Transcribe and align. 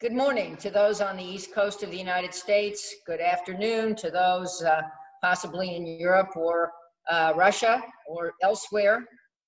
Good 0.00 0.12
morning 0.12 0.56
to 0.58 0.70
those 0.70 1.00
on 1.00 1.16
the 1.16 1.24
East 1.24 1.52
Coast 1.52 1.82
of 1.82 1.90
the 1.90 1.98
United 1.98 2.32
States. 2.32 2.94
Good 3.04 3.20
afternoon 3.20 3.96
to 3.96 4.12
those 4.12 4.62
uh, 4.62 4.82
possibly 5.20 5.74
in 5.74 5.84
Europe 5.98 6.36
or 6.36 6.70
uh, 7.10 7.32
Russia 7.34 7.82
or 8.06 8.34
elsewhere. 8.40 9.04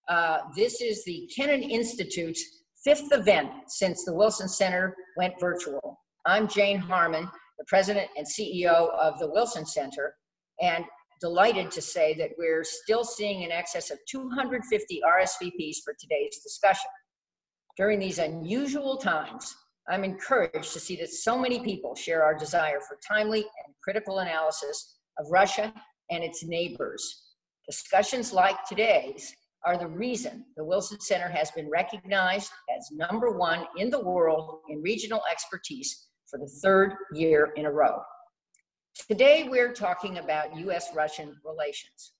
Uh, 0.08 0.38
this 0.56 0.80
is 0.80 1.04
the 1.04 1.30
Kennan 1.32 1.62
Institute's 1.62 2.42
fifth 2.82 3.12
event 3.12 3.48
since 3.68 4.04
the 4.04 4.12
Wilson 4.12 4.48
Center 4.48 4.96
went 5.16 5.34
virtual. 5.38 6.00
I'm 6.26 6.48
Jane 6.48 6.78
Harman, 6.78 7.30
the 7.56 7.64
president 7.68 8.08
and 8.16 8.26
CEO 8.26 8.90
of 8.98 9.20
the 9.20 9.30
Wilson 9.30 9.64
Center, 9.64 10.16
and 10.60 10.84
delighted 11.20 11.70
to 11.70 11.80
say 11.80 12.12
that 12.14 12.30
we're 12.36 12.64
still 12.64 13.04
seeing 13.04 13.42
in 13.42 13.52
excess 13.52 13.92
of 13.92 13.98
250 14.10 15.00
RSVPs 15.06 15.76
for 15.84 15.94
today's 16.00 16.40
discussion. 16.42 16.90
During 17.76 18.00
these 18.00 18.18
unusual 18.18 18.96
times, 18.96 19.54
I'm 19.90 20.04
encouraged 20.04 20.72
to 20.72 20.78
see 20.80 20.94
that 20.96 21.10
so 21.10 21.36
many 21.36 21.58
people 21.58 21.96
share 21.96 22.22
our 22.22 22.34
desire 22.34 22.78
for 22.86 22.96
timely 23.06 23.40
and 23.40 23.74
critical 23.82 24.20
analysis 24.20 24.98
of 25.18 25.26
Russia 25.30 25.74
and 26.10 26.22
its 26.22 26.44
neighbors. 26.44 27.32
Discussions 27.68 28.32
like 28.32 28.64
today's 28.68 29.34
are 29.66 29.76
the 29.76 29.88
reason 29.88 30.44
the 30.56 30.64
Wilson 30.64 31.00
Center 31.00 31.28
has 31.28 31.50
been 31.50 31.68
recognized 31.68 32.52
as 32.76 32.88
number 32.92 33.36
one 33.36 33.66
in 33.78 33.90
the 33.90 34.00
world 34.00 34.60
in 34.68 34.80
regional 34.80 35.22
expertise 35.30 36.06
for 36.30 36.38
the 36.38 36.50
third 36.62 36.92
year 37.12 37.50
in 37.56 37.66
a 37.66 37.70
row. 37.70 38.00
Today, 39.08 39.48
we're 39.50 39.72
talking 39.72 40.18
about 40.18 40.56
US 40.56 40.94
Russian 40.94 41.34
relations. 41.44 42.12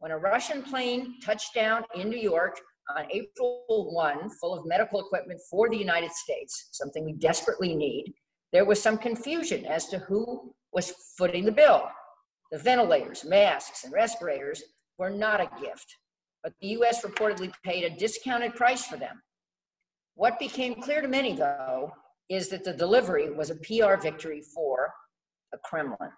When 0.00 0.12
a 0.12 0.18
Russian 0.18 0.62
plane 0.62 1.14
touched 1.24 1.54
down 1.54 1.84
in 1.94 2.10
New 2.10 2.18
York 2.18 2.60
on 2.94 3.06
April 3.10 3.64
1, 3.92 4.30
full 4.40 4.54
of 4.54 4.66
medical 4.66 5.00
equipment 5.00 5.40
for 5.50 5.68
the 5.68 5.76
United 5.76 6.12
States, 6.12 6.68
something 6.72 7.04
we 7.04 7.14
desperately 7.14 7.74
need, 7.74 8.12
there 8.52 8.64
was 8.64 8.80
some 8.80 8.96
confusion 8.96 9.64
as 9.66 9.86
to 9.88 9.98
who 9.98 10.54
was 10.72 10.92
footing 11.18 11.44
the 11.44 11.52
bill. 11.52 11.88
The 12.52 12.58
ventilators, 12.58 13.24
masks, 13.24 13.84
and 13.84 13.92
respirators 13.92 14.62
were 14.98 15.10
not 15.10 15.40
a 15.40 15.50
gift, 15.60 15.96
but 16.42 16.52
the 16.60 16.68
US 16.68 17.02
reportedly 17.02 17.52
paid 17.64 17.84
a 17.84 17.96
discounted 17.96 18.54
price 18.54 18.84
for 18.84 18.96
them. 18.96 19.20
What 20.14 20.38
became 20.38 20.80
clear 20.80 21.00
to 21.00 21.08
many, 21.08 21.34
though, 21.34 21.92
is 22.28 22.48
that 22.48 22.64
the 22.64 22.72
delivery 22.72 23.30
was 23.30 23.50
a 23.50 23.56
PR 23.56 24.00
victory 24.00 24.42
for 24.54 24.92
the 25.52 25.58
Kremlin. 25.64 26.10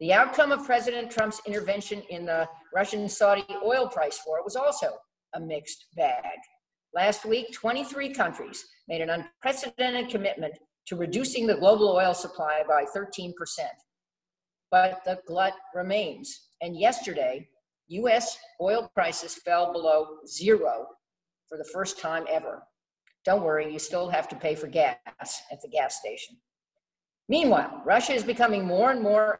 The 0.00 0.12
outcome 0.12 0.50
of 0.50 0.64
President 0.64 1.10
Trump's 1.10 1.40
intervention 1.46 2.02
in 2.10 2.24
the 2.24 2.48
Russian 2.74 3.08
Saudi 3.08 3.44
oil 3.64 3.88
price 3.88 4.20
war 4.26 4.42
was 4.42 4.56
also 4.56 4.94
a 5.34 5.40
mixed 5.40 5.86
bag. 5.96 6.38
Last 6.94 7.24
week, 7.24 7.52
23 7.52 8.12
countries 8.12 8.64
made 8.88 9.00
an 9.00 9.10
unprecedented 9.10 10.10
commitment 10.10 10.54
to 10.86 10.96
reducing 10.96 11.46
the 11.46 11.56
global 11.56 11.88
oil 11.88 12.14
supply 12.14 12.62
by 12.68 12.84
13%. 12.96 13.32
But 14.70 15.02
the 15.04 15.20
glut 15.26 15.54
remains. 15.74 16.48
And 16.60 16.78
yesterday, 16.78 17.48
US 17.88 18.38
oil 18.60 18.90
prices 18.94 19.34
fell 19.34 19.72
below 19.72 20.18
zero 20.26 20.86
for 21.48 21.58
the 21.58 21.68
first 21.72 21.98
time 21.98 22.24
ever. 22.28 22.62
Don't 23.24 23.42
worry, 23.42 23.70
you 23.72 23.78
still 23.78 24.08
have 24.08 24.28
to 24.28 24.36
pay 24.36 24.54
for 24.54 24.66
gas 24.66 24.96
at 25.52 25.60
the 25.62 25.68
gas 25.68 25.98
station. 25.98 26.36
Meanwhile, 27.28 27.82
Russia 27.84 28.12
is 28.12 28.24
becoming 28.24 28.64
more 28.64 28.90
and 28.90 29.02
more 29.02 29.38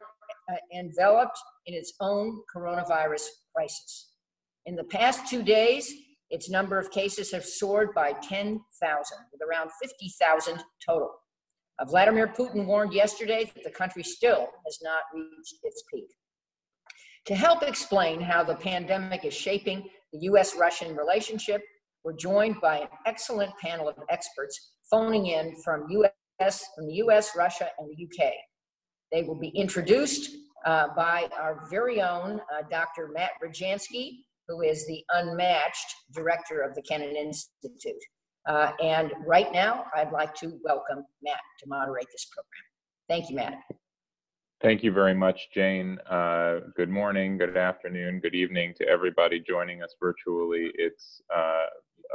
uh, 0.51 0.57
enveloped 0.79 1.39
in 1.67 1.75
its 1.75 1.95
own 2.01 2.41
coronavirus 2.55 3.27
crisis. 3.55 4.10
In 4.67 4.77
the 4.77 4.85
past 4.85 5.29
two 5.29 5.43
days, 5.43 5.93
its 6.31 6.49
number 6.49 6.79
of 6.79 6.91
cases 6.91 7.33
have 7.33 7.45
soared 7.45 7.95
by 7.95 8.13
10,000, 8.13 8.59
with 9.33 9.41
around 9.49 9.71
50,000 9.83 10.63
total. 10.87 11.11
Uh, 11.79 11.85
Vladimir 11.87 12.29
Putin 12.29 12.67
warned 12.67 12.93
yesterday 12.93 13.51
that 13.55 13.65
the 13.65 13.71
country 13.71 14.03
still 14.03 14.49
has 14.65 14.79
not 14.83 15.03
reached 15.15 15.57
its 15.63 15.83
peak. 15.93 16.07
To 17.27 17.35
help 17.35 17.63
explain 17.63 18.21
how 18.21 18.45
the 18.45 18.55
pandemic 18.55 19.25
is 19.25 19.35
shaping 19.35 19.89
the 20.13 20.21
US 20.31 20.57
Russian 20.57 20.97
relationship, 20.97 21.63
we're 22.05 22.17
joined 22.17 22.61
by 22.61 22.79
an 22.79 22.89
excellent 23.07 23.53
panel 23.59 23.89
of 23.89 23.97
experts 24.09 24.73
phoning 24.91 25.27
in 25.27 25.55
from 25.63 25.87
US, 25.91 26.65
from 26.75 26.87
the 26.87 26.95
US, 26.95 27.37
Russia, 27.37 27.69
and 27.79 27.89
the 27.91 28.05
UK. 28.05 28.33
They 29.13 29.23
will 29.23 29.39
be 29.39 29.49
introduced 29.49 30.35
uh, 30.65 30.89
by 30.97 31.29
our 31.39 31.67
very 31.71 32.01
own 32.01 32.41
uh, 32.53 32.63
Dr. 32.71 33.11
Matt 33.13 33.33
Rojansky, 33.43 34.19
who 34.51 34.63
is 34.63 34.87
the 34.87 35.05
unmatched 35.11 35.95
director 36.13 36.63
of 36.63 36.75
the 36.75 36.83
Kennan 36.83 37.15
Institute. 37.15 38.03
Uh, 38.49 38.73
and 38.83 39.13
right 39.25 39.53
now, 39.53 39.85
I'd 39.95 40.13
like 40.13 40.35
to 40.37 40.59
welcome 40.65 41.05
Matt 41.23 41.41
to 41.61 41.69
moderate 41.69 42.07
this 42.11 42.27
program. 42.33 42.65
Thank 43.09 43.31
you, 43.31 43.37
Matt. 43.37 43.61
Thank 44.61 44.83
you 44.83 44.93
very 44.93 45.15
much, 45.15 45.49
Jane. 45.55 45.99
Uh, 46.11 46.61
good 46.77 46.91
morning, 46.91 47.39
good 47.39 47.57
afternoon, 47.57 48.21
good 48.21 48.35
evening 48.35 48.75
to 48.79 48.89
everybody 48.89 49.41
joining 49.41 49.83
us 49.83 49.95
virtually. 50.01 50.71
It's 50.75 51.23
uh, 51.35 51.67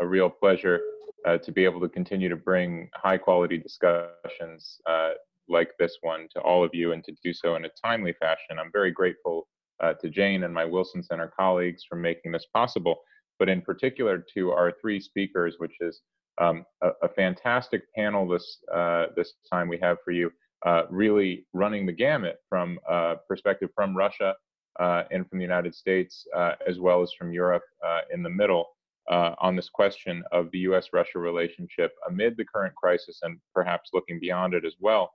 a 0.02 0.06
real 0.06 0.30
pleasure 0.30 0.82
uh, 1.26 1.38
to 1.40 1.52
be 1.52 1.64
able 1.64 1.80
to 1.82 1.90
continue 1.90 2.30
to 2.30 2.36
bring 2.36 2.90
high 2.94 3.18
quality 3.18 3.58
discussions 3.58 4.80
uh, 4.88 5.12
like 5.48 5.72
this 5.80 5.98
one 6.02 6.28
to 6.34 6.42
all 6.42 6.64
of 6.64 6.72
you 6.74 6.92
and 6.92 7.04
to 7.06 7.14
do 7.24 7.34
so 7.34 7.56
in 7.56 7.66
a 7.66 7.70
timely 7.84 8.14
fashion. 8.20 8.60
I'm 8.60 8.72
very 8.72 8.92
grateful 8.92 9.48
uh, 9.82 9.94
to 10.02 10.10
Jane 10.10 10.44
and 10.44 10.54
my 10.54 10.66
Wilson 10.66 11.04
Center 11.04 11.32
colleagues 11.38 11.84
for 11.88 11.96
making 11.96 12.32
this 12.32 12.46
possible, 12.54 12.98
but 13.40 13.50
in 13.50 13.62
particular 13.62 14.24
to 14.34 14.52
our 14.52 14.74
three 14.82 15.00
speakers, 15.00 15.56
which 15.58 15.76
is 15.82 16.02
um, 16.38 16.66
a, 16.82 16.90
a, 17.04 17.10
fantastic 17.10 17.84
panel 17.94 18.28
this, 18.28 18.58
uh, 18.74 19.08
this 19.16 19.34
time 19.50 19.70
we 19.70 19.78
have 19.82 19.98
for 20.04 20.12
you, 20.12 20.32
uh, 20.66 20.84
really 20.90 21.46
running 21.54 21.86
the 21.86 21.92
gamut 21.92 22.40
from 22.50 22.80
uh, 22.90 23.16
perspective 23.28 23.70
from 23.74 23.96
Russia 23.96 24.34
uh, 24.80 25.04
and 25.12 25.28
from 25.30 25.40
the 25.40 25.44
United 25.44 25.74
States, 25.74 26.28
uh, 26.36 26.54
as 26.68 26.80
well 26.80 27.02
as 27.02 27.12
from 27.18 27.32
Europe 27.32 27.64
in 28.12 28.24
the 28.24 28.30
middle. 28.30 28.66
on 29.08 29.56
this 29.56 29.70
question 29.70 30.24
of 30.32 30.50
the 30.52 30.60
US 30.70 30.90
Russia 30.92 31.20
relationship 31.20 31.92
amid 32.10 32.36
the 32.36 32.46
current 32.46 32.76
crisis 32.76 33.20
and 33.22 33.40
perhaps 33.54 33.92
looking 33.94 34.20
beyond 34.20 34.54
it 34.54 34.66
as 34.66 34.76
well. 34.80 35.14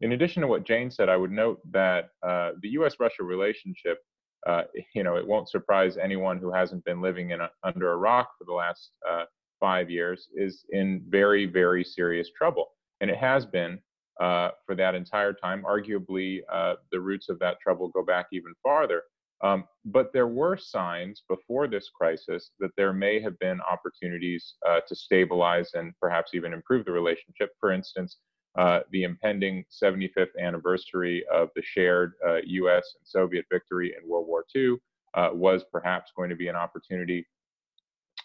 In 0.00 0.12
addition 0.12 0.40
to 0.42 0.48
what 0.48 0.64
Jane 0.64 0.90
said, 0.90 1.08
I 1.08 1.16
would 1.16 1.30
note 1.30 1.60
that 1.72 2.10
uh, 2.26 2.52
the 2.62 2.68
U.S.-Russia 2.70 3.22
relationship, 3.22 3.98
uh, 4.46 4.62
you 4.94 5.02
know, 5.02 5.16
it 5.16 5.26
won't 5.26 5.50
surprise 5.50 5.96
anyone 5.98 6.38
who 6.38 6.52
hasn't 6.52 6.84
been 6.84 7.02
living 7.02 7.30
in 7.30 7.40
a, 7.40 7.50
under 7.62 7.92
a 7.92 7.96
rock 7.96 8.30
for 8.38 8.44
the 8.44 8.52
last 8.52 8.92
uh, 9.08 9.24
five 9.58 9.90
years, 9.90 10.28
is 10.34 10.64
in 10.70 11.02
very, 11.08 11.44
very 11.44 11.84
serious 11.84 12.30
trouble, 12.36 12.68
and 13.00 13.10
it 13.10 13.18
has 13.18 13.44
been 13.44 13.78
uh, 14.20 14.50
for 14.66 14.74
that 14.74 14.94
entire 14.94 15.34
time. 15.34 15.64
Arguably, 15.68 16.40
uh, 16.50 16.74
the 16.92 17.00
roots 17.00 17.28
of 17.28 17.38
that 17.40 17.60
trouble 17.60 17.88
go 17.88 18.04
back 18.04 18.26
even 18.32 18.54
farther. 18.62 19.02
Um, 19.42 19.64
but 19.86 20.12
there 20.12 20.26
were 20.26 20.56
signs 20.58 21.22
before 21.28 21.66
this 21.66 21.88
crisis 21.88 22.50
that 22.60 22.72
there 22.76 22.92
may 22.92 23.20
have 23.20 23.38
been 23.38 23.58
opportunities 23.62 24.54
uh, 24.68 24.80
to 24.86 24.94
stabilize 24.94 25.70
and 25.72 25.94
perhaps 25.98 26.32
even 26.34 26.52
improve 26.52 26.84
the 26.84 26.92
relationship. 26.92 27.50
For 27.58 27.72
instance, 27.72 28.18
uh, 28.58 28.80
the 28.90 29.04
impending 29.04 29.64
75th 29.70 30.36
anniversary 30.40 31.24
of 31.32 31.50
the 31.54 31.62
shared 31.62 32.14
uh, 32.26 32.38
US 32.44 32.94
and 32.98 33.06
Soviet 33.06 33.44
victory 33.50 33.94
in 33.96 34.08
World 34.08 34.26
War 34.26 34.44
II 34.54 34.76
uh, 35.14 35.30
was 35.32 35.64
perhaps 35.70 36.12
going 36.16 36.30
to 36.30 36.36
be 36.36 36.48
an 36.48 36.56
opportunity 36.56 37.26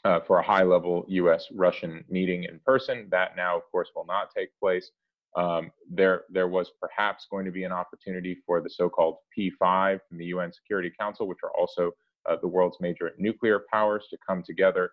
uh, 0.04 0.20
for 0.22 0.40
a 0.40 0.44
high 0.44 0.64
level 0.64 1.06
US 1.08 1.48
Russian 1.54 2.04
meeting 2.10 2.46
in 2.46 2.60
person. 2.66 3.08
That 3.12 3.36
now, 3.36 3.56
of 3.56 3.64
course, 3.72 3.90
will 3.96 4.06
not 4.06 4.30
take 4.36 4.50
place. 4.60 4.92
Um, 5.36 5.72
there, 5.92 6.24
there 6.30 6.48
was 6.48 6.72
perhaps 6.82 7.28
going 7.30 7.46
to 7.46 7.52
be 7.52 7.64
an 7.64 7.72
opportunity 7.72 8.38
for 8.46 8.62
the 8.62 8.70
so 8.70 8.90
called 8.90 9.18
P5 9.38 10.00
from 10.08 10.18
the 10.18 10.26
UN 10.26 10.52
Security 10.54 10.92
Council, 10.98 11.28
which 11.28 11.40
are 11.44 11.52
also 11.52 11.92
uh, 12.28 12.38
the 12.42 12.48
world's 12.48 12.78
major 12.80 13.12
nuclear 13.20 13.62
powers, 13.72 14.08
to 14.10 14.18
come 14.28 14.42
together, 14.42 14.92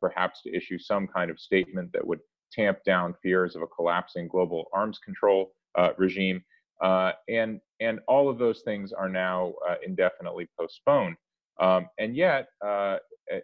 perhaps 0.00 0.42
to 0.42 0.54
issue 0.54 0.78
some 0.78 1.08
kind 1.08 1.30
of 1.30 1.40
statement 1.40 1.90
that 1.92 2.06
would 2.06 2.20
tamp 2.52 2.78
down 2.84 3.14
fears 3.22 3.56
of 3.56 3.62
a 3.62 3.66
collapsing 3.66 4.28
global 4.28 4.66
arms 4.72 4.98
control 4.98 5.52
uh, 5.76 5.90
regime. 5.98 6.42
Uh, 6.82 7.12
and, 7.28 7.60
and 7.80 8.00
all 8.08 8.28
of 8.28 8.38
those 8.38 8.62
things 8.62 8.92
are 8.92 9.08
now 9.08 9.52
uh, 9.68 9.76
indefinitely 9.84 10.48
postponed. 10.58 11.16
Um, 11.60 11.86
and 11.98 12.16
yet, 12.16 12.48
uh, 12.64 12.96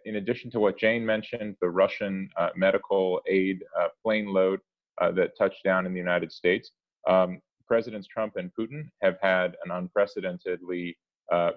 in 0.05 0.17
addition 0.17 0.51
to 0.51 0.59
what 0.59 0.77
Jane 0.77 1.05
mentioned, 1.05 1.55
the 1.61 1.69
Russian 1.69 2.29
uh, 2.37 2.49
medical 2.55 3.21
aid 3.27 3.63
plane 4.03 4.27
load 4.27 4.59
that 4.99 5.37
touched 5.37 5.63
down 5.63 5.85
in 5.85 5.93
the 5.93 5.99
United 5.99 6.31
States, 6.31 6.71
um, 7.07 7.41
Presidents 7.65 8.07
Trump 8.07 8.35
and 8.35 8.51
Putin 8.59 8.89
have 9.01 9.17
had 9.21 9.55
an 9.63 9.71
unprecedentedly 9.71 10.97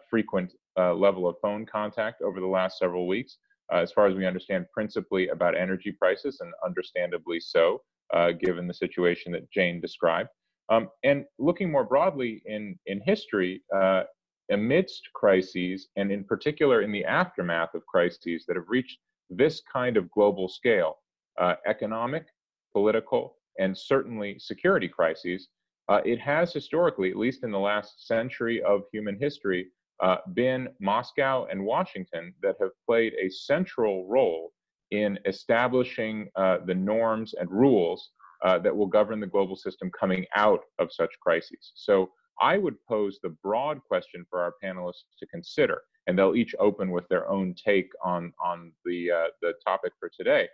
frequent 0.08 0.52
level 0.76 1.26
of 1.26 1.36
phone 1.42 1.66
contact 1.66 2.22
over 2.22 2.38
the 2.38 2.46
last 2.46 2.78
several 2.78 3.08
weeks 3.08 3.38
uh, 3.72 3.78
as 3.78 3.92
far 3.92 4.06
as 4.06 4.14
we 4.14 4.26
understand, 4.26 4.66
principally 4.72 5.28
about 5.28 5.56
energy 5.56 5.92
prices, 5.92 6.38
and 6.40 6.52
understandably 6.64 7.40
so, 7.40 7.82
uh, 8.14 8.32
given 8.32 8.66
the 8.66 8.74
situation 8.74 9.32
that 9.32 9.50
Jane 9.50 9.80
described. 9.80 10.28
Um, 10.68 10.88
and 11.04 11.24
looking 11.38 11.70
more 11.70 11.84
broadly 11.84 12.42
in, 12.46 12.78
in 12.86 13.00
history, 13.04 13.62
uh, 13.74 14.04
amidst 14.50 15.08
crises, 15.14 15.88
and 15.96 16.10
in 16.10 16.24
particular 16.24 16.82
in 16.82 16.92
the 16.92 17.04
aftermath 17.04 17.74
of 17.74 17.84
crises 17.86 18.44
that 18.46 18.56
have 18.56 18.68
reached 18.68 18.98
this 19.30 19.62
kind 19.72 19.96
of 19.96 20.10
global 20.10 20.48
scale, 20.48 20.96
uh, 21.38 21.54
economic, 21.66 22.26
political, 22.72 23.36
and 23.58 23.76
certainly 23.76 24.38
security 24.38 24.88
crises, 24.88 25.48
uh, 25.88 26.00
it 26.04 26.18
has 26.18 26.52
historically, 26.52 27.10
at 27.10 27.16
least 27.16 27.44
in 27.44 27.50
the 27.50 27.58
last 27.58 28.06
century 28.06 28.62
of 28.62 28.82
human 28.92 29.18
history, 29.18 29.66
uh, 30.02 30.16
been 30.34 30.68
Moscow 30.80 31.46
and 31.50 31.64
Washington 31.64 32.34
that 32.42 32.56
have 32.60 32.70
played 32.86 33.14
a 33.14 33.30
central 33.30 34.06
role 34.08 34.52
in 34.90 35.18
establishing 35.26 36.28
uh, 36.36 36.58
the 36.66 36.74
norms 36.74 37.34
and 37.34 37.50
rules 37.50 38.10
uh, 38.44 38.58
that 38.58 38.76
will 38.76 38.86
govern 38.86 39.20
the 39.20 39.26
global 39.26 39.56
system 39.56 39.90
coming 39.98 40.26
out 40.34 40.60
of 40.78 40.92
such 40.92 41.10
crises. 41.20 41.72
So 41.76 42.10
I 42.40 42.58
would 42.58 42.76
pose 42.88 43.20
the 43.22 43.36
broad 43.42 43.80
question 43.84 44.26
for 44.28 44.40
our 44.40 44.54
panelists 44.62 45.04
to 45.20 45.26
consider, 45.26 45.82
and 46.06 46.18
they'll 46.18 46.34
each 46.34 46.54
open 46.58 46.90
with 46.90 47.08
their 47.08 47.28
own 47.30 47.54
take 47.54 47.90
on, 48.04 48.32
on 48.44 48.72
the, 48.84 49.10
uh, 49.10 49.26
the 49.40 49.54
topic 49.64 49.92
for 50.00 50.10
today, 50.14 50.48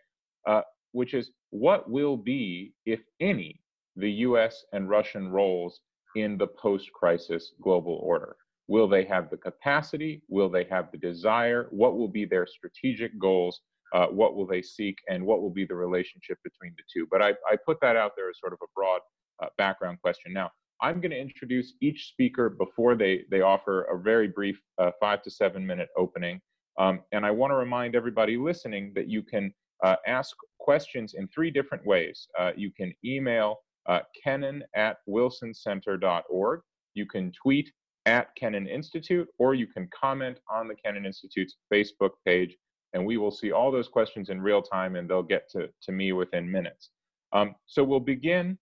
uh, 0.47 0.63
which 0.93 1.15
is 1.15 1.31
what 1.51 1.91
will 1.91 2.17
be, 2.17 2.75
if 2.85 3.01
any, 3.21 3.61
the 3.97 4.11
US 4.11 4.65
and 4.73 4.91
Russian 4.91 5.31
roles 5.31 5.81
in 6.15 6.37
the 6.37 6.47
post 6.47 6.93
crisis 6.93 7.53
global 7.63 7.99
order? 8.03 8.37
Will 8.69 8.87
they 8.87 9.05
have 9.05 9.31
the 9.31 9.37
capacity? 9.37 10.23
Will 10.29 10.49
they 10.49 10.65
have 10.65 10.93
the 10.93 10.99
desire? 10.99 11.69
What 11.71 11.97
will 11.97 12.09
be 12.09 12.25
their 12.25 12.47
strategic 12.47 13.19
goals? 13.19 13.61
Uh, 13.95 14.07
what 14.07 14.37
will 14.37 14.47
they 14.47 14.61
seek? 14.63 14.97
And 15.09 15.25
what 15.25 15.41
will 15.41 15.51
be 15.51 15.65
the 15.65 15.75
relationship 15.75 16.39
between 16.45 16.75
the 16.77 16.85
two? 16.93 17.07
But 17.11 17.23
I, 17.23 17.31
I 17.51 17.57
put 17.65 17.79
that 17.81 17.97
out 17.97 18.13
there 18.17 18.29
as 18.29 18.39
sort 18.39 18.53
of 18.53 18.59
a 18.63 18.67
broad 18.75 19.01
uh, 19.43 19.47
background 19.57 19.99
question. 20.03 20.33
Now, 20.33 20.51
I'm 20.81 21.01
going 21.01 21.11
to 21.11 21.19
introduce 21.19 21.73
each 21.81 22.09
speaker 22.11 22.51
before 22.51 22.95
they, 22.95 23.23
they 23.31 23.41
offer 23.41 23.83
a 23.85 23.99
very 23.99 24.29
brief 24.29 24.61
uh, 24.79 24.91
five 25.01 25.23
to 25.23 25.31
seven 25.31 25.67
minute 25.67 25.89
opening. 25.97 26.41
Um, 26.79 27.01
and 27.13 27.27
I 27.27 27.31
want 27.31 27.51
to 27.51 27.57
remind 27.57 27.97
everybody 27.97 28.37
listening 28.37 28.93
that 28.95 29.09
you 29.09 29.23
can 29.23 29.53
uh, 29.83 29.97
ask 30.07 30.37
questions 30.61 31.15
in 31.15 31.27
three 31.29 31.51
different 31.51 31.85
ways. 31.85 32.29
Uh, 32.39 32.53
you 32.57 32.71
can 32.71 32.93
email 33.05 33.57
uh, 33.89 34.01
kennan 34.23 34.63
at 34.77 34.99
wilsoncenter.org. 35.09 36.61
You 36.95 37.07
can 37.07 37.33
tweet 37.33 37.71
at 38.09 38.35
Kennan 38.37 38.67
Institute, 38.67 39.29
or 39.39 39.55
you 39.55 39.67
can 39.67 39.87
comment 39.89 40.39
on 40.51 40.67
the 40.67 40.75
Kennan 40.75 41.05
Institute's 41.05 41.57
Facebook 41.73 42.13
page, 42.25 42.57
and 42.95 43.05
we 43.05 43.19
will 43.19 43.31
see 43.31 43.53
all 43.53 43.71
those 43.71 43.87
questions 43.87 44.31
in 44.31 44.41
real 44.41 44.63
time, 44.63 44.97
and 44.97 45.09
they'll 45.09 45.23
get 45.23 45.49
to, 45.51 45.69
to 45.83 45.93
me 45.93 46.13
within 46.13 46.51
minutes. 46.51 46.89
Um, 47.35 47.55
so 47.67 47.85
we'll 47.85 48.01
begin 48.01 48.59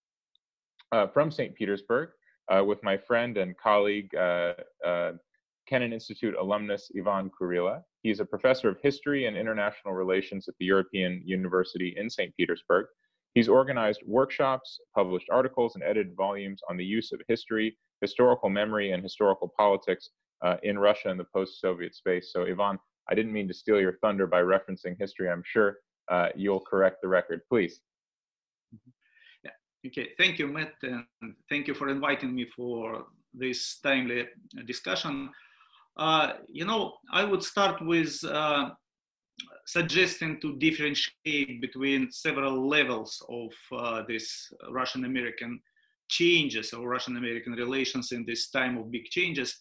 uh, 0.90 1.06
from 1.06 1.30
St. 1.30 1.54
Petersburg 1.54 2.08
uh, 2.52 2.64
with 2.64 2.82
my 2.82 2.96
friend 2.96 3.38
and 3.38 3.56
colleague, 3.56 4.12
uh, 4.16 4.54
uh 4.84 5.12
Kennan 5.68 5.92
Institute 5.92 6.34
alumnus 6.40 6.90
Ivan 6.98 7.30
Kurilla. 7.30 7.82
He's 8.02 8.20
a 8.20 8.24
professor 8.24 8.68
of 8.68 8.78
history 8.82 9.26
and 9.26 9.36
international 9.36 9.94
relations 9.94 10.48
at 10.48 10.54
the 10.58 10.64
European 10.64 11.22
University 11.24 11.94
in 11.96 12.10
St. 12.10 12.32
Petersburg. 12.36 12.86
He's 13.36 13.50
organized 13.50 14.00
workshops, 14.06 14.80
published 14.94 15.28
articles, 15.30 15.74
and 15.74 15.84
edited 15.84 16.16
volumes 16.16 16.62
on 16.70 16.78
the 16.78 16.84
use 16.84 17.12
of 17.12 17.20
history, 17.28 17.76
historical 18.00 18.48
memory, 18.48 18.92
and 18.92 19.02
historical 19.02 19.52
politics 19.58 20.08
uh, 20.42 20.56
in 20.62 20.78
Russia 20.78 21.10
and 21.10 21.20
the 21.20 21.26
post 21.34 21.60
Soviet 21.60 21.94
space. 21.94 22.32
So, 22.32 22.46
Ivan, 22.46 22.78
I 23.10 23.14
didn't 23.14 23.34
mean 23.34 23.46
to 23.48 23.52
steal 23.52 23.78
your 23.78 23.98
thunder 23.98 24.26
by 24.26 24.40
referencing 24.40 24.96
history. 24.98 25.28
I'm 25.28 25.42
sure 25.44 25.76
uh, 26.10 26.28
you'll 26.34 26.60
correct 26.60 27.02
the 27.02 27.08
record, 27.08 27.42
please. 27.50 27.80
Okay, 29.86 30.08
thank 30.16 30.38
you, 30.38 30.46
Matt, 30.48 30.72
and 30.82 31.04
thank 31.50 31.68
you 31.68 31.74
for 31.74 31.90
inviting 31.90 32.34
me 32.34 32.46
for 32.56 33.04
this 33.34 33.78
timely 33.80 34.28
discussion. 34.64 35.28
Uh, 35.98 36.32
you 36.48 36.64
know, 36.64 36.94
I 37.12 37.22
would 37.22 37.42
start 37.42 37.84
with 37.84 38.18
uh, 38.24 38.70
suggesting 39.66 40.40
to 40.40 40.56
differentiate 40.56 41.60
between 41.60 42.10
several 42.10 42.68
levels 42.68 43.22
of 43.28 43.50
uh, 43.72 44.02
this 44.08 44.52
Russian-American 44.70 45.60
changes 46.08 46.72
or 46.72 46.88
Russian-American 46.88 47.52
relations 47.54 48.12
in 48.12 48.24
this 48.24 48.48
time 48.50 48.78
of 48.78 48.90
big 48.90 49.04
changes. 49.06 49.58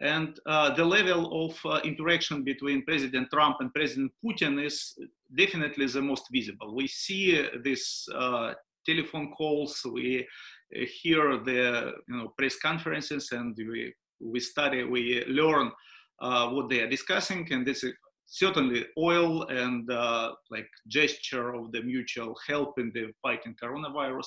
And 0.00 0.38
uh, 0.44 0.74
the 0.74 0.84
level 0.84 1.46
of 1.46 1.58
uh, 1.64 1.80
interaction 1.82 2.44
between 2.44 2.84
President 2.84 3.28
Trump 3.32 3.56
and 3.60 3.72
President 3.72 4.12
Putin 4.22 4.62
is 4.62 4.94
definitely 5.34 5.86
the 5.86 6.02
most 6.02 6.26
visible. 6.30 6.74
We 6.74 6.86
see 6.86 7.48
these 7.64 8.06
uh, 8.14 8.52
telephone 8.84 9.32
calls, 9.32 9.80
we 9.90 10.26
hear 10.70 11.38
the 11.38 11.94
you 12.08 12.16
know, 12.16 12.34
press 12.36 12.56
conferences, 12.58 13.32
and 13.32 13.56
we, 13.56 13.94
we 14.20 14.38
study, 14.38 14.84
we 14.84 15.24
learn 15.28 15.72
uh, 16.20 16.50
what 16.50 16.68
they 16.68 16.80
are 16.80 16.90
discussing, 16.90 17.50
and 17.52 17.66
this 17.66 17.82
is 17.82 17.94
certainly 18.26 18.84
oil 18.98 19.44
and 19.44 19.90
uh, 19.90 20.32
like 20.50 20.68
gesture 20.88 21.54
of 21.54 21.72
the 21.72 21.82
mutual 21.82 22.36
help 22.46 22.78
in 22.78 22.90
the 22.94 23.12
fighting 23.22 23.54
coronavirus. 23.62 24.26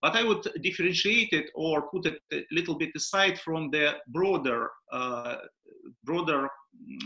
But 0.00 0.14
I 0.14 0.22
would 0.22 0.46
differentiate 0.62 1.32
it 1.32 1.50
or 1.54 1.90
put 1.90 2.06
it 2.06 2.20
a 2.32 2.44
little 2.52 2.76
bit 2.76 2.90
aside 2.96 3.40
from 3.40 3.70
the 3.70 3.94
broader, 4.08 4.70
uh, 4.92 5.36
broader 6.04 6.48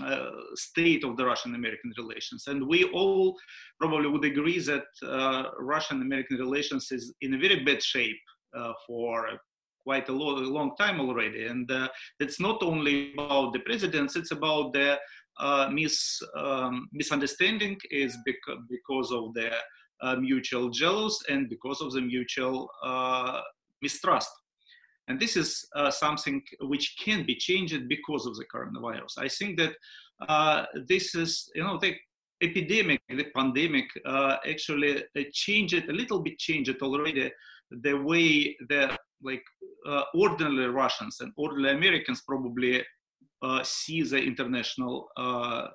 uh, 0.02 0.30
state 0.54 1.02
of 1.02 1.16
the 1.16 1.24
Russian-American 1.24 1.92
relations. 1.96 2.44
And 2.48 2.66
we 2.68 2.84
all 2.92 3.34
probably 3.80 4.08
would 4.08 4.24
agree 4.24 4.58
that 4.60 4.84
uh, 5.02 5.44
Russian-American 5.58 6.36
relations 6.36 6.92
is 6.92 7.14
in 7.22 7.34
a 7.34 7.38
very 7.38 7.64
bad 7.64 7.82
shape 7.82 8.20
uh, 8.54 8.72
for 8.86 9.26
quite 9.82 10.08
a, 10.08 10.12
lo- 10.12 10.38
a, 10.38 10.40
long 10.40 10.76
time 10.76 11.00
already. 11.00 11.46
And 11.46 11.70
uh, 11.70 11.88
it's 12.20 12.40
not 12.40 12.62
only 12.62 13.14
about 13.14 13.52
the 13.52 13.60
presidents, 13.60 14.16
it's 14.16 14.30
about 14.30 14.72
the 14.72 14.98
mis, 15.70 16.22
um, 16.36 16.88
misunderstanding 16.92 17.78
is 17.90 18.16
bec- 18.24 18.58
because 18.68 19.10
of 19.12 19.34
the 19.34 19.50
uh, 20.02 20.16
mutual 20.16 20.68
jealous 20.68 21.22
and 21.28 21.48
because 21.48 21.80
of 21.80 21.92
the 21.92 22.00
mutual 22.00 22.68
uh, 22.82 23.40
mistrust. 23.80 24.30
And 25.08 25.20
this 25.20 25.36
is 25.36 25.64
uh, 25.76 25.90
something 25.90 26.42
which 26.60 26.96
can 26.98 27.24
be 27.24 27.36
changed 27.36 27.88
because 27.88 28.26
of 28.26 28.36
the 28.36 28.44
coronavirus. 28.52 29.18
I 29.18 29.28
think 29.28 29.58
that 29.58 29.74
uh, 30.28 30.64
this 30.88 31.14
is, 31.14 31.50
you 31.54 31.62
know, 31.62 31.78
the 31.78 31.94
epidemic, 32.42 33.00
the 33.08 33.26
pandemic 33.34 33.86
actually 34.44 35.04
changed 35.32 35.88
a 35.88 35.92
little 35.92 36.20
bit 36.20 36.38
changed 36.38 36.76
already 36.82 37.30
the 37.70 37.94
way 37.94 38.56
the 38.68 38.96
like 39.22 39.44
ordinary 40.14 40.68
Russians 40.68 41.20
and 41.20 41.32
ordinary 41.36 41.76
Americans 41.76 42.22
probably 42.26 42.80
uh, 42.80 42.82
see 43.62 44.02
the 44.02 44.18
international 44.18 45.08
uh, 45.16 45.68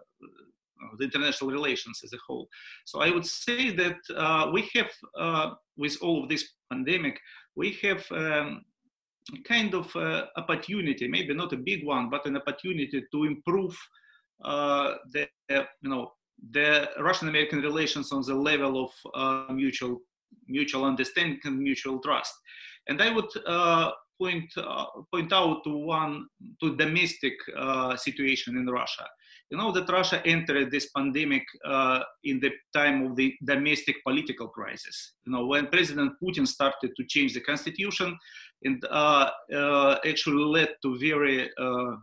the 1.00 1.06
international 1.06 1.50
relations 1.52 2.02
as 2.04 2.14
a 2.14 2.18
whole. 2.26 2.48
So 2.86 3.02
I 3.02 3.10
would 3.10 3.26
say 3.26 3.72
that 3.72 3.98
uh, 4.16 4.52
we 4.54 4.70
have, 4.76 4.92
uh, 5.18 5.50
with 5.76 5.98
all 6.02 6.24
of 6.24 6.30
this 6.30 6.44
pandemic, 6.72 7.20
we 7.56 7.78
have 7.82 8.06
um, 8.12 8.62
kind 9.44 9.74
of 9.74 9.94
uh, 9.96 10.26
opportunity, 10.38 11.08
maybe 11.08 11.34
not 11.34 11.54
a 11.54 11.58
big 11.58 11.86
one, 11.86 12.10
but 12.10 12.26
an 12.28 12.38
opportunity 12.38 13.04
to 13.12 13.24
improve 13.24 13.76
the, 15.14 15.28
you 15.50 15.90
know, 15.90 16.12
the 16.52 16.90
Russian-American 17.00 17.62
relations 17.62 18.12
on 18.12 18.22
the 18.22 18.36
level 18.36 18.74
of 18.86 19.56
mutual 19.56 20.02
mutual 20.48 20.86
understanding 20.86 21.40
and 21.46 21.58
mutual 21.58 22.00
trust. 22.00 22.34
And 22.88 23.02
I 23.02 23.10
would 23.16 23.32
point 24.20 24.52
uh, 24.58 24.86
point 25.12 25.32
out 25.34 25.64
to 25.64 25.76
one 25.78 26.28
to 26.62 26.76
domestic 26.76 27.34
uh, 27.58 27.96
situation 27.96 28.58
in 28.58 28.68
Russia. 28.68 29.06
You 29.50 29.58
know 29.58 29.72
that 29.72 29.90
Russia 29.90 30.22
entered 30.26 30.72
this 30.72 30.90
pandemic 30.96 31.44
uh, 31.66 32.02
in 32.24 32.40
the 32.40 32.52
time 32.74 33.06
of 33.06 33.16
the 33.16 33.34
domestic 33.46 33.96
political 34.06 34.48
crisis. 34.48 35.14
You 35.26 35.32
know 35.34 35.46
when 35.46 35.68
President 35.68 36.14
Putin 36.22 36.48
started 36.48 36.92
to 36.98 37.04
change 37.06 37.34
the 37.34 37.42
constitution, 37.42 38.18
and 38.64 38.84
actually 40.06 40.44
led 40.44 40.70
to 40.82 40.98
very 40.98 41.50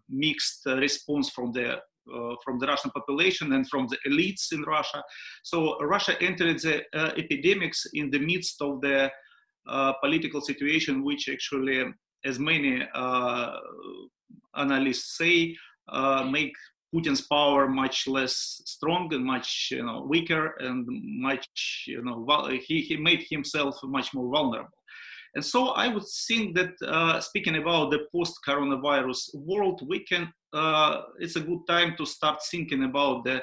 mixed 0.08 0.64
response 0.66 1.30
from 1.30 1.52
the 1.52 1.80
uh, 2.12 2.34
from 2.44 2.58
the 2.58 2.66
Russian 2.66 2.90
population 2.90 3.54
and 3.54 3.66
from 3.66 3.86
the 3.88 3.96
elites 4.06 4.52
in 4.52 4.60
Russia. 4.62 5.02
So 5.42 5.78
Russia 5.80 6.20
entered 6.20 6.60
the 6.60 6.82
uh, 6.92 7.12
epidemics 7.16 7.86
in 7.94 8.10
the 8.10 8.18
midst 8.18 8.60
of 8.60 8.82
the 8.82 9.10
political 10.02 10.40
situation, 10.40 11.04
which 11.04 11.28
actually 11.28 11.84
as 12.24 12.38
many 12.38 12.86
uh, 12.94 13.56
analysts 14.56 15.16
say, 15.18 15.56
uh, 15.88 16.24
make 16.24 16.52
Putin's 16.94 17.22
power 17.22 17.68
much 17.68 18.06
less 18.06 18.62
strong 18.64 19.12
and 19.12 19.24
much 19.24 19.68
you 19.72 19.84
know, 19.84 20.06
weaker 20.08 20.54
and 20.60 20.86
much 20.88 21.84
you 21.86 22.02
know 22.02 22.24
he, 22.66 22.80
he 22.80 22.96
made 22.96 23.24
himself 23.28 23.76
much 23.82 24.14
more 24.14 24.30
vulnerable. 24.30 24.78
And 25.34 25.44
so 25.44 25.70
I 25.70 25.88
would 25.88 26.04
think 26.28 26.54
that 26.54 26.70
uh, 26.86 27.20
speaking 27.20 27.56
about 27.56 27.90
the 27.90 28.06
post-coronavirus 28.12 29.34
world, 29.34 29.82
we 29.88 30.04
can 30.04 30.32
uh, 30.52 31.02
it's 31.18 31.34
a 31.34 31.40
good 31.40 31.66
time 31.66 31.94
to 31.98 32.06
start 32.06 32.38
thinking 32.48 32.84
about 32.84 33.24
the 33.24 33.42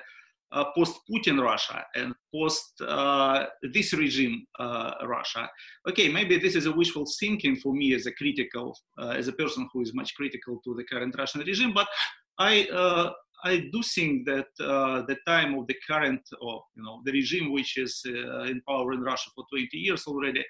post-Putin 0.76 1.42
Russia 1.42 1.84
and 1.96 2.14
post 2.34 2.74
uh, 2.82 3.46
this 3.74 3.94
regime 3.94 4.46
uh, 4.60 4.94
Russia. 5.06 5.50
Okay, 5.90 6.10
maybe 6.10 6.38
this 6.38 6.56
is 6.56 6.66
a 6.66 6.72
wishful 6.72 7.06
thinking 7.20 7.56
for 7.56 7.74
me 7.74 7.94
as 7.94 8.06
a 8.06 8.12
critical, 8.14 8.78
as 9.00 9.28
a 9.28 9.34
person 9.34 9.68
who 9.72 9.82
is 9.82 9.94
much 9.94 10.14
critical 10.16 10.60
to 10.64 10.76
the 10.76 10.84
current 10.84 11.16
Russian 11.18 11.42
regime, 11.42 11.74
but 11.74 11.88
I 12.40 12.68
I 13.44 13.70
do 13.74 13.82
think 13.82 14.28
that 14.28 14.48
the 14.58 15.18
time 15.26 15.58
of 15.58 15.66
the 15.68 15.76
current, 15.90 16.22
or 16.42 16.64
you 16.76 16.84
know, 16.84 17.02
the 17.06 17.12
regime 17.12 17.52
which 17.52 17.78
is 17.78 18.02
in 18.06 18.62
power 18.68 18.94
in 18.94 19.02
Russia 19.02 19.30
for 19.34 19.46
20 19.52 19.70
years 19.78 20.06
already, 20.06 20.46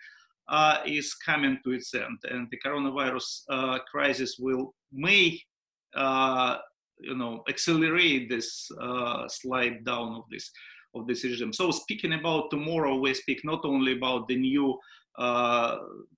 is 0.86 1.14
coming 1.16 1.58
to 1.64 1.72
its 1.72 1.94
end, 1.94 2.20
and 2.30 2.48
the 2.52 2.60
coronavirus 2.66 3.46
crisis 3.92 4.38
will 4.40 4.74
may 4.92 5.40
you 7.02 7.16
know 7.16 7.44
accelerate 7.50 8.30
this 8.30 8.70
uh, 8.82 9.28
slide 9.28 9.84
down 9.86 10.14
of 10.14 10.24
this 10.30 10.52
of 10.94 11.08
this 11.08 11.24
regime. 11.24 11.54
So 11.54 11.72
speaking 11.72 12.14
about 12.14 12.50
tomorrow, 12.50 12.98
we 12.98 13.14
speak 13.14 13.46
not 13.46 13.64
only 13.64 13.94
about 13.94 14.28
the 14.28 14.36
new 14.36 14.78
uh, 15.18 15.78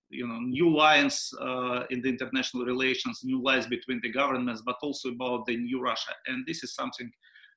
you 0.10 0.28
know 0.28 0.40
new 0.40 0.76
lines 0.76 1.34
uh, 1.42 1.84
in 1.90 2.02
the 2.02 2.10
international 2.10 2.66
relations, 2.66 3.22
new 3.24 3.42
lines 3.42 3.68
between 3.68 4.00
the 4.02 4.12
governments, 4.12 4.62
but 4.66 4.78
also 4.82 5.10
about 5.10 5.46
the 5.46 5.58
new 5.58 5.82
Russia, 5.82 6.14
and 6.28 6.46
this 6.46 6.64
is 6.64 6.76
something 6.76 7.12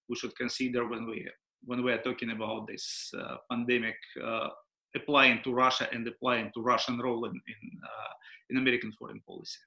we 0.08 0.16
should 0.16 0.36
consider 0.36 0.86
when 0.88 1.06
we 1.06 1.28
when 1.64 1.82
we 1.82 1.92
are 1.92 2.02
talking 2.02 2.30
about 2.30 2.66
this 2.66 3.12
uh, 3.18 3.36
pandemic 3.50 3.96
uh, 4.24 4.48
applying 4.94 5.42
to 5.42 5.52
Russia 5.52 5.88
and 5.92 6.06
applying 6.06 6.50
to 6.54 6.62
Russian 6.62 6.98
role 6.98 7.24
in 7.26 7.32
in, 7.32 7.80
uh, 7.84 8.12
in 8.50 8.56
American 8.58 8.92
foreign 8.92 9.20
policy. 9.20 9.58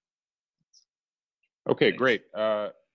Okay, 1.69 1.91
great. 1.91 2.23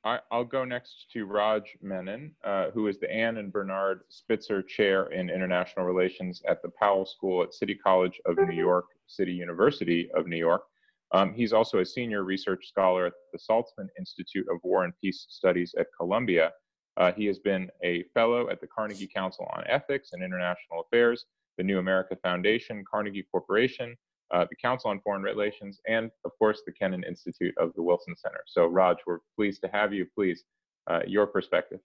I, 0.05 0.21
will 0.31 0.45
go 0.45 0.65
next 0.65 1.07
to 1.15 1.25
Raj 1.25 1.77
Menon, 1.81 2.33
uh, 2.45 2.71
who 2.73 2.89
is 2.89 2.99
the 2.99 3.11
Anne 3.11 3.39
and 3.39 3.51
Bernard 3.51 4.03
Spitzer 4.11 4.63
Chair 4.63 5.07
in 5.07 5.31
International 5.31 5.87
Relations 5.87 6.43
at 6.47 6.61
the 6.63 6.69
Powell 6.69 7.07
School 7.07 7.43
at 7.43 7.55
City 7.55 7.75
College 7.75 8.21
of 8.27 8.37
New 8.37 8.55
York, 8.55 8.85
City 9.07 9.33
University 9.33 10.11
of 10.15 10.27
New 10.27 10.37
York. 10.37 10.65
Um, 11.13 11.33
he's 11.33 11.55
also 11.55 11.79
a 11.79 11.87
senior 11.87 12.23
research 12.23 12.69
scholar 12.69 13.07
at 13.07 13.13
the 13.33 13.39
Saltzman 13.39 13.89
Institute 13.99 14.47
of 14.51 14.59
War 14.63 14.85
and 14.85 14.93
Peace 15.01 15.27
Studies 15.31 15.75
at 15.79 15.87
Columbia. 15.99 16.53
Uh, 16.99 17.13
he 17.13 17.25
has 17.27 17.39
been 17.39 17.71
a 17.83 18.03
fellow 18.15 18.51
at 18.51 18.61
the 18.61 18.67
Carnegie 18.67 19.09
Council 19.13 19.49
on 19.57 19.65
Ethics 19.67 20.11
and 20.13 20.23
International 20.23 20.81
Affairs, 20.81 21.25
the 21.57 21.65
New 21.65 21.79
America 21.79 22.17
Foundation, 22.23 22.85
Carnegie 22.91 23.27
Corporation, 23.31 23.97
uh, 24.35 24.45
the 24.50 24.57
Council 24.57 24.91
on 24.91 25.00
Foreign 25.00 25.23
Relations, 25.23 25.81
and 25.87 26.11
of 26.25 26.33
course 26.38 26.62
the 26.67 26.73
Kennan 26.73 27.05
Institute 27.05 27.55
of 27.57 27.73
the 27.75 27.83
Wilson 27.83 28.17
Center. 28.17 28.41
So, 28.47 28.67
Raj, 28.67 28.97
we're 29.07 29.21
pleased 29.37 29.62
to 29.62 29.71
have 29.73 29.95
you. 29.95 30.07
Please, 30.12 30.45
uh, 30.91 31.00
your 31.07 31.26
perspective. 31.26 31.79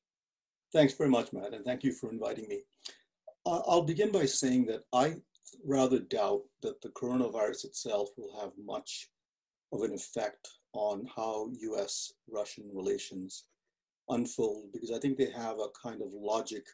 Thanks 0.74 0.94
very 0.94 1.10
much, 1.10 1.32
Matt, 1.32 1.54
and 1.54 1.64
thank 1.64 1.84
you 1.84 1.92
for 1.92 2.12
inviting 2.12 2.48
me. 2.48 2.62
I'll 3.46 3.84
begin 3.84 4.12
by 4.12 4.26
saying 4.26 4.66
that 4.66 4.82
I 4.94 5.16
rather 5.66 6.00
doubt 6.00 6.42
that 6.62 6.82
the 6.82 6.90
coronavirus 6.90 7.66
itself 7.66 8.10
will 8.18 8.40
have 8.42 8.52
much 8.64 9.10
of 9.72 9.82
an 9.84 9.94
effect 9.94 10.48
on 10.74 11.08
how 11.16 11.50
US 11.62 12.14
Russian 12.28 12.66
relations 12.74 13.46
unfold 14.10 14.72
because 14.74 14.92
I 14.92 15.00
think 15.00 15.18
they 15.18 15.32
have 15.32 15.58
a 15.60 15.68
kind 15.82 16.02
of 16.02 16.10
logic 16.14 16.66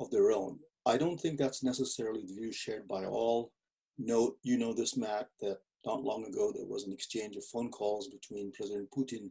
of 0.00 0.10
their 0.10 0.32
own. 0.32 0.58
I 0.86 0.96
don't 0.96 1.20
think 1.20 1.38
that's 1.38 1.62
necessarily 1.62 2.22
the 2.26 2.34
view 2.34 2.52
shared 2.52 2.88
by 2.88 3.04
all 3.04 3.52
note, 3.98 4.36
you 4.42 4.58
know 4.58 4.72
this, 4.72 4.96
Matt, 4.96 5.28
that 5.40 5.58
not 5.84 6.02
long 6.02 6.24
ago 6.24 6.52
there 6.54 6.66
was 6.66 6.84
an 6.84 6.92
exchange 6.92 7.36
of 7.36 7.44
phone 7.44 7.70
calls 7.70 8.08
between 8.08 8.52
President 8.52 8.88
Putin 8.96 9.30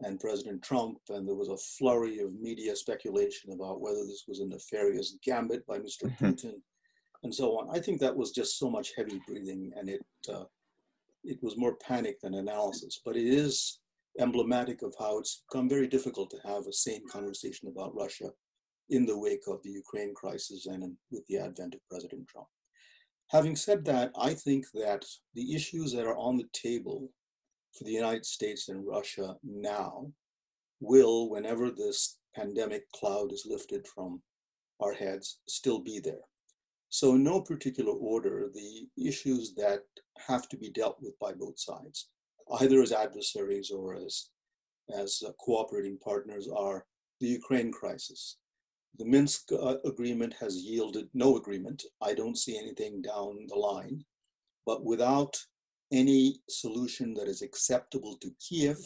and 0.00 0.20
President 0.20 0.62
Trump, 0.62 0.98
and 1.10 1.26
there 1.26 1.34
was 1.34 1.48
a 1.48 1.56
flurry 1.56 2.18
of 2.20 2.34
media 2.34 2.74
speculation 2.74 3.52
about 3.52 3.80
whether 3.80 4.04
this 4.04 4.24
was 4.26 4.40
a 4.40 4.46
nefarious 4.46 5.16
gambit 5.24 5.66
by 5.66 5.78
mister 5.78 6.06
mm-hmm. 6.06 6.26
Putin, 6.26 6.54
and 7.22 7.34
so 7.34 7.58
on. 7.58 7.74
I 7.74 7.80
think 7.80 8.00
that 8.00 8.16
was 8.16 8.32
just 8.32 8.58
so 8.58 8.70
much 8.70 8.92
heavy 8.96 9.20
breathing, 9.26 9.72
and 9.76 9.88
it 9.88 10.04
uh, 10.32 10.44
it 11.24 11.38
was 11.42 11.56
more 11.56 11.76
panic 11.76 12.20
than 12.20 12.34
analysis. 12.34 13.00
But 13.04 13.16
it 13.16 13.26
is 13.26 13.80
emblematic 14.18 14.82
of 14.82 14.94
how 14.98 15.18
it's 15.18 15.42
become 15.48 15.68
very 15.68 15.86
difficult 15.86 16.30
to 16.30 16.48
have 16.48 16.66
a 16.66 16.72
sane 16.72 17.06
conversation 17.08 17.68
about 17.68 17.94
Russia 17.94 18.30
in 18.90 19.06
the 19.06 19.18
wake 19.18 19.44
of 19.48 19.62
the 19.62 19.70
Ukraine 19.70 20.12
crisis 20.14 20.66
and 20.66 20.82
in, 20.82 20.96
with 21.10 21.26
the 21.28 21.38
advent 21.38 21.74
of 21.74 21.80
President 21.88 22.26
Trump. 22.28 22.48
Having 23.32 23.56
said 23.56 23.84
that, 23.86 24.12
I 24.14 24.34
think 24.34 24.66
that 24.74 25.06
the 25.32 25.54
issues 25.54 25.90
that 25.94 26.06
are 26.06 26.18
on 26.18 26.36
the 26.36 26.48
table 26.52 27.10
for 27.72 27.84
the 27.84 27.90
United 27.90 28.26
States 28.26 28.68
and 28.68 28.86
Russia 28.86 29.36
now 29.42 30.12
will, 30.80 31.30
whenever 31.30 31.70
this 31.70 32.18
pandemic 32.36 32.90
cloud 32.92 33.32
is 33.32 33.46
lifted 33.48 33.86
from 33.86 34.20
our 34.80 34.92
heads, 34.92 35.38
still 35.48 35.78
be 35.78 35.98
there. 35.98 36.26
So, 36.90 37.14
in 37.14 37.24
no 37.24 37.40
particular 37.40 37.92
order, 37.94 38.50
the 38.52 38.86
issues 39.02 39.54
that 39.54 39.84
have 40.28 40.46
to 40.50 40.58
be 40.58 40.68
dealt 40.68 40.98
with 41.00 41.18
by 41.18 41.32
both 41.32 41.58
sides, 41.58 42.10
either 42.60 42.82
as 42.82 42.92
adversaries 42.92 43.70
or 43.70 43.94
as, 43.94 44.28
as 44.94 45.22
uh, 45.26 45.32
cooperating 45.40 45.96
partners, 46.04 46.48
are 46.54 46.84
the 47.18 47.28
Ukraine 47.28 47.72
crisis, 47.72 48.36
the 48.98 49.04
Minsk 49.04 49.50
uh, 49.52 49.76
agreement 49.84 50.34
has 50.40 50.56
yielded 50.56 51.08
no 51.14 51.36
agreement. 51.36 51.82
I 52.00 52.14
don't 52.14 52.38
see 52.38 52.58
anything 52.58 53.02
down 53.02 53.46
the 53.48 53.54
line. 53.54 54.04
But 54.66 54.84
without 54.84 55.36
any 55.90 56.40
solution 56.48 57.14
that 57.14 57.28
is 57.28 57.42
acceptable 57.42 58.16
to 58.20 58.34
Kiev 58.40 58.78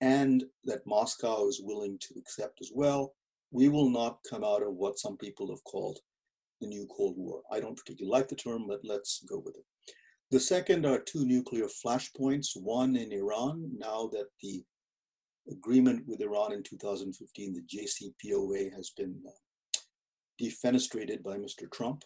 and 0.00 0.44
that 0.64 0.86
Moscow 0.86 1.48
is 1.48 1.60
willing 1.62 1.98
to 2.00 2.14
accept 2.18 2.58
as 2.60 2.70
well, 2.74 3.14
we 3.50 3.68
will 3.68 3.88
not 3.88 4.18
come 4.28 4.44
out 4.44 4.62
of 4.62 4.74
what 4.74 4.98
some 4.98 5.16
people 5.16 5.48
have 5.48 5.62
called 5.64 5.98
the 6.60 6.66
new 6.66 6.86
Cold 6.94 7.16
War. 7.16 7.42
I 7.50 7.60
don't 7.60 7.76
particularly 7.76 8.10
like 8.10 8.28
the 8.28 8.36
term, 8.36 8.66
but 8.66 8.80
let's 8.84 9.22
go 9.28 9.38
with 9.38 9.56
it. 9.56 9.64
The 10.30 10.40
second 10.40 10.84
are 10.86 10.98
two 10.98 11.24
nuclear 11.24 11.66
flashpoints, 11.66 12.48
one 12.56 12.96
in 12.96 13.12
Iran, 13.12 13.70
now 13.78 14.08
that 14.12 14.26
the 14.42 14.64
agreement 15.50 16.06
with 16.06 16.20
Iran 16.20 16.52
in 16.52 16.62
2015, 16.62 17.54
the 17.54 17.62
JCPOA 17.62 18.74
has 18.74 18.90
been 18.90 19.20
uh, 19.26 19.30
defenestrated 20.40 21.22
by 21.22 21.36
Mr. 21.36 21.70
Trump. 21.70 22.04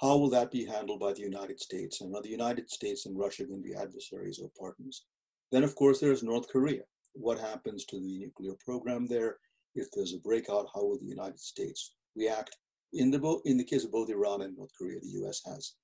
How 0.00 0.16
will 0.16 0.30
that 0.30 0.50
be 0.50 0.66
handled 0.66 1.00
by 1.00 1.12
the 1.12 1.22
United 1.22 1.60
States? 1.60 2.00
And 2.00 2.14
are 2.14 2.22
the 2.22 2.28
United 2.28 2.70
States 2.70 3.06
and 3.06 3.18
Russia 3.18 3.44
going 3.44 3.62
to 3.62 3.68
be 3.68 3.74
adversaries 3.74 4.38
or 4.38 4.50
partners? 4.58 5.04
Then, 5.52 5.64
of 5.64 5.74
course, 5.74 6.00
there's 6.00 6.22
North 6.22 6.48
Korea. 6.48 6.82
What 7.14 7.38
happens 7.38 7.86
to 7.86 7.96
the 7.98 8.18
nuclear 8.18 8.54
program 8.64 9.06
there? 9.06 9.38
If 9.74 9.90
there's 9.92 10.14
a 10.14 10.18
breakout, 10.18 10.66
how 10.74 10.84
will 10.84 10.98
the 10.98 11.06
United 11.06 11.40
States 11.40 11.94
react? 12.14 12.56
In 12.92 13.10
the, 13.10 13.40
in 13.44 13.56
the 13.56 13.64
case 13.64 13.84
of 13.84 13.92
both 13.92 14.10
Iran 14.10 14.42
and 14.42 14.56
North 14.56 14.70
Korea, 14.76 15.00
the 15.00 15.26
US 15.26 15.40
has 15.46 15.74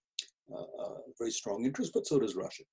uh, 0.54 0.60
a 0.60 1.00
very 1.18 1.30
strong 1.30 1.64
interest, 1.64 1.92
but 1.94 2.06
so 2.06 2.18
does 2.18 2.36
Russia. 2.36 2.64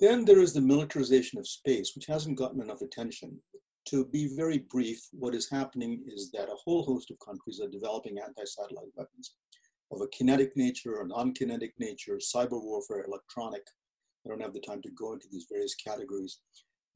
Then 0.00 0.24
there 0.24 0.40
is 0.40 0.54
the 0.54 0.62
militarization 0.62 1.38
of 1.38 1.46
space, 1.46 1.94
which 1.94 2.06
hasn't 2.06 2.38
gotten 2.38 2.62
enough 2.62 2.80
attention. 2.80 3.38
To 3.88 4.06
be 4.06 4.34
very 4.34 4.58
brief, 4.70 4.98
what 5.12 5.34
is 5.34 5.50
happening 5.50 6.02
is 6.06 6.30
that 6.30 6.48
a 6.48 6.56
whole 6.64 6.84
host 6.84 7.10
of 7.10 7.18
countries 7.18 7.60
are 7.60 7.68
developing 7.68 8.18
anti-satellite 8.18 8.88
weapons 8.94 9.34
of 9.92 10.00
a 10.00 10.08
kinetic 10.08 10.56
nature, 10.56 11.00
a 11.00 11.06
non-kinetic 11.06 11.74
nature, 11.78 12.16
cyber 12.16 12.62
warfare, 12.62 13.04
electronic. 13.04 13.62
I 14.24 14.30
don't 14.30 14.40
have 14.40 14.54
the 14.54 14.60
time 14.60 14.80
to 14.82 14.90
go 14.90 15.12
into 15.12 15.26
these 15.30 15.46
various 15.50 15.74
categories. 15.74 16.40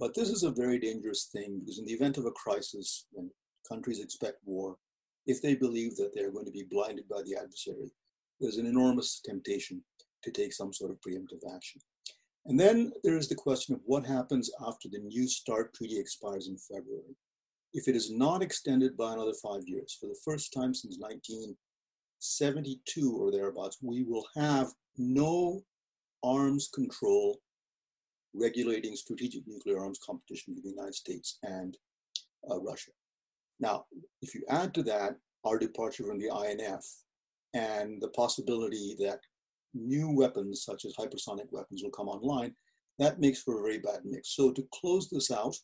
But 0.00 0.14
this 0.14 0.30
is 0.30 0.42
a 0.42 0.50
very 0.50 0.78
dangerous 0.78 1.28
thing 1.30 1.60
because 1.60 1.78
in 1.78 1.84
the 1.84 1.92
event 1.92 2.16
of 2.16 2.24
a 2.24 2.30
crisis, 2.30 3.06
when 3.12 3.30
countries 3.68 4.00
expect 4.00 4.38
war, 4.44 4.76
if 5.26 5.42
they 5.42 5.54
believe 5.54 5.96
that 5.96 6.12
they're 6.14 6.32
going 6.32 6.46
to 6.46 6.50
be 6.50 6.66
blinded 6.70 7.08
by 7.08 7.22
the 7.24 7.36
adversary, 7.36 7.92
there's 8.40 8.56
an 8.56 8.66
enormous 8.66 9.20
temptation 9.24 9.82
to 10.22 10.30
take 10.30 10.54
some 10.54 10.72
sort 10.72 10.90
of 10.90 11.00
preemptive 11.00 11.42
action. 11.54 11.82
And 12.46 12.60
then 12.60 12.92
there 13.02 13.16
is 13.16 13.28
the 13.28 13.34
question 13.34 13.74
of 13.74 13.80
what 13.86 14.04
happens 14.04 14.50
after 14.66 14.88
the 14.88 14.98
New 14.98 15.26
START 15.26 15.74
treaty 15.74 15.98
expires 15.98 16.48
in 16.48 16.58
February. 16.58 17.16
If 17.72 17.88
it 17.88 17.96
is 17.96 18.10
not 18.10 18.42
extended 18.42 18.94
by 18.96 19.14
another 19.14 19.32
five 19.42 19.62
years, 19.66 19.96
for 19.98 20.06
the 20.06 20.18
first 20.24 20.52
time 20.52 20.74
since 20.74 20.98
1972 20.98 23.18
or 23.18 23.32
thereabouts, 23.32 23.78
we 23.82 24.04
will 24.04 24.26
have 24.36 24.68
no 24.96 25.64
arms 26.22 26.68
control 26.72 27.40
regulating 28.34 28.94
strategic 28.96 29.46
nuclear 29.46 29.80
arms 29.80 29.98
competition 30.04 30.54
between 30.54 30.74
the 30.74 30.80
United 30.80 30.94
States 30.94 31.38
and 31.42 31.78
uh, 32.50 32.60
Russia. 32.60 32.90
Now, 33.60 33.86
if 34.20 34.34
you 34.34 34.42
add 34.50 34.74
to 34.74 34.82
that 34.84 35.16
our 35.44 35.58
departure 35.58 36.04
from 36.04 36.18
the 36.18 36.28
INF 36.28 36.84
and 37.54 38.02
the 38.02 38.08
possibility 38.08 38.96
that 38.98 39.20
new 39.74 40.10
weapons 40.10 40.62
such 40.64 40.84
as 40.84 40.94
hypersonic 40.94 41.50
weapons 41.50 41.82
will 41.82 41.90
come 41.90 42.08
online, 42.08 42.54
that 42.98 43.20
makes 43.20 43.42
for 43.42 43.58
a 43.58 43.62
very 43.62 43.78
bad 43.78 44.00
mix. 44.04 44.34
So 44.36 44.52
to 44.52 44.66
close 44.72 45.10
this 45.10 45.30
out, 45.30 45.56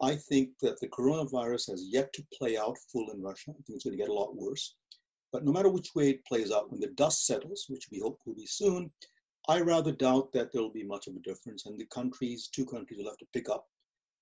I 0.00 0.14
think 0.14 0.50
that 0.62 0.78
the 0.80 0.88
coronavirus 0.88 1.70
has 1.70 1.88
yet 1.90 2.12
to 2.12 2.26
play 2.38 2.56
out 2.56 2.76
full 2.92 3.10
in 3.10 3.22
Russia. 3.22 3.50
I 3.50 3.54
think 3.54 3.76
it's 3.76 3.84
going 3.84 3.96
to 3.96 4.02
get 4.02 4.10
a 4.10 4.14
lot 4.14 4.36
worse. 4.36 4.76
But 5.32 5.44
no 5.44 5.52
matter 5.52 5.68
which 5.68 5.90
way 5.94 6.10
it 6.10 6.24
plays 6.24 6.52
out, 6.52 6.70
when 6.70 6.80
the 6.80 6.88
dust 6.88 7.26
settles, 7.26 7.66
which 7.68 7.88
we 7.90 8.00
hope 8.00 8.20
will 8.24 8.34
be 8.34 8.46
soon, 8.46 8.90
I 9.48 9.60
rather 9.60 9.92
doubt 9.92 10.32
that 10.32 10.52
there 10.52 10.62
will 10.62 10.72
be 10.72 10.84
much 10.84 11.06
of 11.06 11.16
a 11.16 11.20
difference. 11.20 11.66
And 11.66 11.78
the 11.78 11.86
countries, 11.86 12.48
two 12.48 12.66
countries, 12.66 12.98
will 12.98 13.10
have 13.10 13.18
to 13.18 13.26
pick 13.32 13.48
up 13.48 13.66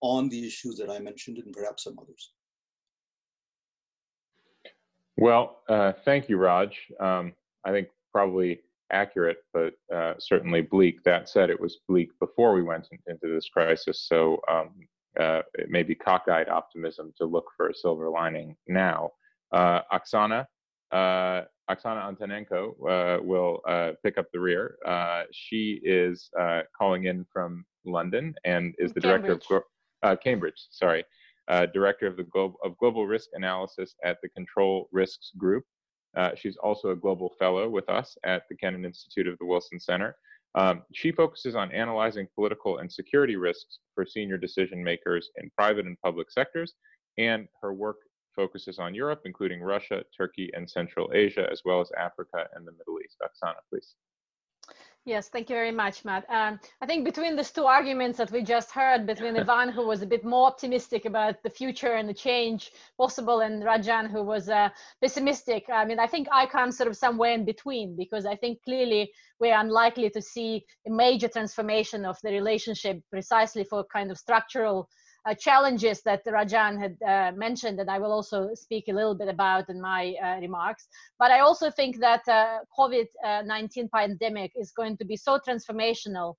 on 0.01 0.29
the 0.29 0.47
issues 0.47 0.77
that 0.77 0.91
I 0.91 0.99
mentioned 0.99 1.39
and 1.39 1.53
perhaps 1.53 1.85
some 1.85 1.99
others. 2.01 2.33
Well, 5.17 5.63
uh, 5.69 5.93
thank 6.05 6.29
you, 6.29 6.37
Raj. 6.37 6.77
Um, 7.01 7.33
I 7.65 7.71
think 7.71 7.89
probably 8.13 8.61
accurate, 8.93 9.39
but 9.53 9.75
uh, 9.95 10.15
certainly 10.19 10.63
bleak. 10.63 11.03
That 11.05 11.29
said, 11.29 11.51
it 11.51 11.61
was 11.61 11.79
bleak 11.89 12.11
before 12.21 12.55
we 12.55 12.63
went 12.63 12.89
in, 12.93 12.99
into 13.07 13.33
this 13.35 13.49
crisis, 13.49 14.07
so 14.09 14.41
um, 14.51 14.71
uh, 15.19 15.43
it 15.55 15.71
may 15.71 15.83
be 15.83 15.95
cockeyed 15.95 16.49
optimism 16.49 17.13
to 17.19 17.25
look 17.25 17.47
for 17.57 17.69
a 17.69 17.75
silver 17.75 18.11
lining 18.11 18.57
now. 18.69 19.11
Uh, 19.53 19.81
Oksana, 19.93 20.47
uh, 20.93 21.43
Oksana 21.71 22.07
Antonenko 22.07 22.77
uh, 22.89 23.23
will 23.23 23.61
uh, 23.69 23.93
pick 24.03 24.19
up 24.19 24.27
the 24.33 24.41
rear. 24.41 24.77
Uh, 24.87 25.23
she 25.33 25.81
is 25.83 26.31
uh, 26.39 26.63
calling 26.77 27.05
in 27.05 27.27
from 27.33 27.65
London 27.85 28.35
and 28.45 28.75
is 28.79 28.93
the 28.93 29.01
Cambridge. 29.01 29.27
director 29.27 29.57
of 29.57 29.63
uh, 30.03 30.17
Cambridge. 30.17 30.67
Sorry, 30.71 31.05
uh, 31.49 31.67
director 31.67 32.07
of 32.07 32.17
the 32.17 32.25
global 32.25 32.59
of 32.65 32.77
global 32.79 33.07
risk 33.07 33.31
analysis 33.35 33.95
at 34.05 34.19
the 34.23 34.29
Control 34.29 34.89
Risks 34.93 35.33
Group. 35.37 35.65
She's 36.35 36.57
also 36.57 36.91
a 36.91 36.97
global 36.97 37.35
fellow 37.39 37.69
with 37.69 37.89
us 37.89 38.17
at 38.25 38.43
the 38.49 38.57
Kennan 38.57 38.85
Institute 38.85 39.27
of 39.29 39.39
the 39.39 39.47
Wilson 39.47 39.79
Center. 39.79 40.17
Um, 40.55 40.83
she 40.95 41.13
focuses 41.13 41.55
on 41.55 41.71
analyzing 41.73 42.27
political 42.35 42.79
and 42.79 42.91
security 42.91 43.37
risks 43.37 43.81
for 43.95 44.07
senior 44.07 44.39
decision 44.39 44.83
makers 44.83 45.31
in 45.37 45.51
private 45.57 45.85
and 45.85 46.01
public 46.03 46.31
sectors, 46.31 46.75
and 47.19 47.47
her 47.61 47.75
work 47.75 47.97
focuses 48.35 48.79
on 48.79 48.95
Europe, 48.95 49.23
including 49.25 49.61
Russia, 49.61 50.03
Turkey, 50.17 50.51
and 50.55 50.69
Central 50.69 51.11
Asia, 51.15 51.47
as 51.51 51.63
well 51.65 51.81
as 51.81 51.91
Africa 51.99 52.47
and 52.55 52.67
the 52.67 52.73
Middle 52.73 52.99
East. 53.05 53.17
Oksana, 53.23 53.57
please. 53.71 53.95
Yes, 55.07 55.29
thank 55.29 55.49
you 55.49 55.55
very 55.55 55.71
much, 55.71 56.05
Matt. 56.05 56.29
Um, 56.29 56.59
I 56.83 56.87
think 56.87 57.05
between 57.05 57.37
these 57.37 57.53
two 57.53 57.65
arguments 57.65 58.19
that 58.19 58.33
we 58.33 58.43
just 58.43 58.73
heard, 58.73 59.07
between 59.07 59.37
Ivan, 59.39 59.69
who 59.69 59.87
was 59.87 60.03
a 60.03 60.07
bit 60.07 60.25
more 60.25 60.49
optimistic 60.49 61.05
about 61.05 61.41
the 61.45 61.49
future 61.49 61.93
and 61.93 62.09
the 62.09 62.13
change 62.13 62.73
possible, 62.99 63.39
and 63.39 63.63
Rajan, 63.63 64.11
who 64.11 64.25
was 64.25 64.49
uh, 64.49 64.69
pessimistic, 65.01 65.67
I 65.73 65.85
mean, 65.85 66.01
I 66.01 66.09
think 66.09 66.27
I 66.33 66.47
come 66.47 66.73
sort 66.73 66.89
of 66.89 66.97
somewhere 66.97 67.31
in 67.35 67.45
between 67.45 67.95
because 67.95 68.27
I 68.27 68.35
think 68.35 68.65
clearly 68.65 69.13
we're 69.39 69.57
unlikely 69.57 70.11
to 70.11 70.21
see 70.21 70.67
a 70.89 70.91
major 70.91 71.29
transformation 71.29 72.05
of 72.05 72.19
the 72.25 72.33
relationship 72.33 73.01
precisely 73.09 73.63
for 73.63 73.85
kind 73.85 74.11
of 74.11 74.19
structural 74.19 74.89
uh, 75.27 75.35
challenges 75.35 76.03
that 76.03 76.25
Rajan 76.25 76.79
had 76.79 76.97
uh, 77.03 77.37
mentioned, 77.37 77.81
and 77.81 77.91
I 77.91 77.99
will 77.99 78.13
also 78.13 78.51
speak 78.55 78.85
a 78.89 78.93
little 78.93 79.15
bit 79.15 79.29
about 79.29 79.69
in 79.69 79.81
my 79.81 80.15
uh, 80.23 80.41
remarks. 80.41 80.87
But 81.19 81.31
I 81.33 81.41
also 81.41 81.71
think 81.71 81.99
that 81.99 82.27
uh, 82.29 82.59
COVID-19 82.79 83.91
pandemic 83.91 84.53
is 84.55 84.71
going 84.71 84.97
to 84.99 85.05
be 85.05 85.17
so 85.17 85.39
transformational, 85.39 86.35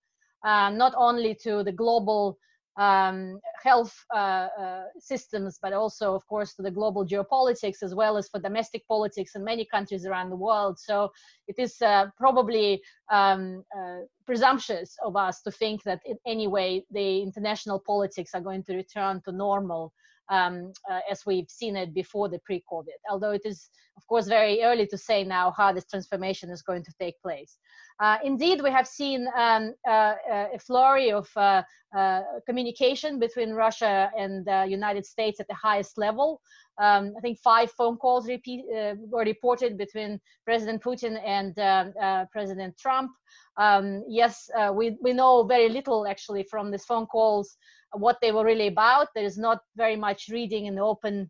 uh, 0.45 0.69
not 0.69 0.93
only 0.97 1.35
to 1.43 1.63
the 1.63 1.71
global 1.71 2.37
um, 2.77 3.39
health 3.63 3.93
uh, 4.13 4.47
uh, 4.59 4.83
systems, 4.99 5.59
but 5.61 5.73
also, 5.73 6.13
of 6.13 6.25
course, 6.27 6.53
to 6.55 6.61
the 6.61 6.71
global 6.71 7.05
geopolitics 7.05 7.81
as 7.81 7.93
well 7.95 8.17
as 8.17 8.29
for 8.29 8.39
domestic 8.39 8.87
politics 8.87 9.35
in 9.35 9.43
many 9.43 9.65
countries 9.65 10.05
around 10.05 10.29
the 10.29 10.35
world. 10.35 10.77
So 10.79 11.11
it 11.47 11.55
is 11.57 11.81
uh, 11.81 12.07
probably 12.17 12.81
um, 13.11 13.63
uh, 13.77 14.01
presumptuous 14.25 14.95
of 15.03 15.15
us 15.15 15.41
to 15.41 15.51
think 15.51 15.83
that 15.83 16.01
in 16.05 16.17
any 16.25 16.47
way 16.47 16.85
the 16.91 17.21
international 17.21 17.79
politics 17.79 18.31
are 18.33 18.41
going 18.41 18.63
to 18.63 18.75
return 18.75 19.21
to 19.25 19.31
normal 19.31 19.93
um, 20.29 20.71
uh, 20.89 20.99
as 21.09 21.25
we've 21.25 21.49
seen 21.49 21.75
it 21.75 21.93
before 21.93 22.29
the 22.29 22.39
pre-COVID. 22.39 22.99
Although 23.09 23.31
it 23.31 23.41
is, 23.45 23.69
of 23.97 24.05
course, 24.07 24.27
very 24.27 24.63
early 24.63 24.87
to 24.87 24.97
say 24.97 25.23
now 25.23 25.53
how 25.55 25.71
this 25.71 25.85
transformation 25.85 26.49
is 26.49 26.61
going 26.61 26.83
to 26.83 26.93
take 26.99 27.19
place. 27.21 27.57
Uh, 27.99 28.17
indeed, 28.23 28.61
we 28.61 28.69
have 28.69 28.87
seen 28.87 29.27
um, 29.35 29.73
uh, 29.87 29.91
uh 30.31 30.47
a 30.53 30.59
flurry 30.59 31.11
of 31.11 31.27
uh, 31.35 31.63
uh, 31.97 32.21
communication 32.45 33.17
between 33.17 33.51
Russia 33.53 34.11
and 34.17 34.45
the 34.45 34.65
United 34.69 35.05
States 35.05 35.39
at 35.39 35.47
the 35.47 35.55
highest 35.55 35.97
level. 35.97 36.41
Um, 36.79 37.13
I 37.17 37.21
think 37.21 37.39
five 37.39 37.71
phone 37.71 37.97
calls 37.97 38.27
repeat, 38.27 38.65
were 39.09 39.23
reported 39.23 39.79
between 39.79 40.19
President 40.45 40.83
Putin 40.83 41.19
and 41.25 41.57
um, 41.57 42.27
President 42.31 42.77
Trump. 42.77 43.09
Um, 43.57 44.03
yes, 44.07 44.47
we, 44.73 44.95
we 45.01 45.11
know 45.13 45.43
very 45.43 45.69
little 45.69 46.05
actually 46.05 46.43
from 46.43 46.69
these 46.69 46.85
phone 46.85 47.07
calls 47.07 47.57
what 47.99 48.17
they 48.21 48.31
were 48.31 48.45
really 48.45 48.67
about. 48.67 49.07
There 49.15 49.25
is 49.25 49.37
not 49.37 49.59
very 49.75 49.95
much 49.95 50.29
reading 50.29 50.65
in 50.65 50.75
the 50.75 50.81
open 50.81 51.29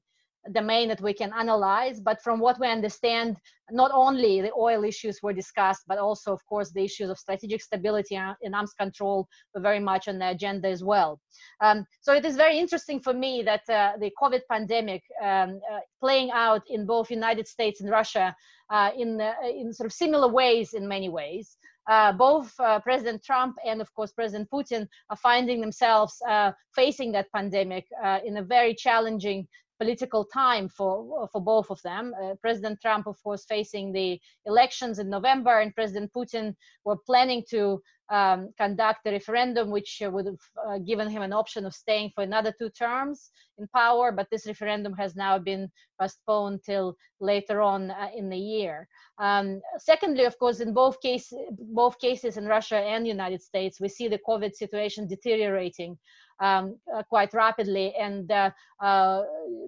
domain 0.52 0.88
that 0.90 1.02
we 1.02 1.14
can 1.14 1.32
analyze. 1.34 2.00
But 2.00 2.22
from 2.22 2.40
what 2.40 2.60
we 2.60 2.68
understand, 2.68 3.38
not 3.72 3.92
only 3.94 4.42
the 4.42 4.52
oil 4.54 4.84
issues 4.84 5.20
were 5.22 5.34
discussed, 5.34 5.84
but 5.88 5.98
also, 5.98 6.32
of 6.32 6.46
course, 6.46 6.72
the 6.72 6.84
issues 6.84 7.10
of 7.10 7.18
strategic 7.18 7.62
stability 7.62 8.16
and 8.16 8.56
arms 8.56 8.74
control 8.74 9.28
were 9.54 9.62
very 9.62 9.80
much 9.80 10.08
on 10.08 10.20
the 10.20 10.30
agenda 10.30 10.70
as 10.70 10.84
well. 10.84 11.20
Um, 11.62 11.86
so 12.01 12.14
it 12.14 12.25
is 12.25 12.36
very 12.36 12.58
interesting 12.58 13.00
for 13.00 13.14
me 13.14 13.44
that 13.44 13.70
uh, 13.70 13.94
the 14.00 14.12
COVID 14.22 14.42
pandemic 14.50 15.03
um, 15.24 15.60
uh, 15.72 15.80
playing 16.00 16.32
out 16.32 16.64
in 16.70 16.86
both 16.86 17.12
United 17.12 17.48
States 17.48 17.82
and 17.82 17.90
Russia 17.90 18.36
uh, 18.70 18.92
in, 18.98 19.20
uh, 19.20 19.34
in 19.44 19.74
sort 19.74 19.86
of 19.86 19.94
similar 19.94 20.27
ways 20.27 20.74
in 20.74 20.88
many 20.88 21.10
ways 21.10 21.58
uh, 21.88 22.12
both 22.12 22.54
uh, 22.60 22.80
President 22.80 23.24
Trump 23.24 23.56
and, 23.66 23.82
of 23.82 23.94
course, 23.94 24.12
President 24.12 24.50
Putin 24.50 24.88
are 25.10 25.18
finding 25.18 25.62
themselves 25.62 26.22
uh, 26.28 26.52
facing 26.76 27.12
that 27.14 27.32
pandemic 27.34 27.86
uh, 28.04 28.20
in 28.26 28.38
a 28.38 28.44
very 28.44 28.74
challenging 28.76 29.48
political 29.79 30.25
time 30.25 30.68
for 30.70 31.27
for 31.31 31.42
both 31.42 31.70
of 31.70 31.81
them. 31.83 32.13
Uh, 32.22 32.35
President 32.42 32.79
Trump, 32.81 33.07
of 33.07 33.22
course, 33.24 33.46
facing 33.46 33.92
the 33.92 34.20
elections 34.46 35.00
in 35.00 35.09
November, 35.09 35.59
and 35.59 35.75
President 35.75 36.11
Putin 36.13 36.55
were 36.85 36.98
planning 37.05 37.44
to 37.50 37.81
um, 38.09 38.50
conduct 38.57 39.05
a 39.05 39.11
referendum, 39.11 39.70
which 39.70 40.01
would 40.01 40.25
have 40.25 40.46
uh, 40.68 40.77
given 40.79 41.09
him 41.09 41.22
an 41.22 41.33
option 41.33 41.66
of 41.66 41.74
staying 41.74 42.11
for 42.16 42.24
another 42.24 42.53
two 42.57 42.70
terms 42.70 43.31
in 43.57 43.68
power. 43.75 44.11
But 44.11 44.27
this 44.31 44.48
referendum 44.48 44.94
has 44.94 45.16
now 45.16 45.37
been 45.37 45.70
postponed 46.00 46.63
till 46.63 46.96
later 47.20 47.61
on 47.61 47.92
uh, 47.92 48.09
in 48.16 48.29
the 48.29 48.37
year. 48.37 48.87
Um, 49.20 49.61
secondly, 49.77 50.25
of 50.25 50.37
course, 50.40 50.59
in 50.59 50.74
both 50.74 51.01
cases, 51.01 51.37
both 51.51 52.00
cases 52.00 52.37
in 52.37 52.46
Russia 52.46 52.77
and 52.77 53.07
United 53.07 53.42
States, 53.42 53.81
we 53.81 53.90
see 53.90 54.07
the 54.07 54.20
COVID 54.27 54.53
situation 54.53 55.07
deteriorating 55.07 55.98
um, 56.40 56.78
uh, 56.94 57.04
quite 57.04 57.34
rapidly, 57.34 57.94
and 57.96 58.32
uh, 58.32 58.52
uh, 58.82 59.24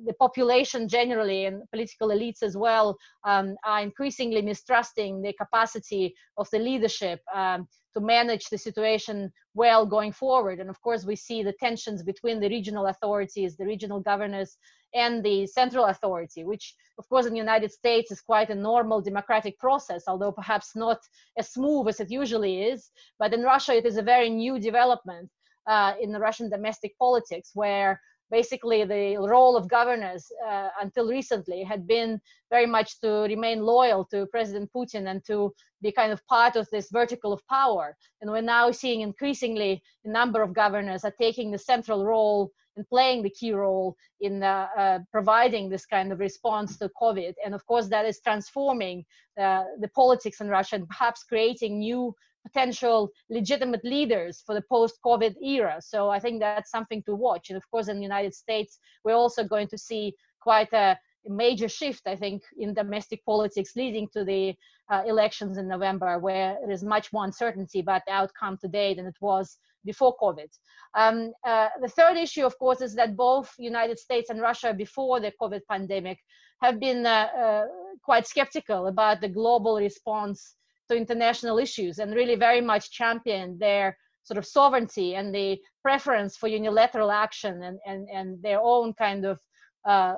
the 0.06 0.14
population 0.20 0.88
generally 0.88 1.46
and 1.46 1.64
political 1.72 2.10
elites 2.10 2.44
as 2.44 2.56
well 2.56 2.98
um, 3.26 3.56
are 3.66 3.82
increasingly 3.82 4.42
mistrusting 4.42 5.22
the 5.22 5.34
capacity 5.34 6.16
of 6.38 6.48
the 6.52 6.60
leadership 6.60 7.22
um, 7.34 7.68
to 7.94 8.00
manage 8.00 8.46
the 8.50 8.58
situation 8.58 9.32
well 9.56 9.86
going 9.86 10.12
forward. 10.12 10.60
And 10.60 10.70
of 10.70 10.80
course, 10.82 11.06
we 11.06 11.16
see 11.16 11.44
the 11.44 11.54
tensions 11.60 12.04
between 12.04 12.40
the 12.40 12.50
regional 12.50 12.88
authorities, 12.88 13.58
the 13.58 13.66
regional 13.66 14.00
governors, 14.00 14.58
and 14.94 15.24
the 15.24 15.46
central 15.48 15.86
authority, 15.86 16.44
which, 16.44 16.76
of 16.98 17.08
course, 17.10 17.26
in 17.26 17.34
the 17.34 17.40
United 17.40 17.72
States 17.72 18.12
is 18.12 18.22
quite 18.22 18.50
a 18.50 18.56
normal 18.56 19.02
democratic 19.02 19.58
process, 19.60 20.04
although 20.08 20.32
perhaps 20.32 20.76
not 20.76 21.00
as 21.38 21.52
smooth 21.52 21.88
as 21.88 22.00
it 22.00 22.10
usually 22.10 22.64
is. 22.64 22.90
But 23.20 23.34
in 23.34 23.44
Russia, 23.44 23.76
it 23.76 23.86
is 23.86 23.98
a 23.98 24.02
very 24.02 24.30
new 24.30 24.60
development 24.60 25.30
uh, 25.70 25.94
in 26.02 26.12
the 26.12 26.20
Russian 26.20 26.50
domestic 26.50 26.98
politics, 26.98 27.52
where 27.54 28.02
basically 28.32 28.84
the 28.84 29.18
role 29.18 29.56
of 29.56 29.68
governors 29.68 30.32
uh, 30.48 30.70
until 30.82 31.08
recently 31.08 31.64
had 31.64 31.88
been 31.88 32.20
very 32.50 32.66
much 32.66 33.00
to 33.02 33.10
remain 33.34 33.62
loyal 33.62 34.06
to 34.06 34.26
President 34.28 34.70
Putin 34.76 35.10
and 35.10 35.24
to 35.26 35.54
be 35.82 35.92
kind 35.92 36.12
of 36.12 36.26
part 36.28 36.56
of 36.56 36.68
this 36.72 36.90
vertical 36.92 37.34
of 37.34 37.42
power. 37.48 37.96
And 38.22 38.30
we're 38.30 38.42
now 38.42 38.72
seeing 38.72 39.02
increasingly 39.02 39.82
a 40.06 40.10
number 40.10 40.42
of 40.42 40.54
governors 40.54 41.04
are 41.04 41.16
taking 41.20 41.52
the 41.52 41.58
central 41.58 42.06
role 42.06 42.52
and 42.76 42.88
playing 42.88 43.24
the 43.24 43.30
key 43.30 43.52
role 43.52 43.96
in 44.22 44.44
uh, 44.44 44.68
uh, 44.78 45.00
providing 45.12 45.70
this 45.70 45.86
kind 45.86 46.12
of 46.12 46.20
response 46.20 46.78
to 46.78 46.90
COVID. 47.02 47.34
And 47.44 47.54
of 47.54 47.66
course, 47.66 47.88
that 47.90 48.06
is 48.06 48.22
transforming 48.22 49.06
uh, 49.40 49.64
the 49.80 49.90
politics 49.90 50.40
in 50.40 50.48
Russia 50.50 50.76
and 50.76 50.88
perhaps 50.88 51.24
creating 51.24 51.80
new 51.80 52.16
potential 52.44 53.10
legitimate 53.30 53.84
leaders 53.84 54.42
for 54.46 54.56
the 54.56 54.64
post-COVID 54.70 55.36
era. 55.44 55.78
So 55.82 56.10
I 56.10 56.20
think 56.20 56.40
that's 56.40 56.72
something 56.72 57.04
to 57.04 57.16
watch. 57.16 57.50
And 57.50 57.58
of 57.58 57.70
course, 57.70 57.88
in 57.88 57.98
the 57.98 58.04
United 58.04 58.34
States, 58.34 58.80
we're 59.04 59.14
also 59.14 59.44
going 59.44 59.68
to 59.70 59.78
see 59.78 60.14
quite 60.42 60.72
a 60.74 60.98
major 61.28 61.68
shift, 61.68 62.04
I 62.08 62.16
think, 62.16 62.42
in 62.58 62.74
domestic 62.74 63.24
politics 63.26 63.76
leading 63.76 64.08
to 64.14 64.24
the 64.24 64.56
uh, 64.90 65.04
elections 65.06 65.58
in 65.58 65.68
November, 65.68 66.18
where 66.18 66.58
there 66.62 66.72
is 66.72 66.84
much 66.84 67.12
more 67.14 67.26
uncertainty 67.26 67.80
about 67.80 68.02
the 68.08 68.14
outcome 68.14 68.58
today 68.60 68.94
than 68.94 69.06
it 69.06 69.18
was 69.22 69.58
before 69.86 70.16
COVID. 70.18 70.50
Um, 70.96 71.32
uh, 71.46 71.70
the 71.82 71.88
third 71.88 72.18
issue, 72.18 72.46
of 72.46 72.58
course, 72.58 72.82
is 72.82 72.96
that 72.96 73.16
both 73.16 73.54
United 73.58 74.00
States 74.00 74.30
and 74.30 74.42
Russia 74.42 74.74
before 74.74 75.20
the 75.20 75.34
COVID 75.42 75.62
pandemic 75.70 76.20
have 76.62 76.80
been 76.80 77.06
uh, 77.06 77.28
uh 77.44 77.66
quite 78.04 78.28
skeptical 78.28 78.88
about 78.88 79.22
the 79.22 79.30
global 79.30 79.78
response 79.78 80.56
to 80.90 80.98
international 80.98 81.58
issues 81.58 82.00
and 82.00 82.16
really 82.16 82.36
very 82.36 82.62
much 82.62 82.92
championed 82.92 83.60
their 83.60 83.98
sort 84.24 84.38
of 84.38 84.46
sovereignty 84.46 85.16
and 85.16 85.34
the 85.34 85.58
preference 85.82 86.38
for 86.38 86.48
unilateral 86.48 87.12
action 87.12 87.64
and, 87.64 87.80
and, 87.86 88.08
and 88.10 88.42
their 88.44 88.60
own 88.62 88.94
kind 88.94 89.26
of 89.26 89.40
uh, 89.86 90.16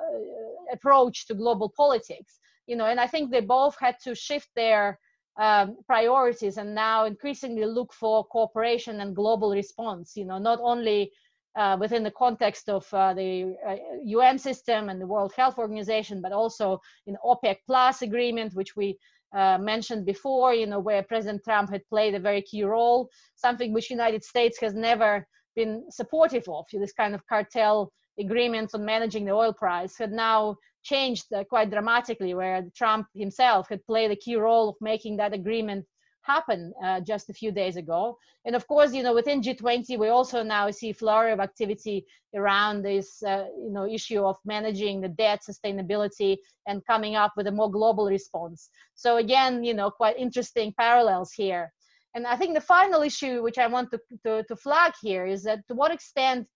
approach 0.72 1.26
to 1.26 1.34
global 1.34 1.72
politics. 1.76 2.38
You 2.66 2.76
know, 2.76 2.86
and 2.86 3.00
I 3.00 3.06
think 3.06 3.30
they 3.30 3.40
both 3.40 3.76
had 3.78 3.96
to 4.04 4.14
shift 4.14 4.48
their 4.54 4.98
um, 5.40 5.78
priorities 5.86 6.58
and 6.58 6.74
now 6.74 7.06
increasingly 7.06 7.64
look 7.64 7.92
for 7.92 8.24
cooperation 8.26 9.00
and 9.00 9.16
global 9.16 9.50
response. 9.50 10.16
You 10.16 10.26
know, 10.26 10.38
not 10.38 10.58
only 10.62 11.12
uh, 11.56 11.76
within 11.78 12.02
the 12.02 12.10
context 12.10 12.68
of 12.68 12.86
uh, 12.92 13.14
the 13.14 13.56
uh, 13.66 13.76
UN 14.04 14.38
system 14.38 14.88
and 14.88 15.00
the 15.00 15.06
World 15.06 15.32
Health 15.36 15.58
Organization, 15.58 16.20
but 16.20 16.32
also 16.32 16.80
in 17.06 17.16
OPEC 17.24 17.56
Plus 17.66 18.02
agreement, 18.02 18.54
which 18.54 18.76
we 18.76 18.98
uh, 19.34 19.58
mentioned 19.58 20.04
before, 20.04 20.54
you 20.54 20.66
know, 20.66 20.80
where 20.80 21.02
President 21.02 21.42
Trump 21.44 21.70
had 21.70 21.82
played 21.88 22.14
a 22.14 22.20
very 22.20 22.42
key 22.42 22.64
role, 22.64 23.08
something 23.36 23.72
which 23.72 23.90
United 23.90 24.22
States 24.24 24.58
has 24.60 24.74
never 24.74 25.26
been 25.56 25.84
supportive 25.90 26.48
of. 26.48 26.64
This 26.72 26.92
kind 26.92 27.14
of 27.14 27.26
cartel 27.26 27.92
agreements 28.18 28.74
on 28.74 28.84
managing 28.84 29.24
the 29.24 29.32
oil 29.32 29.52
price 29.52 29.96
had 29.98 30.12
now 30.12 30.56
changed 30.82 31.32
uh, 31.32 31.44
quite 31.44 31.70
dramatically, 31.70 32.34
where 32.34 32.64
Trump 32.76 33.06
himself 33.14 33.68
had 33.68 33.84
played 33.86 34.10
a 34.10 34.16
key 34.16 34.36
role 34.36 34.68
of 34.70 34.76
making 34.80 35.16
that 35.16 35.32
agreement 35.32 35.86
happen 36.22 36.72
uh, 36.82 37.00
just 37.00 37.30
a 37.30 37.34
few 37.34 37.52
days 37.52 37.76
ago. 37.76 38.16
And 38.44 38.56
of 38.56 38.66
course, 38.66 38.92
you 38.92 39.02
know, 39.02 39.14
within 39.14 39.42
G20, 39.42 39.98
we 39.98 40.08
also 40.08 40.42
now 40.42 40.70
see 40.70 40.92
flurry 40.92 41.32
of 41.32 41.40
activity 41.40 42.06
around 42.34 42.82
this, 42.82 43.22
uh, 43.22 43.46
you 43.56 43.70
know, 43.70 43.86
issue 43.86 44.24
of 44.24 44.36
managing 44.44 45.00
the 45.00 45.08
debt 45.08 45.40
sustainability 45.48 46.38
and 46.66 46.84
coming 46.86 47.16
up 47.16 47.32
with 47.36 47.46
a 47.46 47.52
more 47.52 47.70
global 47.70 48.06
response. 48.06 48.70
So 48.94 49.16
again, 49.18 49.64
you 49.64 49.74
know, 49.74 49.90
quite 49.90 50.16
interesting 50.16 50.72
parallels 50.78 51.32
here. 51.32 51.72
And 52.14 52.26
I 52.26 52.36
think 52.36 52.54
the 52.54 52.60
final 52.60 53.02
issue 53.02 53.42
which 53.42 53.58
I 53.58 53.66
want 53.66 53.90
to, 53.90 54.00
to, 54.24 54.42
to 54.44 54.56
flag 54.56 54.92
here 55.00 55.26
is 55.26 55.42
that 55.44 55.66
to 55.68 55.74
what 55.74 55.92
extent 55.92 56.46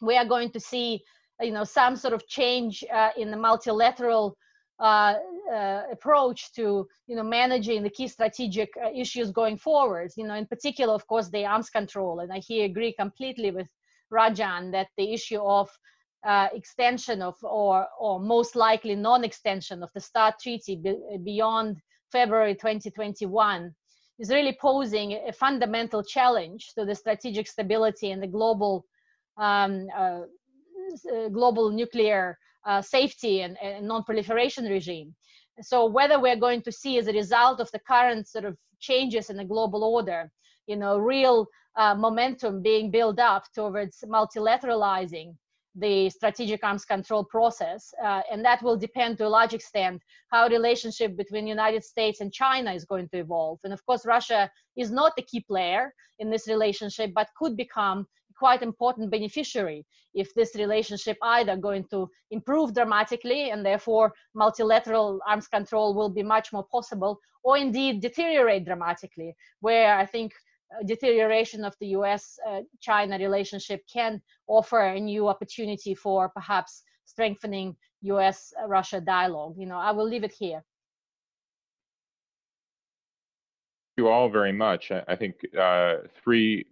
we 0.00 0.16
are 0.16 0.24
going 0.24 0.50
to 0.52 0.60
see, 0.60 1.02
you 1.40 1.52
know, 1.52 1.64
some 1.64 1.96
sort 1.96 2.14
of 2.14 2.26
change 2.28 2.84
uh, 2.92 3.10
in 3.16 3.30
the 3.30 3.36
multilateral 3.36 4.36
uh, 4.78 5.14
uh, 5.50 5.82
approach 5.90 6.52
to 6.52 6.86
you 7.06 7.16
know 7.16 7.22
managing 7.22 7.82
the 7.82 7.88
key 7.88 8.06
strategic 8.08 8.68
uh, 8.76 8.90
issues 8.94 9.30
going 9.30 9.56
forward. 9.56 10.10
You 10.16 10.26
know 10.26 10.34
in 10.34 10.46
particular 10.46 10.92
of 10.92 11.06
course 11.06 11.30
the 11.30 11.46
arms 11.46 11.70
control. 11.70 12.20
And 12.20 12.30
i 12.30 12.38
here 12.40 12.66
agree 12.66 12.92
completely 12.92 13.50
with 13.50 13.68
rajan 14.12 14.72
that 14.72 14.88
the 14.98 15.14
issue 15.14 15.40
of 15.40 15.70
uh, 16.26 16.48
extension 16.52 17.22
of 17.22 17.36
or 17.42 17.86
or 17.98 18.20
most 18.20 18.54
likely 18.54 18.94
non-extension 18.94 19.82
of 19.82 19.90
the 19.94 20.00
START 20.00 20.34
treaty 20.42 20.76
be, 20.76 20.94
beyond 21.24 21.78
february 22.12 22.54
2021 22.54 23.74
is 24.18 24.30
really 24.30 24.56
posing 24.60 25.12
a 25.12 25.32
fundamental 25.32 26.02
challenge 26.02 26.72
to 26.74 26.84
the 26.84 26.94
strategic 26.94 27.46
stability 27.48 28.10
and 28.10 28.22
the 28.22 28.26
global 28.26 28.84
um, 29.38 29.86
global 31.32 31.70
nuclear 31.70 32.38
uh, 32.66 32.82
safety 32.82 33.42
and, 33.42 33.56
and 33.62 33.86
non-proliferation 33.86 34.64
regime. 34.64 35.14
So 35.62 35.86
whether 35.86 36.20
we're 36.20 36.36
going 36.36 36.62
to 36.62 36.72
see 36.72 36.98
as 36.98 37.08
a 37.08 37.12
result 37.12 37.60
of 37.60 37.70
the 37.70 37.78
current 37.78 38.28
sort 38.28 38.44
of 38.44 38.56
changes 38.78 39.30
in 39.30 39.36
the 39.36 39.44
global 39.44 39.84
order, 39.84 40.30
you 40.66 40.76
know, 40.76 40.98
real 40.98 41.46
uh, 41.76 41.94
momentum 41.94 42.62
being 42.62 42.90
built 42.90 43.18
up 43.18 43.44
towards 43.54 44.04
multilateralizing 44.06 45.34
the 45.78 46.08
strategic 46.08 46.64
arms 46.64 46.84
control 46.84 47.22
process, 47.24 47.92
uh, 48.02 48.22
and 48.32 48.42
that 48.44 48.62
will 48.62 48.78
depend 48.78 49.18
to 49.18 49.26
a 49.26 49.28
large 49.28 49.52
extent 49.52 50.02
how 50.28 50.48
the 50.48 50.54
relationship 50.54 51.16
between 51.16 51.46
United 51.46 51.84
States 51.84 52.20
and 52.22 52.32
China 52.32 52.72
is 52.72 52.86
going 52.86 53.08
to 53.10 53.18
evolve. 53.18 53.58
And 53.62 53.72
of 53.74 53.84
course, 53.84 54.06
Russia 54.06 54.50
is 54.76 54.90
not 54.90 55.12
the 55.16 55.22
key 55.22 55.40
player 55.40 55.92
in 56.18 56.30
this 56.30 56.48
relationship, 56.48 57.12
but 57.14 57.28
could 57.38 57.56
become 57.56 58.06
quite 58.36 58.62
important 58.62 59.10
beneficiary 59.10 59.84
if 60.14 60.32
this 60.34 60.54
relationship 60.54 61.16
either 61.22 61.56
going 61.56 61.84
to 61.90 62.08
improve 62.30 62.74
dramatically 62.74 63.50
and 63.50 63.64
therefore 63.64 64.12
multilateral 64.34 65.20
arms 65.26 65.48
control 65.48 65.94
will 65.94 66.10
be 66.10 66.22
much 66.22 66.52
more 66.52 66.66
possible 66.70 67.18
or 67.44 67.56
indeed 67.56 68.00
deteriorate 68.00 68.64
dramatically 68.64 69.34
where 69.60 69.96
i 69.98 70.06
think 70.06 70.32
uh, 70.72 70.82
deterioration 70.84 71.64
of 71.64 71.74
the 71.80 71.88
us 71.88 72.38
uh, 72.48 72.60
china 72.80 73.18
relationship 73.18 73.80
can 73.92 74.20
offer 74.46 74.80
a 74.80 75.00
new 75.00 75.28
opportunity 75.28 75.94
for 75.94 76.28
perhaps 76.30 76.82
strengthening 77.04 77.76
us 78.02 78.52
russia 78.68 79.00
dialogue. 79.00 79.54
You 79.58 79.66
know 79.66 79.78
i 79.78 79.90
will 79.90 80.08
leave 80.08 80.24
it 80.24 80.34
here. 80.38 80.62
You 83.96 84.08
all 84.08 84.28
very 84.28 84.52
much. 84.52 84.92
I 84.92 85.16
think 85.16 85.36
uh, 85.58 85.96
three 86.22 86.66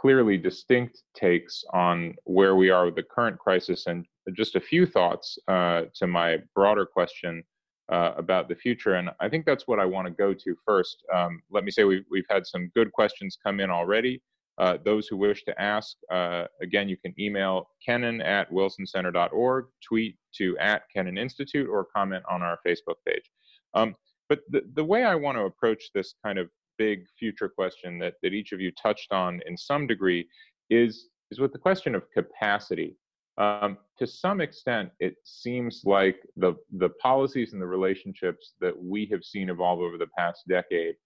clearly 0.00 0.36
distinct 0.36 1.02
takes 1.14 1.64
on 1.72 2.14
where 2.24 2.54
we 2.54 2.70
are 2.70 2.86
with 2.86 2.94
the 2.94 3.02
current 3.02 3.38
crisis 3.38 3.86
and 3.86 4.06
just 4.36 4.54
a 4.54 4.60
few 4.60 4.86
thoughts 4.86 5.38
uh, 5.48 5.82
to 5.94 6.06
my 6.06 6.38
broader 6.54 6.86
question 6.86 7.42
uh, 7.90 8.12
about 8.16 8.48
the 8.48 8.54
future. 8.54 8.94
And 8.94 9.10
I 9.18 9.28
think 9.28 9.44
that's 9.44 9.66
what 9.66 9.80
I 9.80 9.84
want 9.84 10.06
to 10.06 10.12
go 10.12 10.32
to 10.34 10.56
first. 10.64 11.04
Um, 11.12 11.42
let 11.50 11.64
me 11.64 11.70
say 11.70 11.84
we've, 11.84 12.04
we've 12.10 12.26
had 12.30 12.46
some 12.46 12.70
good 12.74 12.92
questions 12.92 13.38
come 13.42 13.60
in 13.60 13.70
already. 13.70 14.22
Uh, 14.58 14.76
those 14.84 15.06
who 15.06 15.16
wish 15.16 15.44
to 15.44 15.60
ask, 15.60 15.96
uh, 16.12 16.44
again, 16.60 16.88
you 16.88 16.96
can 16.96 17.14
email 17.18 17.70
kennan 17.84 18.20
at 18.20 18.50
wilsoncenter.org, 18.52 19.66
tweet 19.86 20.16
to 20.34 20.58
at 20.58 20.82
Kennan 20.94 21.16
Institute, 21.16 21.68
or 21.68 21.86
comment 21.94 22.24
on 22.28 22.42
our 22.42 22.58
Facebook 22.66 22.96
page. 23.06 23.30
Um, 23.74 23.94
but 24.28 24.40
the, 24.50 24.62
the 24.74 24.84
way 24.84 25.04
I 25.04 25.14
want 25.14 25.38
to 25.38 25.44
approach 25.44 25.90
this 25.94 26.14
kind 26.24 26.38
of 26.38 26.50
big 26.78 27.04
future 27.18 27.48
question 27.48 27.98
that, 27.98 28.14
that 28.22 28.32
each 28.32 28.52
of 28.52 28.60
you 28.60 28.70
touched 28.72 29.12
on 29.12 29.40
in 29.46 29.56
some 29.56 29.86
degree 29.86 30.26
is, 30.70 31.08
is 31.30 31.38
with 31.38 31.52
the 31.52 31.58
question 31.58 31.94
of 31.94 32.10
capacity. 32.12 32.96
Um, 33.36 33.78
to 33.98 34.06
some 34.06 34.40
extent, 34.40 34.90
it 34.98 35.16
seems 35.24 35.82
like 35.84 36.16
the, 36.36 36.54
the 36.78 36.88
policies 37.00 37.52
and 37.52 37.62
the 37.62 37.66
relationships 37.66 38.54
that 38.60 38.76
we 38.76 39.06
have 39.12 39.22
seen 39.22 39.50
evolve 39.50 39.80
over 39.80 39.98
the 39.98 40.08
past 40.16 40.42
decade 40.48 40.96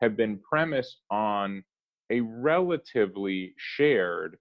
have 0.00 0.16
been 0.16 0.38
premised 0.38 1.00
on 1.10 1.62
a 2.10 2.20
relatively 2.20 3.54
shared 3.56 4.36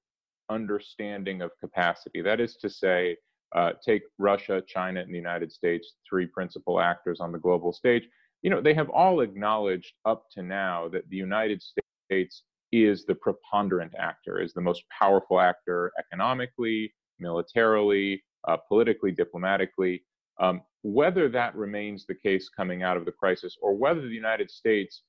understanding 0.50 1.42
of 1.42 1.52
capacity. 1.60 2.22
That 2.22 2.40
is 2.40 2.56
to 2.58 2.70
say, 2.70 3.18
uh, 3.56 3.72
take 3.86 4.04
Russia, 4.18 4.62
China, 4.66 5.02
and 5.02 5.14
the 5.14 5.18
United 5.18 5.52
States, 5.52 5.96
three 6.10 6.26
principal 6.26 6.80
actors 6.80 7.20
on 7.20 7.32
the 7.32 7.38
global 7.38 7.74
stage 7.74 8.08
you 8.42 8.50
know, 8.50 8.62
they 8.62 8.74
have 8.74 8.90
all 8.90 9.22
acknowledged 9.22 9.94
up 10.06 10.26
to 10.32 10.42
now 10.42 10.88
that 10.90 11.08
the 11.10 11.18
United 11.18 11.62
States 12.10 12.44
is 12.72 13.06
the 13.06 13.16
preponderant 13.16 13.94
actor, 13.98 14.40
is 14.40 14.54
the 14.54 14.62
most 14.62 14.84
powerful 14.98 15.40
actor 15.40 15.92
economically, 16.00 16.94
militarily, 17.20 18.24
uh, 18.48 18.58
politically, 18.58 19.12
diplomatically. 19.12 20.04
Um, 20.40 20.62
whether 20.84 21.30
that 21.30 21.56
remains 21.56 22.06
the 22.06 22.16
case 22.16 22.50
coming 22.50 22.82
out 22.82 22.98
of 22.98 23.06
the 23.06 23.12
crisis, 23.12 23.58
or 23.62 23.76
whether 23.76 24.02
the 24.02 24.08
United 24.08 24.50
States, 24.50 25.04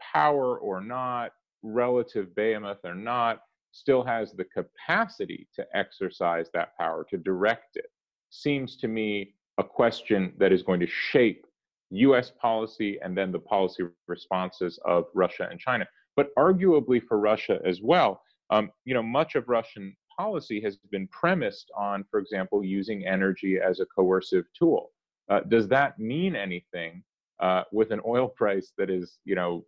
power 0.00 0.58
or 0.58 0.80
not, 0.80 1.32
relative 1.62 2.34
behemoth 2.34 2.78
or 2.84 2.94
not, 2.94 3.42
still 3.72 4.02
has 4.02 4.32
the 4.32 4.44
capacity 4.44 5.46
to 5.54 5.64
exercise 5.74 6.48
that 6.52 6.76
power, 6.76 7.06
to 7.10 7.18
direct 7.18 7.76
it, 7.76 7.90
seems 8.30 8.76
to 8.78 8.88
me 8.88 9.34
a 9.58 9.64
question 9.64 10.32
that 10.38 10.52
is 10.52 10.62
going 10.62 10.80
to 10.80 10.86
shape 10.86 11.46
US 11.90 12.30
policy 12.30 12.98
and 13.02 13.16
then 13.16 13.32
the 13.32 13.38
policy 13.38 13.84
responses 14.06 14.78
of 14.84 15.06
Russia 15.14 15.48
and 15.50 15.58
China. 15.58 15.86
But 16.16 16.34
arguably 16.36 17.02
for 17.02 17.18
Russia 17.18 17.60
as 17.64 17.80
well, 17.82 18.22
um, 18.50 18.70
you 18.84 18.94
know, 18.94 19.02
much 19.02 19.34
of 19.34 19.48
Russian 19.48 19.96
policy 20.16 20.60
has 20.60 20.76
been 20.90 21.06
premised 21.08 21.70
on, 21.76 22.04
for 22.10 22.20
example, 22.20 22.64
using 22.64 23.06
energy 23.06 23.58
as 23.58 23.80
a 23.80 23.86
coercive 23.86 24.44
tool. 24.58 24.90
Uh, 25.28 25.40
does 25.40 25.68
that 25.68 25.98
mean 25.98 26.34
anything 26.34 27.02
uh, 27.40 27.62
with 27.72 27.90
an 27.90 28.00
oil 28.06 28.28
price 28.36 28.72
that 28.76 28.90
is, 28.90 29.18
you 29.24 29.34
know, 29.34 29.64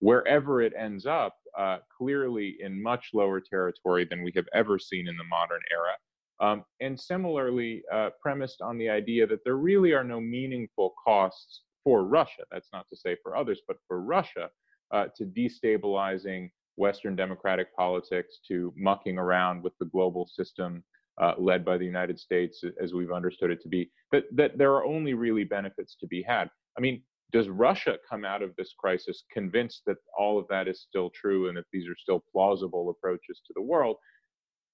wherever 0.00 0.62
it 0.62 0.72
ends 0.78 1.06
up, 1.06 1.36
uh, 1.58 1.78
clearly 1.96 2.56
in 2.60 2.80
much 2.80 3.10
lower 3.14 3.40
territory 3.40 4.06
than 4.08 4.22
we 4.22 4.32
have 4.36 4.46
ever 4.54 4.78
seen 4.78 5.08
in 5.08 5.16
the 5.16 5.24
modern 5.24 5.60
era? 5.72 5.96
Um, 6.40 6.64
and 6.80 6.98
similarly, 6.98 7.82
uh, 7.92 8.10
premised 8.22 8.60
on 8.60 8.78
the 8.78 8.88
idea 8.88 9.26
that 9.26 9.40
there 9.44 9.56
really 9.56 9.92
are 9.92 10.04
no 10.04 10.20
meaningful 10.20 10.94
costs 11.04 11.62
for 11.82 12.04
Russia. 12.04 12.42
That's 12.50 12.68
not 12.72 12.86
to 12.88 12.96
say 12.96 13.16
for 13.22 13.36
others, 13.36 13.60
but 13.66 13.78
for 13.86 14.00
Russia 14.02 14.50
uh, 14.92 15.06
to 15.16 15.24
destabilizing 15.24 16.50
Western 16.76 17.16
democratic 17.16 17.74
politics, 17.76 18.38
to 18.48 18.72
mucking 18.76 19.18
around 19.18 19.62
with 19.62 19.72
the 19.80 19.86
global 19.86 20.28
system 20.32 20.84
uh, 21.20 21.34
led 21.36 21.64
by 21.64 21.76
the 21.76 21.84
United 21.84 22.18
States 22.18 22.62
as 22.80 22.94
we've 22.94 23.10
understood 23.10 23.50
it 23.50 23.60
to 23.62 23.68
be, 23.68 23.90
that, 24.12 24.24
that 24.32 24.56
there 24.56 24.72
are 24.74 24.84
only 24.84 25.14
really 25.14 25.44
benefits 25.44 25.96
to 26.00 26.06
be 26.06 26.22
had. 26.22 26.48
I 26.76 26.80
mean, 26.80 27.02
does 27.32 27.48
Russia 27.48 27.98
come 28.08 28.24
out 28.24 28.42
of 28.42 28.54
this 28.56 28.72
crisis 28.78 29.24
convinced 29.32 29.82
that 29.86 29.96
all 30.16 30.38
of 30.38 30.46
that 30.48 30.68
is 30.68 30.80
still 30.80 31.10
true 31.10 31.48
and 31.48 31.56
that 31.58 31.66
these 31.72 31.88
are 31.88 31.96
still 31.96 32.22
plausible 32.32 32.88
approaches 32.90 33.42
to 33.46 33.52
the 33.54 33.62
world? 33.62 33.96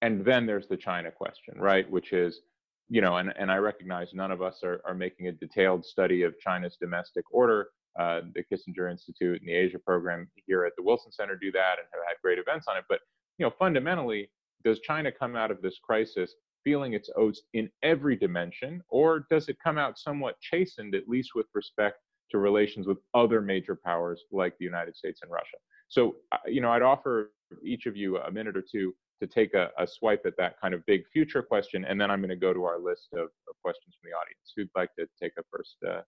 And 0.05 0.23
then 0.23 0.45
there's 0.45 0.69
the 0.69 0.77
China 0.77 1.11
question, 1.11 1.55
right? 1.59 1.91
Which 1.91 2.13
is, 2.13 2.43
you 2.91 3.01
know, 3.01 3.17
and, 3.17 3.33
and 3.39 3.51
I 3.51 3.57
recognize 3.57 4.09
none 4.13 4.31
of 4.31 4.43
us 4.43 4.61
are, 4.63 4.83
are 4.85 4.93
making 4.93 5.29
a 5.29 5.33
detailed 5.33 5.83
study 5.83 6.25
of 6.25 6.39
China's 6.39 6.77
domestic 6.79 7.25
order. 7.31 7.69
Uh, 7.99 8.21
the 8.35 8.43
Kissinger 8.43 8.91
Institute 8.91 9.41
and 9.41 9.49
the 9.49 9.55
Asia 9.55 9.79
program 9.79 10.29
here 10.47 10.67
at 10.67 10.73
the 10.77 10.83
Wilson 10.83 11.11
Center 11.11 11.37
do 11.37 11.51
that 11.53 11.77
and 11.79 11.87
have 11.91 12.03
had 12.07 12.17
great 12.23 12.39
events 12.39 12.67
on 12.69 12.77
it. 12.77 12.85
But, 12.87 13.01
you 13.39 13.47
know, 13.47 13.53
fundamentally, 13.59 14.31
does 14.63 14.79
China 14.81 15.11
come 15.11 15.37
out 15.37 15.51
of 15.51 15.63
this 15.63 15.79
crisis 15.83 16.35
feeling 16.65 16.93
its 16.93 17.09
oats 17.17 17.41
in 17.55 17.71
every 17.83 18.15
dimension, 18.15 18.83
or 18.91 19.27
does 19.31 19.49
it 19.49 19.57
come 19.65 19.79
out 19.79 19.99
somewhat 19.99 20.37
chastened, 20.43 20.95
at 20.95 21.09
least 21.09 21.31
with 21.35 21.47
respect 21.55 21.97
to 22.31 22.37
relations 22.37 22.87
with 22.87 22.99
other 23.15 23.41
major 23.41 23.75
powers 23.75 24.21
like 24.31 24.53
the 24.59 24.67
United 24.67 24.95
States 24.97 25.21
and 25.23 25.31
Russia? 25.33 25.57
So, 25.89 26.17
uh, 26.33 26.39
you 26.47 26.61
know, 26.61 26.73
I'd 26.73 26.83
offer 26.83 27.31
each 27.65 27.87
of 27.87 27.97
you 27.97 28.19
a 28.19 28.31
minute 28.31 28.57
or 28.57 28.65
two 28.71 28.95
to 29.27 29.35
take 29.35 29.55
a, 29.55 29.71
a, 29.79 29.87
swipe 29.87 30.23
at 30.27 30.37
that 30.37 30.61
kind 30.61 30.75
of 30.75 30.85
big 30.87 31.07
future 31.13 31.43
question, 31.43 31.85
and 31.85 32.01
then 32.01 32.11
I'm 32.11 32.21
going 32.21 32.31
to 32.31 32.37
go 32.37 32.53
to 32.53 32.65
our 32.65 32.79
list 32.79 33.09
of, 33.15 33.21
of, 33.21 33.55
questions 33.63 33.97
from 34.01 34.11
the 34.11 34.17
audience. 34.17 34.53
Who'd 34.55 34.69
like 34.77 34.95
to 34.99 35.07
take 35.21 35.33
a 35.39 35.43
first 35.51 35.77
uh, 35.87 36.03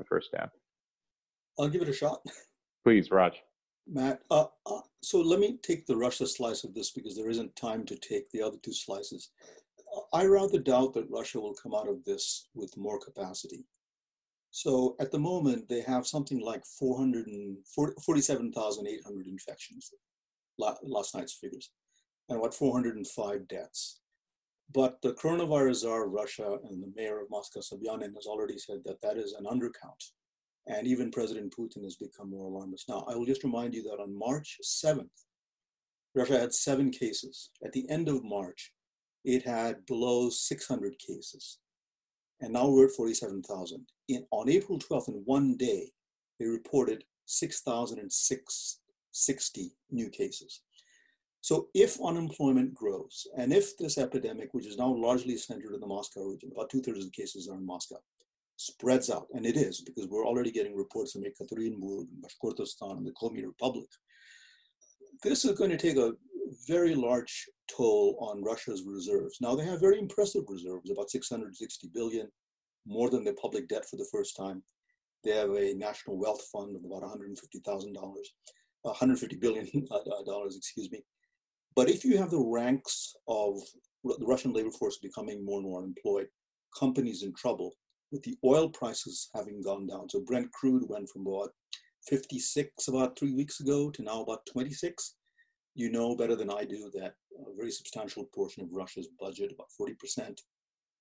a 0.00 0.04
first 0.04 0.28
stab? 0.28 0.50
I'll 1.58 1.68
give 1.68 1.82
it 1.82 1.88
a 1.88 1.92
shot. 1.92 2.24
Please, 2.84 3.10
Raj. 3.10 3.34
Matt, 3.86 4.20
uh, 4.30 4.46
uh, 4.66 4.80
so 5.02 5.20
let 5.20 5.40
me 5.40 5.58
take 5.62 5.86
the 5.86 5.96
Russia 5.96 6.26
slice 6.26 6.64
of 6.64 6.74
this 6.74 6.90
because 6.90 7.16
there 7.16 7.30
isn't 7.30 7.56
time 7.56 7.86
to 7.86 7.96
take 7.96 8.30
the 8.30 8.42
other 8.42 8.58
two 8.62 8.72
slices. 8.72 9.30
I 10.12 10.26
rather 10.26 10.58
doubt 10.58 10.92
that 10.94 11.10
Russia 11.10 11.40
will 11.40 11.54
come 11.54 11.74
out 11.74 11.88
of 11.88 12.04
this 12.04 12.48
with 12.54 12.76
more 12.76 13.00
capacity. 13.00 13.64
So 14.50 14.96
at 15.00 15.10
the 15.10 15.18
moment, 15.18 15.68
they 15.68 15.80
have 15.82 16.06
something 16.06 16.40
like 16.40 16.64
47,800 16.66 19.26
infections, 19.26 19.90
last 20.58 21.14
night's 21.14 21.34
figures, 21.34 21.70
and 22.28 22.40
what 22.40 22.54
405 22.54 23.48
deaths. 23.48 24.00
But 24.72 25.00
the 25.02 25.14
coronavirus 25.14 25.76
czar 25.76 26.06
of 26.06 26.12
Russia 26.12 26.58
and 26.68 26.82
the 26.82 26.92
mayor 26.94 27.22
of 27.22 27.30
Moscow, 27.30 27.60
Sobyanin, 27.60 28.14
has 28.14 28.26
already 28.26 28.58
said 28.58 28.84
that 28.84 29.00
that 29.00 29.16
is 29.16 29.32
an 29.32 29.46
undercount. 29.46 30.12
And 30.66 30.86
even 30.86 31.10
President 31.10 31.54
Putin 31.58 31.82
has 31.84 31.96
become 31.96 32.28
more 32.30 32.44
alarmist. 32.44 32.86
Now, 32.88 33.06
I 33.08 33.14
will 33.14 33.24
just 33.24 33.44
remind 33.44 33.74
you 33.74 33.82
that 33.84 33.98
on 33.98 34.18
March 34.18 34.58
7th, 34.62 35.08
Russia 36.14 36.38
had 36.38 36.52
seven 36.52 36.90
cases. 36.90 37.48
At 37.64 37.72
the 37.72 37.88
end 37.88 38.08
of 38.08 38.22
March, 38.22 38.74
it 39.24 39.44
had 39.44 39.86
below 39.86 40.28
600 40.28 40.98
cases. 40.98 41.60
And 42.40 42.52
now 42.52 42.68
we're 42.68 42.86
at 42.86 42.92
47,000. 42.92 43.84
On 44.30 44.48
April 44.48 44.78
12th, 44.78 45.08
in 45.08 45.22
one 45.24 45.56
day, 45.56 45.90
they 46.38 46.46
reported 46.46 47.02
6,060 47.24 49.76
new 49.90 50.08
cases. 50.10 50.62
So 51.40 51.68
if 51.74 51.98
unemployment 52.02 52.74
grows, 52.74 53.26
and 53.36 53.52
if 53.52 53.76
this 53.78 53.96
epidemic, 53.96 54.52
which 54.52 54.66
is 54.66 54.76
now 54.76 54.92
largely 54.92 55.36
centered 55.36 55.74
in 55.74 55.80
the 55.80 55.86
Moscow 55.86 56.24
region, 56.24 56.50
about 56.52 56.70
two 56.70 56.82
thirds 56.82 56.98
of 56.98 57.04
the 57.04 57.10
cases 57.10 57.48
are 57.48 57.56
in 57.56 57.64
Moscow, 57.64 57.96
spreads 58.56 59.08
out, 59.08 59.28
and 59.34 59.46
it 59.46 59.56
is 59.56 59.80
because 59.80 60.08
we're 60.08 60.26
already 60.26 60.50
getting 60.50 60.76
reports 60.76 61.12
from 61.12 61.22
Ekaterinburg, 61.22 62.06
Bashkortostan, 62.20 62.98
and 62.98 63.06
the 63.06 63.12
Komi 63.12 63.46
Republic. 63.46 63.86
This 65.22 65.44
is 65.44 65.56
going 65.56 65.70
to 65.70 65.76
take 65.76 65.96
a 65.96 66.12
very 66.66 66.94
large 66.94 67.46
toll 67.68 68.16
on 68.20 68.42
Russia's 68.42 68.82
reserves. 68.84 69.38
Now 69.40 69.54
they 69.54 69.64
have 69.64 69.80
very 69.80 69.98
impressive 69.98 70.42
reserves, 70.48 70.90
about 70.90 71.10
660 71.10 71.88
billion, 71.94 72.28
more 72.86 73.10
than 73.10 73.22
their 73.22 73.34
public 73.40 73.68
debt 73.68 73.84
for 73.88 73.96
the 73.96 74.08
first 74.10 74.36
time. 74.36 74.62
They 75.24 75.32
have 75.32 75.50
a 75.50 75.74
national 75.74 76.18
wealth 76.18 76.44
fund 76.52 76.74
of 76.74 76.84
about 76.84 77.02
150,000 77.02 77.92
dollars, 77.92 78.32
150 78.82 79.36
billion 79.36 79.66
uh, 79.90 80.22
dollars, 80.24 80.56
excuse 80.56 80.90
me. 80.90 81.02
But 81.78 81.88
if 81.88 82.04
you 82.04 82.18
have 82.18 82.32
the 82.32 82.44
ranks 82.44 83.14
of 83.28 83.60
the 84.02 84.26
Russian 84.26 84.52
labor 84.52 84.72
force 84.72 84.98
becoming 84.98 85.44
more 85.44 85.60
and 85.60 85.68
more 85.68 85.78
unemployed, 85.78 86.26
companies 86.76 87.22
in 87.22 87.32
trouble, 87.34 87.72
with 88.10 88.20
the 88.24 88.36
oil 88.44 88.68
prices 88.68 89.30
having 89.32 89.62
gone 89.62 89.86
down. 89.86 90.08
So 90.08 90.18
Brent 90.18 90.50
crude 90.50 90.88
went 90.88 91.08
from 91.08 91.24
about 91.24 91.50
56 92.08 92.88
about 92.88 93.16
three 93.16 93.32
weeks 93.32 93.60
ago 93.60 93.92
to 93.92 94.02
now 94.02 94.22
about 94.22 94.44
26. 94.46 95.14
You 95.76 95.92
know 95.92 96.16
better 96.16 96.34
than 96.34 96.50
I 96.50 96.64
do 96.64 96.90
that 96.94 97.14
a 97.38 97.56
very 97.56 97.70
substantial 97.70 98.24
portion 98.34 98.64
of 98.64 98.72
Russia's 98.72 99.10
budget, 99.20 99.52
about 99.52 99.68
40%, 99.80 100.36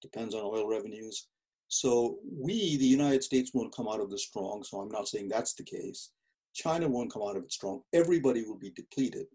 depends 0.04 0.36
on 0.36 0.44
oil 0.44 0.70
revenues. 0.70 1.28
So 1.70 2.20
we, 2.32 2.78
the 2.78 2.86
United 2.86 3.24
States, 3.24 3.50
won't 3.52 3.76
come 3.76 3.88
out 3.88 4.00
of 4.00 4.12
this 4.12 4.28
strong. 4.28 4.62
So 4.64 4.80
I'm 4.80 4.90
not 4.90 5.08
saying 5.08 5.30
that's 5.30 5.56
the 5.56 5.64
case. 5.64 6.12
China 6.54 6.88
won't 6.88 7.12
come 7.12 7.24
out 7.24 7.36
of 7.36 7.46
it 7.46 7.52
strong. 7.52 7.82
Everybody 7.94 8.44
will 8.44 8.60
be 8.60 8.70
depleted. 8.70 9.26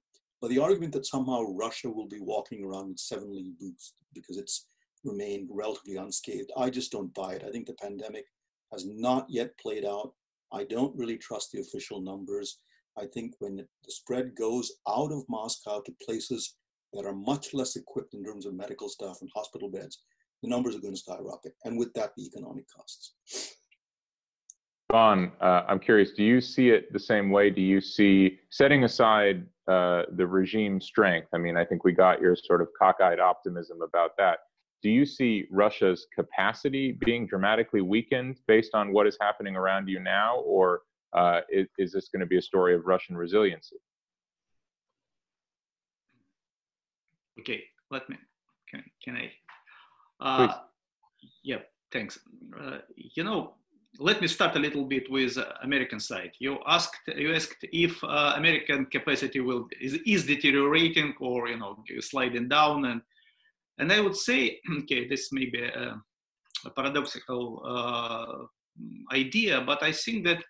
But 0.42 0.50
the 0.50 0.58
argument 0.58 0.92
that 0.94 1.06
somehow 1.06 1.42
Russia 1.42 1.88
will 1.88 2.08
be 2.08 2.18
walking 2.20 2.64
around 2.64 2.88
with 2.88 2.98
seven 2.98 3.32
league 3.32 3.56
boots 3.60 3.94
because 4.12 4.36
it's 4.36 4.66
remained 5.04 5.48
relatively 5.48 5.96
unscathed, 5.96 6.50
I 6.56 6.68
just 6.68 6.90
don't 6.90 7.14
buy 7.14 7.34
it. 7.34 7.44
I 7.46 7.50
think 7.52 7.66
the 7.66 7.74
pandemic 7.74 8.24
has 8.72 8.84
not 8.84 9.26
yet 9.28 9.56
played 9.58 9.84
out. 9.84 10.12
I 10.52 10.64
don't 10.64 10.96
really 10.96 11.16
trust 11.16 11.52
the 11.52 11.60
official 11.60 12.02
numbers. 12.02 12.58
I 12.98 13.06
think 13.06 13.34
when 13.38 13.56
the 13.56 13.66
spread 13.88 14.34
goes 14.34 14.72
out 14.88 15.12
of 15.12 15.24
Moscow 15.28 15.80
to 15.80 15.94
places 16.04 16.56
that 16.92 17.06
are 17.06 17.14
much 17.14 17.54
less 17.54 17.76
equipped 17.76 18.14
in 18.14 18.24
terms 18.24 18.44
of 18.44 18.54
medical 18.54 18.88
staff 18.88 19.18
and 19.20 19.30
hospital 19.34 19.70
beds, 19.70 20.02
the 20.42 20.48
numbers 20.48 20.74
are 20.74 20.80
going 20.80 20.94
to 20.94 21.00
skyrocket. 21.00 21.52
And 21.64 21.78
with 21.78 21.92
that, 21.94 22.10
the 22.16 22.26
economic 22.26 22.64
costs. 22.68 23.14
Ivan, 24.92 25.32
uh, 25.40 25.62
I'm 25.68 25.78
curious, 25.78 26.10
do 26.12 26.24
you 26.24 26.40
see 26.40 26.70
it 26.70 26.92
the 26.92 27.00
same 27.00 27.30
way? 27.30 27.48
Do 27.48 27.62
you 27.62 27.80
see, 27.80 28.40
setting 28.50 28.84
aside 28.84 29.46
uh, 29.68 30.02
the 30.16 30.26
regime 30.26 30.80
strength, 30.80 31.28
I 31.32 31.38
mean, 31.38 31.56
I 31.56 31.64
think 31.64 31.84
we 31.84 31.92
got 31.92 32.20
your 32.20 32.36
sort 32.36 32.60
of 32.60 32.68
cockeyed 32.80 33.20
optimism 33.20 33.80
about 33.82 34.16
that. 34.18 34.40
Do 34.82 34.90
you 34.90 35.06
see 35.06 35.46
Russia's 35.50 36.06
capacity 36.12 36.98
being 37.04 37.26
dramatically 37.26 37.82
weakened 37.82 38.40
based 38.48 38.74
on 38.74 38.92
what 38.92 39.06
is 39.06 39.16
happening 39.20 39.54
around 39.54 39.88
you 39.88 40.00
now, 40.00 40.40
or 40.40 40.82
uh, 41.12 41.40
is, 41.48 41.68
is 41.78 41.92
this 41.92 42.08
going 42.08 42.20
to 42.20 42.26
be 42.26 42.38
a 42.38 42.42
story 42.42 42.74
of 42.74 42.86
Russian 42.86 43.16
resiliency? 43.16 43.76
Okay, 47.38 47.62
let 47.90 48.08
me, 48.08 48.16
can, 48.68 48.82
can 49.04 49.16
I? 49.16 49.30
Uh, 50.20 50.54
yeah, 51.44 51.58
thanks. 51.92 52.18
Uh, 52.60 52.78
you 52.96 53.22
know, 53.22 53.54
let 53.98 54.20
me 54.20 54.26
start 54.26 54.56
a 54.56 54.58
little 54.58 54.84
bit 54.84 55.10
with 55.10 55.36
American 55.62 56.00
side. 56.00 56.32
You 56.38 56.58
asked, 56.66 56.96
you 57.16 57.34
asked 57.34 57.64
if 57.72 58.02
uh, 58.02 58.34
American 58.36 58.86
capacity 58.86 59.40
will 59.40 59.68
is, 59.80 59.98
is 60.06 60.24
deteriorating 60.24 61.14
or 61.20 61.48
you 61.48 61.58
know 61.58 61.76
sliding 62.00 62.48
down, 62.48 62.86
and 62.86 63.02
and 63.78 63.92
I 63.92 64.00
would 64.00 64.16
say, 64.16 64.60
okay, 64.80 65.08
this 65.08 65.32
may 65.32 65.46
be 65.46 65.62
a, 65.62 66.00
a 66.64 66.70
paradoxical 66.70 67.62
uh, 67.64 69.14
idea, 69.14 69.60
but 69.60 69.82
I 69.82 69.92
think 69.92 70.24
that 70.24 70.42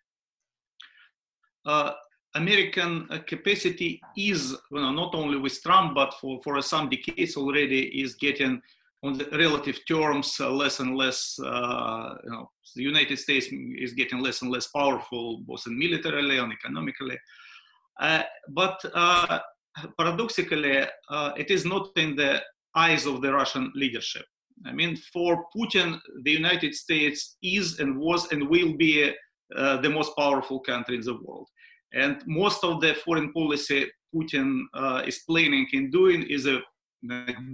uh, 1.67 1.93
American 2.35 3.07
uh, 3.11 3.19
capacity 3.27 4.01
is, 4.17 4.57
you 4.71 4.81
know, 4.81 4.93
not 4.93 5.15
only 5.15 5.39
with 5.39 5.63
Trump, 5.63 5.95
but 5.95 6.15
for, 6.15 6.41
for 6.43 6.61
some 6.63 6.89
decades 6.89 7.37
already 7.37 8.03
is 8.03 8.15
getting 8.15 8.61
on 9.03 9.19
the 9.19 9.29
relative 9.33 9.81
terms 9.87 10.37
uh, 10.39 10.51
less 10.51 10.79
and 10.81 10.97
less, 10.97 11.37
uh, 11.45 12.15
you 12.25 12.31
know, 12.31 12.51
the 12.77 12.83
United 12.83 13.19
States 13.19 13.49
is 13.51 13.93
getting 13.95 14.21
less 14.21 14.43
and 14.43 14.51
less 14.51 14.69
powerful, 14.69 15.43
both 15.47 15.63
in 15.67 15.79
militarily 15.79 16.39
and 16.39 16.53
economically. 16.53 17.19
Uh, 18.01 18.23
but 18.51 18.81
uh, 18.95 19.41
paradoxically, 19.99 20.87
uh, 21.11 21.33
it 21.37 21.51
is 21.51 21.65
not 21.65 21.89
in 21.97 22.15
the 22.15 22.41
eyes 22.77 23.05
of 23.07 23.21
the 23.23 23.33
Russian 23.33 23.73
leadership. 23.75 24.25
I 24.67 24.73
mean, 24.73 24.97
for 25.13 25.47
Putin, 25.57 25.99
the 26.23 26.31
United 26.31 26.75
States 26.75 27.37
is 27.43 27.81
and 27.81 27.99
was 27.99 28.31
and 28.31 28.49
will 28.49 28.75
be 28.77 29.13
uh, 29.57 29.79
the 29.79 29.91
most 29.91 30.13
powerful 30.17 30.61
country 30.61 30.97
in 30.97 31.03
the 31.03 31.19
world. 31.25 31.49
And 31.93 32.23
most 32.27 32.63
of 32.63 32.81
the 32.81 32.95
foreign 33.05 33.33
policy 33.33 33.91
Putin 34.15 34.63
is 35.07 35.25
planning 35.29 35.67
and 35.73 35.91
doing 35.91 36.23
is 36.23 36.47
a 36.47 36.61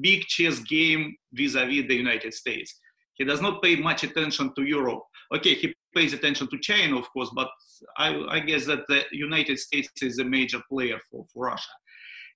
big 0.01 0.23
chess 0.27 0.59
game 0.61 1.17
vis-a-vis 1.33 1.87
the 1.89 1.95
United 1.95 2.35
States. 2.35 2.79
He 3.15 3.25
does 3.25 3.41
not 3.41 3.63
pay 3.63 3.77
much 3.77 4.05
attention 4.05 4.53
to 4.55 4.63
Europe. 4.63 5.03
Okay, 5.35 5.55
he 5.55 5.75
pays 5.95 6.13
attention 6.13 6.49
to 6.49 6.59
China, 6.61 6.99
of 6.99 7.11
course, 7.13 7.31
but 7.35 7.49
I, 7.97 8.15
I 8.29 8.41
guess 8.41 8.65
that 8.67 8.87
the 8.89 9.05
United 9.13 9.59
States 9.59 9.91
is 10.03 10.19
a 10.19 10.25
major 10.25 10.61
player 10.71 10.99
for, 11.11 11.27
for 11.33 11.47
Russia. 11.47 11.71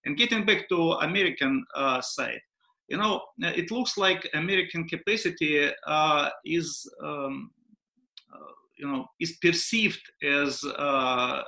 And 0.05 0.17
getting 0.17 0.45
back 0.45 0.69
to 0.71 0.93
American 0.93 1.65
uh, 1.77 2.01
side, 2.01 2.41
you 2.89 2.97
know, 2.97 3.23
it 3.39 3.71
looks 3.71 3.97
like 3.97 4.29
American 4.35 4.89
capacity 4.89 5.71
uh, 5.87 6.29
is, 6.45 6.85
um, 7.03 7.51
uh, 8.35 8.53
you 8.77 8.87
know, 8.87 9.07
is 9.21 9.39
perceived 9.41 10.03
as 10.25 10.63
uh, 10.65 11.43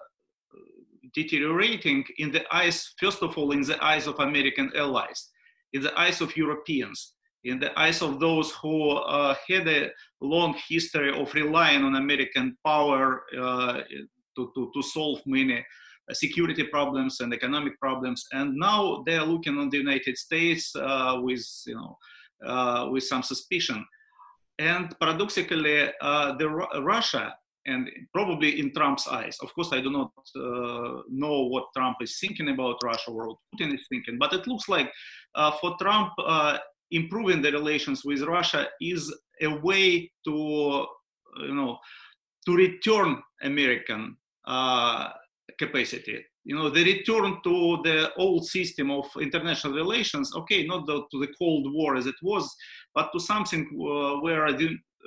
deteriorating 1.12 2.04
in 2.18 2.30
the 2.30 2.44
eyes, 2.54 2.94
first 3.00 3.22
of 3.22 3.36
all, 3.36 3.50
in 3.50 3.62
the 3.62 3.82
eyes 3.84 4.06
of 4.06 4.18
American 4.20 4.70
allies 4.76 5.30
in 5.74 5.82
the 5.82 6.00
eyes 6.00 6.20
of 6.20 6.36
Europeans, 6.36 7.14
in 7.42 7.58
the 7.58 7.78
eyes 7.78 8.00
of 8.00 8.20
those 8.20 8.52
who 8.52 8.90
uh, 8.92 9.34
had 9.48 9.68
a 9.68 9.90
long 10.20 10.56
history 10.68 11.12
of 11.12 11.34
relying 11.34 11.82
on 11.84 11.96
American 11.96 12.56
power 12.64 13.24
uh, 13.38 13.80
to, 14.36 14.50
to, 14.54 14.70
to, 14.74 14.82
solve 14.82 15.20
many 15.26 15.64
security 16.12 16.64
problems 16.64 17.20
and 17.20 17.34
economic 17.34 17.78
problems. 17.78 18.24
And 18.32 18.56
now 18.56 19.02
they 19.06 19.16
are 19.16 19.26
looking 19.26 19.58
on 19.58 19.68
the 19.68 19.78
United 19.78 20.16
States 20.16 20.74
uh, 20.76 21.18
with, 21.20 21.44
you 21.66 21.74
know, 21.74 21.98
uh, 22.46 22.88
with 22.90 23.04
some 23.04 23.22
suspicion. 23.22 23.84
And 24.58 24.94
paradoxically, 25.00 25.90
uh, 26.00 26.36
the 26.36 26.48
Russia 26.48 27.34
and 27.66 27.88
probably 28.12 28.60
in 28.60 28.72
Trump's 28.72 29.08
eyes. 29.08 29.36
Of 29.42 29.54
course, 29.54 29.72
I 29.72 29.80
do 29.80 29.90
not 29.90 30.12
uh, 30.36 31.02
know 31.10 31.46
what 31.46 31.66
Trump 31.76 31.96
is 32.00 32.18
thinking 32.18 32.50
about 32.50 32.82
Russia 32.82 33.10
or 33.10 33.28
what 33.28 33.38
Putin 33.54 33.74
is 33.74 33.86
thinking, 33.88 34.18
but 34.18 34.32
it 34.32 34.46
looks 34.46 34.68
like 34.68 34.90
uh, 35.34 35.52
for 35.60 35.76
Trump, 35.80 36.12
uh, 36.18 36.58
improving 36.90 37.42
the 37.42 37.52
relations 37.52 38.04
with 38.04 38.22
Russia 38.22 38.68
is 38.80 39.12
a 39.42 39.48
way 39.60 40.10
to, 40.24 40.86
you 41.40 41.54
know, 41.54 41.78
to 42.46 42.54
return 42.54 43.20
American 43.42 44.16
uh, 44.46 45.08
capacity. 45.58 46.24
You 46.44 46.56
know, 46.56 46.68
the 46.68 46.84
return 46.84 47.38
to 47.42 47.78
the 47.84 48.12
old 48.18 48.44
system 48.46 48.90
of 48.90 49.06
international 49.18 49.72
relations. 49.72 50.30
Okay, 50.36 50.66
not 50.66 50.86
the, 50.86 51.02
to 51.10 51.18
the 51.18 51.32
Cold 51.38 51.72
War 51.72 51.96
as 51.96 52.06
it 52.06 52.16
was, 52.22 52.54
but 52.94 53.10
to 53.12 53.18
something 53.18 53.66
uh, 53.72 54.20
where 54.20 54.46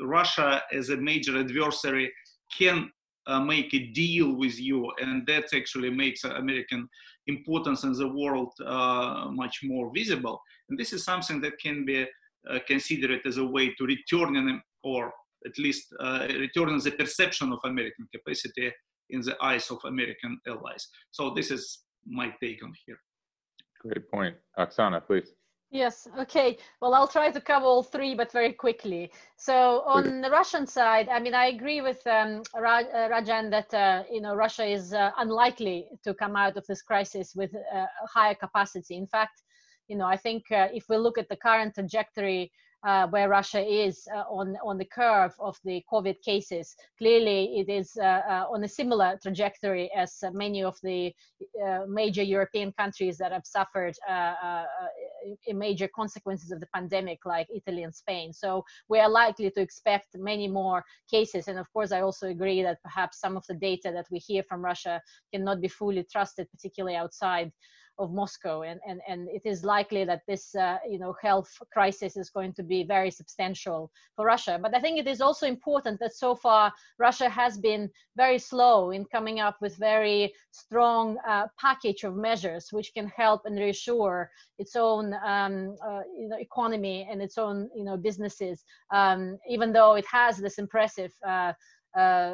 Russia 0.02 0.62
as 0.74 0.90
a 0.90 0.98
major 0.98 1.38
adversary 1.40 2.12
can 2.56 2.92
uh, 3.28 3.40
make 3.40 3.74
a 3.74 3.88
deal 3.88 4.36
with 4.36 4.60
you, 4.60 4.92
and 5.02 5.26
that 5.28 5.46
actually 5.54 5.90
makes 5.90 6.24
American 6.24 6.88
importance 7.28 7.84
in 7.84 7.94
the 7.94 8.08
world 8.08 8.54
uh, 8.66 9.28
much 9.30 9.60
more 9.64 9.92
visible. 9.94 10.42
And 10.70 10.80
this 10.80 10.94
is 10.94 11.04
something 11.04 11.42
that 11.42 11.60
can 11.60 11.86
be 11.86 12.06
uh, 12.50 12.60
consider 12.66 13.12
it 13.12 13.26
as 13.26 13.38
a 13.38 13.46
way 13.46 13.74
to 13.76 13.86
return 13.86 14.62
or 14.84 15.12
at 15.46 15.58
least 15.58 15.94
uh, 16.00 16.28
return 16.30 16.78
the 16.80 16.92
perception 16.92 17.52
of 17.52 17.60
American 17.66 18.08
capacity 18.14 18.72
in 19.10 19.22
the 19.22 19.36
eyes 19.42 19.70
of 19.72 19.80
American 19.86 20.40
allies. 20.48 20.88
So 21.12 21.34
this 21.34 21.52
is 21.52 21.80
my 22.06 22.34
take 22.42 22.64
on 22.64 22.74
here. 22.86 23.00
Great 23.82 24.10
point. 24.10 24.36
Oksana, 24.58 25.06
please. 25.06 25.34
Yes, 25.70 26.08
okay. 26.18 26.58
Well, 26.82 26.94
I'll 26.94 27.10
try 27.10 27.30
to 27.30 27.42
cover 27.42 27.66
all 27.66 27.84
three, 27.84 28.16
but 28.16 28.32
very 28.32 28.54
quickly. 28.54 29.12
So 29.36 29.82
on 29.86 30.22
the 30.22 30.30
Russian 30.30 30.66
side, 30.66 31.10
I 31.10 31.20
mean, 31.20 31.34
I 31.34 31.48
agree 31.48 31.82
with 31.82 32.06
um, 32.08 32.42
Raj, 32.56 32.86
uh, 32.86 33.10
Rajan 33.10 33.52
that, 33.52 33.74
uh, 33.74 34.04
you 34.10 34.22
know, 34.22 34.34
Russia 34.34 34.64
is 34.64 34.94
uh, 34.94 35.12
unlikely 35.18 35.88
to 36.06 36.14
come 36.14 36.38
out 36.38 36.56
of 36.56 36.66
this 36.68 36.82
crisis 36.82 37.36
with 37.36 37.54
uh, 37.54 37.86
higher 38.14 38.34
capacity. 38.34 38.96
In 38.96 39.08
fact, 39.08 39.44
you 39.90 39.98
know, 39.98 40.06
I 40.06 40.16
think 40.16 40.50
uh, 40.52 40.70
if 40.74 40.86
we 40.88 40.96
look 40.96 41.18
at 41.18 41.28
the 41.28 41.36
current 41.36 41.76
trajectory 41.76 42.50
uh, 42.84 43.08
where 43.08 43.30
Russia 43.30 43.60
is 43.60 44.08
uh, 44.14 44.24
on 44.30 44.56
on 44.64 44.78
the 44.78 44.86
curve 44.86 45.34
of 45.40 45.58
the 45.64 45.84
COVID 45.92 46.22
cases. 46.22 46.76
Clearly, 46.98 47.60
it 47.60 47.70
is 47.70 47.98
uh, 47.98 48.22
uh 48.30 48.46
on 48.50 48.64
a 48.64 48.68
similar 48.68 49.18
trajectory 49.22 49.90
as 49.96 50.24
many 50.34 50.64
of 50.64 50.76
the 50.84 51.14
uh, 51.66 51.82
major 51.88 52.24
European 52.24 52.72
countries 52.74 53.18
that 53.18 53.32
have 53.32 53.46
suffered 53.46 53.96
uh, 54.08 54.64
major 55.54 55.88
consequences 55.88 56.52
of 56.52 56.60
the 56.60 56.68
pandemic, 56.74 57.20
like 57.26 57.48
Italy 57.54 57.84
and 57.84 57.96
Spain. 57.96 58.32
So 58.32 58.64
we 58.90 59.00
are 59.00 59.10
likely 59.10 59.50
to 59.52 59.62
expect 59.62 60.08
many 60.16 60.48
more 60.48 60.84
cases. 61.10 61.48
And 61.48 61.60
of 61.60 61.72
course, 61.74 61.92
I 61.92 62.02
also 62.02 62.28
agree 62.28 62.62
that 62.64 62.82
perhaps 62.84 63.20
some 63.20 63.38
of 63.38 63.46
the 63.48 63.56
data 63.56 63.92
that 63.94 64.08
we 64.12 64.20
hear 64.20 64.44
from 64.44 64.64
Russia 64.64 65.02
cannot 65.34 65.62
be 65.62 65.68
fully 65.68 66.06
trusted, 66.12 66.50
particularly 66.52 66.96
outside 66.96 67.52
of 68.00 68.12
Moscow, 68.12 68.62
and 68.62 68.80
and 68.88 69.02
and 69.08 69.28
it 69.30 69.42
is 69.46 69.64
likely 69.64 70.06
that 70.06 70.22
this 70.28 70.56
uh, 70.56 70.78
you 70.90 71.00
know 71.00 71.16
health 71.22 71.52
crisis 71.72 72.18
is 72.18 72.30
going 72.30 72.54
to 72.54 72.64
be 72.64 72.84
very 72.84 73.12
substantial 73.12 73.92
for 74.16 74.26
Russia. 74.26 74.60
But 74.62 74.76
I 74.76 74.80
think 74.80 75.00
it 75.00 75.08
is 75.08 75.22
also 75.22 75.46
important 75.48 76.00
that 76.00 76.14
so 76.14 76.36
far 76.36 76.72
Russia 77.00 77.30
has 77.30 77.58
been 77.58 77.90
very 78.16 78.40
slow 78.40 78.92
in 78.92 79.06
coming 79.06 79.40
up 79.40 79.58
with 79.62 79.76
very 79.78 80.34
strong 80.52 81.18
uh, 81.28 81.48
package 81.60 82.04
of 82.04 82.16
measures 82.16 82.70
which 82.72 82.94
can 82.94 83.08
help 83.16 83.42
and 83.46 83.58
reassure 83.58 84.30
its 84.60 84.76
own 84.76 85.14
um, 85.26 85.76
uh, 85.88 86.02
you 86.18 86.28
know, 86.30 86.38
economy 86.40 87.08
and 87.10 87.22
its 87.22 87.38
own 87.38 87.70
you 87.76 87.84
know 87.84 87.98
businesses, 87.98 88.64
um, 88.92 89.38
even 89.50 89.74
though 89.74 89.96
it 89.96 90.06
has 90.12 90.38
this 90.38 90.58
impressive 90.58 91.12
uh, 91.98 92.34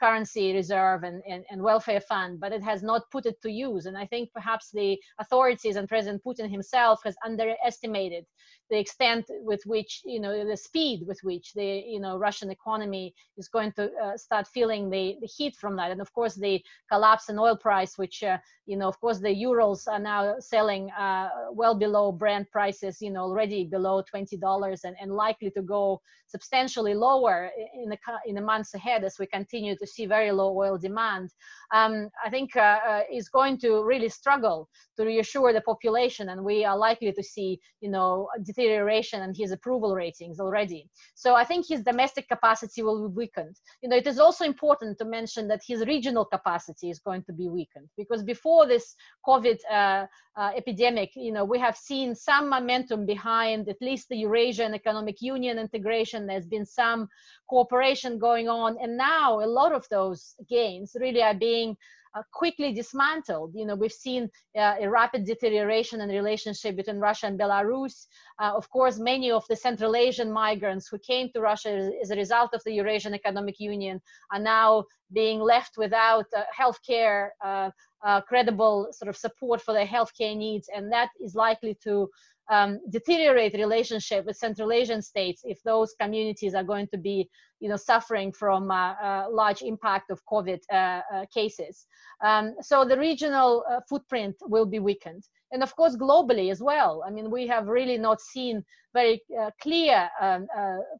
currency 0.00 0.54
reserve 0.54 1.02
and, 1.02 1.22
and, 1.28 1.44
and, 1.50 1.62
welfare 1.62 2.00
fund, 2.00 2.40
but 2.40 2.52
it 2.52 2.62
has 2.62 2.82
not 2.82 3.02
put 3.10 3.26
it 3.26 3.40
to 3.42 3.50
use. 3.50 3.86
And 3.86 3.96
I 3.96 4.06
think 4.06 4.32
perhaps 4.32 4.70
the 4.72 4.98
authorities 5.18 5.76
and 5.76 5.88
President 5.88 6.22
Putin 6.24 6.50
himself 6.50 7.00
has 7.04 7.14
underestimated 7.24 8.24
the 8.70 8.78
extent 8.78 9.26
with 9.42 9.60
which, 9.66 10.00
you 10.04 10.18
know, 10.18 10.46
the 10.46 10.56
speed 10.56 11.02
with 11.06 11.20
which 11.22 11.52
the, 11.52 11.82
you 11.86 12.00
know, 12.00 12.16
Russian 12.16 12.50
economy 12.50 13.14
is 13.36 13.48
going 13.48 13.72
to 13.72 13.90
uh, 14.02 14.16
start 14.16 14.46
feeling 14.46 14.88
the, 14.88 15.16
the 15.20 15.26
heat 15.26 15.56
from 15.56 15.76
that. 15.76 15.90
And 15.90 16.00
of 16.00 16.10
course, 16.14 16.34
the 16.34 16.62
collapse 16.90 17.28
in 17.28 17.38
oil 17.38 17.56
price, 17.56 17.98
which, 17.98 18.22
uh, 18.22 18.38
you 18.64 18.78
know, 18.78 18.88
of 18.88 18.98
course, 18.98 19.18
the 19.18 19.34
Urals 19.34 19.86
are 19.88 19.98
now 19.98 20.36
selling 20.38 20.90
uh, 20.92 21.28
well 21.52 21.74
below 21.74 22.12
Brent 22.12 22.50
prices, 22.50 23.02
you 23.02 23.10
know, 23.10 23.24
already 23.24 23.64
below 23.64 24.02
$20 24.14 24.84
and, 24.84 24.96
and 24.98 25.12
likely 25.12 25.50
to 25.50 25.60
go 25.60 26.00
substantially 26.28 26.94
lower 26.94 27.50
in 27.74 27.90
the, 27.90 27.98
in 28.26 28.36
the 28.36 28.40
months 28.40 28.72
ahead 28.72 29.01
as 29.04 29.16
we 29.18 29.26
continue 29.26 29.76
to 29.76 29.86
see 29.86 30.06
very 30.06 30.32
low 30.32 30.56
oil 30.56 30.78
demand, 30.78 31.30
um, 31.72 32.08
I 32.24 32.30
think 32.30 32.56
uh, 32.56 32.78
uh, 32.86 33.00
is 33.12 33.28
going 33.28 33.58
to 33.58 33.84
really 33.84 34.08
struggle 34.08 34.68
to 34.96 35.04
reassure 35.04 35.52
the 35.52 35.60
population, 35.60 36.28
and 36.30 36.44
we 36.44 36.64
are 36.64 36.76
likely 36.76 37.12
to 37.12 37.22
see, 37.22 37.60
you 37.80 37.90
know, 37.90 38.28
deterioration 38.44 39.22
in 39.22 39.34
his 39.34 39.52
approval 39.52 39.94
ratings 39.94 40.40
already. 40.40 40.88
So 41.14 41.34
I 41.34 41.44
think 41.44 41.66
his 41.68 41.82
domestic 41.82 42.28
capacity 42.28 42.82
will 42.82 43.08
be 43.08 43.14
weakened. 43.14 43.56
You 43.82 43.88
know, 43.88 43.96
it 43.96 44.06
is 44.06 44.18
also 44.18 44.44
important 44.44 44.98
to 44.98 45.04
mention 45.04 45.48
that 45.48 45.62
his 45.66 45.84
regional 45.86 46.24
capacity 46.24 46.90
is 46.90 46.98
going 46.98 47.22
to 47.24 47.32
be 47.32 47.48
weakened 47.48 47.88
because 47.96 48.22
before 48.22 48.66
this 48.66 48.94
COVID 49.26 49.58
uh, 49.70 50.06
uh, 50.36 50.50
epidemic, 50.56 51.10
you 51.14 51.32
know, 51.32 51.44
we 51.44 51.58
have 51.58 51.76
seen 51.76 52.14
some 52.14 52.48
momentum 52.48 53.06
behind 53.06 53.68
at 53.68 53.80
least 53.80 54.08
the 54.08 54.16
Eurasian 54.16 54.74
Economic 54.74 55.20
Union 55.20 55.58
integration. 55.58 56.26
There's 56.26 56.46
been 56.46 56.66
some 56.66 57.08
cooperation 57.48 58.18
going 58.18 58.48
on, 58.48 58.76
and 58.80 58.91
now 58.96 59.40
a 59.40 59.46
lot 59.46 59.72
of 59.72 59.86
those 59.90 60.34
gains 60.48 60.96
really 60.98 61.22
are 61.22 61.34
being 61.34 61.76
uh, 62.14 62.22
quickly 62.32 62.72
dismantled. 62.72 63.52
You 63.54 63.66
know, 63.66 63.74
we've 63.74 63.92
seen 63.92 64.30
uh, 64.56 64.74
a 64.80 64.88
rapid 64.88 65.24
deterioration 65.24 66.00
in 66.00 66.08
relationship 66.10 66.76
between 66.76 66.98
Russia 66.98 67.26
and 67.26 67.38
Belarus. 67.38 68.06
Uh, 68.38 68.52
of 68.54 68.68
course, 68.70 68.98
many 68.98 69.30
of 69.30 69.44
the 69.48 69.56
Central 69.56 69.96
Asian 69.96 70.30
migrants 70.30 70.88
who 70.88 70.98
came 70.98 71.30
to 71.32 71.40
Russia 71.40 71.90
as 72.02 72.10
a 72.10 72.16
result 72.16 72.50
of 72.52 72.62
the 72.64 72.72
Eurasian 72.72 73.14
Economic 73.14 73.58
Union 73.58 74.00
are 74.32 74.40
now 74.40 74.84
being 75.12 75.40
left 75.40 75.76
without 75.76 76.26
uh, 76.36 76.42
health 76.54 76.78
care, 76.86 77.34
uh, 77.44 77.70
uh, 78.04 78.20
credible 78.22 78.88
sort 78.92 79.08
of 79.08 79.16
support 79.16 79.60
for 79.60 79.72
their 79.72 79.86
healthcare 79.86 80.36
needs, 80.36 80.68
and 80.74 80.90
that 80.92 81.10
is 81.20 81.34
likely 81.34 81.76
to 81.82 82.08
um, 82.52 82.80
deteriorate 82.90 83.54
relationship 83.54 84.26
with 84.26 84.36
Central 84.36 84.72
Asian 84.72 85.00
states 85.00 85.40
if 85.44 85.62
those 85.62 85.94
communities 85.98 86.54
are 86.54 86.64
going 86.64 86.86
to 86.88 86.98
be, 86.98 87.28
you 87.60 87.68
know, 87.68 87.76
suffering 87.76 88.30
from 88.30 88.70
uh, 88.70 88.92
uh, 89.02 89.26
large 89.30 89.62
impact 89.62 90.10
of 90.10 90.20
COVID 90.30 90.60
uh, 90.70 90.76
uh 90.76 91.24
cases. 91.32 91.86
Um, 92.22 92.54
so 92.60 92.84
the 92.84 92.98
regional 92.98 93.64
uh, 93.70 93.80
footprint 93.88 94.36
will 94.42 94.66
be 94.66 94.80
weakened. 94.80 95.24
And 95.52 95.62
of 95.62 95.74
course, 95.76 95.96
globally 95.96 96.50
as 96.50 96.62
well. 96.62 97.02
I 97.06 97.10
mean, 97.10 97.30
we 97.30 97.46
have 97.46 97.66
really 97.68 97.98
not 97.98 98.20
seen 98.20 98.64
very 98.94 99.22
uh, 99.38 99.50
clear 99.60 100.08
um, 100.20 100.46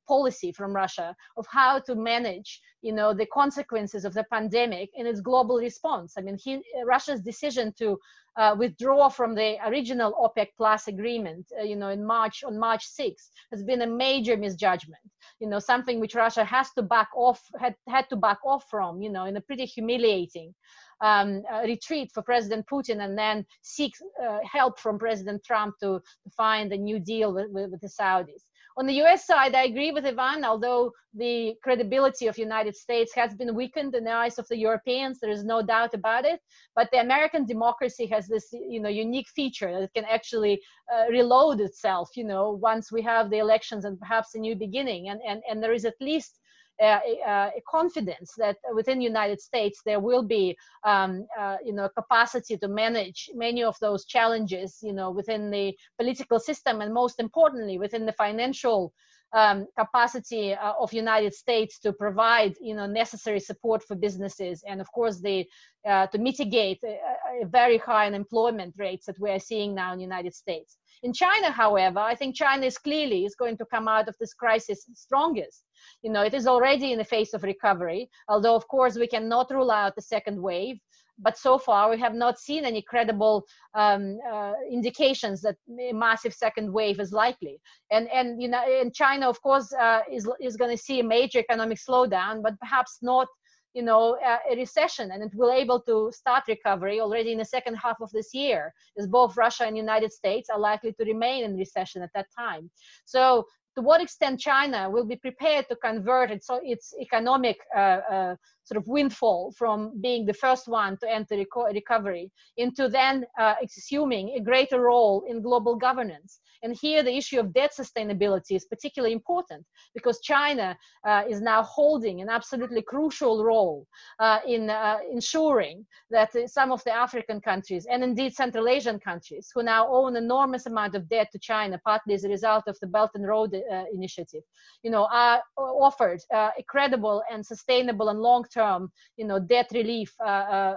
policy 0.06 0.52
from 0.52 0.74
Russia 0.74 1.14
of 1.38 1.46
how 1.50 1.78
to 1.80 1.94
manage, 1.94 2.60
you 2.82 2.92
know, 2.92 3.14
the 3.14 3.26
consequences 3.26 4.04
of 4.04 4.12
the 4.12 4.24
pandemic 4.30 4.90
and 4.96 5.08
its 5.08 5.20
global 5.20 5.56
response. 5.56 6.14
I 6.18 6.20
mean, 6.20 6.36
he, 6.38 6.62
Russia's 6.84 7.22
decision 7.22 7.72
to 7.78 7.98
uh, 8.36 8.54
withdraw 8.58 9.08
from 9.08 9.34
the 9.34 9.58
original 9.66 10.12
OPEC 10.12 10.48
plus 10.56 10.88
agreement, 10.88 11.46
uh, 11.58 11.62
you 11.62 11.76
know, 11.76 11.88
in 11.88 12.04
March 12.04 12.42
on 12.44 12.58
March 12.58 12.86
6th 12.98 13.28
has 13.50 13.62
been 13.62 13.82
a 13.82 13.86
major 13.86 14.36
misjudgment. 14.36 15.02
You 15.40 15.48
know, 15.48 15.58
something 15.58 16.00
which 16.00 16.14
Russia 16.14 16.44
has 16.44 16.70
to 16.72 16.82
back 16.82 17.08
off 17.14 17.40
had 17.58 17.74
had 17.88 18.08
to 18.10 18.16
back 18.16 18.38
off 18.44 18.64
from. 18.70 19.02
You 19.02 19.10
know, 19.10 19.24
in 19.26 19.36
a 19.36 19.40
pretty 19.40 19.66
humiliating 19.66 20.54
um, 21.02 21.42
uh, 21.52 21.62
retreat 21.64 22.10
for 22.14 22.22
President 22.22 22.66
Putin, 22.66 23.04
and 23.04 23.18
then 23.18 23.44
seek 23.62 23.92
uh, 24.24 24.38
help 24.50 24.78
from 24.78 24.98
President 24.98 25.44
Trump 25.44 25.74
to, 25.80 26.00
to 26.24 26.30
find 26.36 26.72
a 26.72 26.76
new 26.76 27.00
deal 27.00 27.34
with, 27.34 27.50
with, 27.50 27.70
with 27.70 27.80
the 27.80 27.88
Saudis. 27.88 28.44
On 28.78 28.86
the 28.86 29.02
US 29.02 29.26
side, 29.26 29.54
I 29.54 29.64
agree 29.64 29.92
with 29.92 30.06
Ivan, 30.06 30.44
although 30.44 30.92
the 31.14 31.54
credibility 31.62 32.26
of 32.26 32.38
United 32.38 32.74
States 32.74 33.14
has 33.14 33.34
been 33.34 33.54
weakened 33.54 33.94
in 33.94 34.04
the 34.04 34.12
eyes 34.12 34.38
of 34.38 34.48
the 34.48 34.56
Europeans, 34.56 35.20
there 35.20 35.30
is 35.30 35.44
no 35.44 35.60
doubt 35.60 35.92
about 35.92 36.24
it. 36.24 36.40
But 36.74 36.88
the 36.90 37.00
American 37.00 37.44
democracy 37.44 38.06
has 38.06 38.26
this, 38.28 38.48
you 38.52 38.80
know, 38.80 38.88
unique 38.88 39.28
feature 39.28 39.72
that 39.72 39.82
it 39.82 39.94
can 39.94 40.06
actually 40.06 40.62
uh, 40.92 41.04
reload 41.10 41.60
itself, 41.60 42.10
you 42.16 42.24
know, 42.24 42.52
once 42.52 42.90
we 42.90 43.02
have 43.02 43.28
the 43.28 43.38
elections 43.38 43.84
and 43.84 43.98
perhaps 43.98 44.34
a 44.34 44.38
new 44.38 44.56
beginning. 44.56 45.10
And, 45.10 45.20
and, 45.28 45.42
and 45.48 45.62
there 45.62 45.74
is 45.74 45.84
at 45.84 46.00
least 46.00 46.40
uh, 46.80 47.00
uh, 47.26 47.50
confidence 47.68 48.32
that 48.38 48.56
within 48.74 48.98
the 48.98 49.04
United 49.04 49.40
States 49.40 49.80
there 49.84 50.00
will 50.00 50.22
be, 50.22 50.56
um, 50.84 51.26
uh, 51.38 51.56
you 51.64 51.72
know, 51.72 51.88
capacity 51.88 52.56
to 52.56 52.68
manage 52.68 53.30
many 53.34 53.62
of 53.62 53.76
those 53.80 54.04
challenges, 54.04 54.78
you 54.82 54.92
know, 54.92 55.10
within 55.10 55.50
the 55.50 55.76
political 55.98 56.38
system 56.40 56.80
and 56.80 56.92
most 56.92 57.20
importantly 57.20 57.78
within 57.78 58.06
the 58.06 58.12
financial 58.12 58.92
um, 59.32 59.66
capacity 59.78 60.52
uh, 60.52 60.72
of 60.78 60.92
United 60.92 61.34
States 61.34 61.78
to 61.80 61.92
provide 61.92 62.54
you 62.60 62.74
know 62.74 62.86
necessary 62.86 63.40
support 63.40 63.82
for 63.82 63.94
businesses 63.94 64.62
and 64.68 64.80
of 64.80 64.90
course 64.92 65.20
the 65.20 65.46
uh, 65.88 66.06
to 66.08 66.18
mitigate 66.18 66.80
a, 66.84 66.98
a 67.42 67.46
very 67.46 67.78
high 67.78 68.06
unemployment 68.06 68.74
rates 68.76 69.06
that 69.06 69.18
we 69.18 69.30
are 69.30 69.38
seeing 69.38 69.74
now 69.74 69.92
in 69.92 69.98
the 69.98 70.04
United 70.04 70.34
States. 70.34 70.76
In 71.02 71.12
China, 71.12 71.50
however, 71.50 71.98
I 71.98 72.14
think 72.14 72.36
China 72.36 72.64
is 72.66 72.78
clearly 72.78 73.24
is 73.24 73.34
going 73.34 73.56
to 73.58 73.66
come 73.66 73.88
out 73.88 74.08
of 74.08 74.16
this 74.18 74.34
crisis 74.34 74.86
strongest. 74.94 75.64
You 76.02 76.12
know, 76.12 76.22
it 76.22 76.34
is 76.34 76.46
already 76.46 76.92
in 76.92 76.98
the 76.98 77.04
phase 77.04 77.34
of 77.34 77.42
recovery, 77.42 78.08
although 78.28 78.54
of 78.54 78.68
course 78.68 78.96
we 78.96 79.08
cannot 79.08 79.50
rule 79.50 79.70
out 79.70 79.96
the 79.96 80.02
second 80.02 80.40
wave 80.40 80.78
but 81.18 81.38
so 81.38 81.58
far 81.58 81.90
we 81.90 81.98
have 81.98 82.14
not 82.14 82.38
seen 82.38 82.64
any 82.64 82.82
credible 82.82 83.44
um, 83.74 84.18
uh, 84.30 84.52
indications 84.70 85.40
that 85.42 85.56
a 85.80 85.92
massive 85.92 86.34
second 86.34 86.72
wave 86.72 87.00
is 87.00 87.12
likely. 87.12 87.60
And 87.90 88.08
and 88.08 88.40
you 88.40 88.48
know, 88.48 88.62
in 88.66 88.92
China, 88.92 89.28
of 89.28 89.40
course, 89.42 89.72
uh, 89.72 90.00
is 90.10 90.28
is 90.40 90.56
going 90.56 90.76
to 90.76 90.82
see 90.82 91.00
a 91.00 91.04
major 91.04 91.38
economic 91.38 91.78
slowdown, 91.78 92.42
but 92.42 92.58
perhaps 92.60 92.98
not 93.02 93.28
you 93.74 93.82
know 93.82 94.16
a 94.50 94.56
recession 94.56 95.10
and 95.12 95.22
it 95.22 95.32
will 95.34 95.52
able 95.52 95.80
to 95.80 96.10
start 96.12 96.44
recovery 96.48 97.00
already 97.00 97.32
in 97.32 97.38
the 97.38 97.44
second 97.44 97.74
half 97.74 97.96
of 98.00 98.10
this 98.12 98.34
year 98.34 98.72
as 98.98 99.06
both 99.06 99.36
russia 99.36 99.64
and 99.64 99.76
united 99.76 100.12
states 100.12 100.48
are 100.50 100.58
likely 100.58 100.92
to 100.92 101.04
remain 101.04 101.44
in 101.44 101.56
recession 101.56 102.02
at 102.02 102.10
that 102.14 102.26
time 102.36 102.70
so 103.04 103.44
to 103.74 103.82
what 103.82 104.02
extent 104.02 104.38
China 104.38 104.90
will 104.90 105.04
be 105.04 105.16
prepared 105.16 105.66
to 105.68 105.76
convert 105.76 106.30
its, 106.30 106.48
its 106.62 106.94
economic 107.00 107.58
uh, 107.74 108.00
uh, 108.10 108.36
sort 108.64 108.76
of 108.76 108.86
windfall 108.86 109.52
from 109.56 109.92
being 110.00 110.26
the 110.26 110.34
first 110.34 110.68
one 110.68 110.96
to 110.98 111.10
enter 111.10 111.36
reco- 111.36 111.72
recovery 111.72 112.30
into 112.56 112.88
then 112.88 113.24
uh, 113.38 113.54
assuming 113.64 114.34
a 114.36 114.40
greater 114.40 114.80
role 114.80 115.24
in 115.26 115.40
global 115.40 115.74
governance. 115.76 116.40
And 116.62 116.76
here 116.80 117.02
the 117.02 117.16
issue 117.16 117.40
of 117.40 117.52
debt 117.52 117.72
sustainability 117.78 118.56
is 118.56 118.64
particularly 118.64 119.12
important 119.12 119.66
because 119.94 120.20
China 120.20 120.76
uh, 121.06 121.22
is 121.28 121.40
now 121.40 121.62
holding 121.62 122.20
an 122.20 122.28
absolutely 122.28 122.82
crucial 122.82 123.44
role 123.44 123.86
uh, 124.20 124.38
in 124.46 124.70
uh, 124.70 124.98
ensuring 125.10 125.84
that 126.10 126.30
some 126.46 126.70
of 126.70 126.82
the 126.84 126.92
African 126.92 127.40
countries 127.40 127.86
and 127.90 128.04
indeed 128.04 128.34
Central 128.34 128.68
Asian 128.68 128.98
countries 128.98 129.50
who 129.54 129.62
now 129.62 129.88
owe 129.88 130.06
an 130.06 130.16
enormous 130.16 130.66
amount 130.66 130.94
of 130.94 131.08
debt 131.08 131.28
to 131.32 131.38
China, 131.38 131.80
partly 131.84 132.14
as 132.14 132.24
a 132.24 132.28
result 132.28 132.64
of 132.66 132.78
the 132.80 132.86
Belt 132.86 133.10
and 133.14 133.26
Road 133.26 133.54
uh, 133.54 133.84
Initiative, 133.92 134.42
you 134.82 134.90
know, 134.90 135.08
are 135.12 135.42
offered 135.56 136.20
uh, 136.32 136.50
a 136.58 136.62
credible 136.68 137.22
and 137.30 137.44
sustainable 137.44 138.08
and 138.08 138.20
long-term, 138.20 138.90
you 139.16 139.26
know, 139.26 139.38
debt 139.38 139.68
relief 139.72 140.14
uh, 140.24 140.74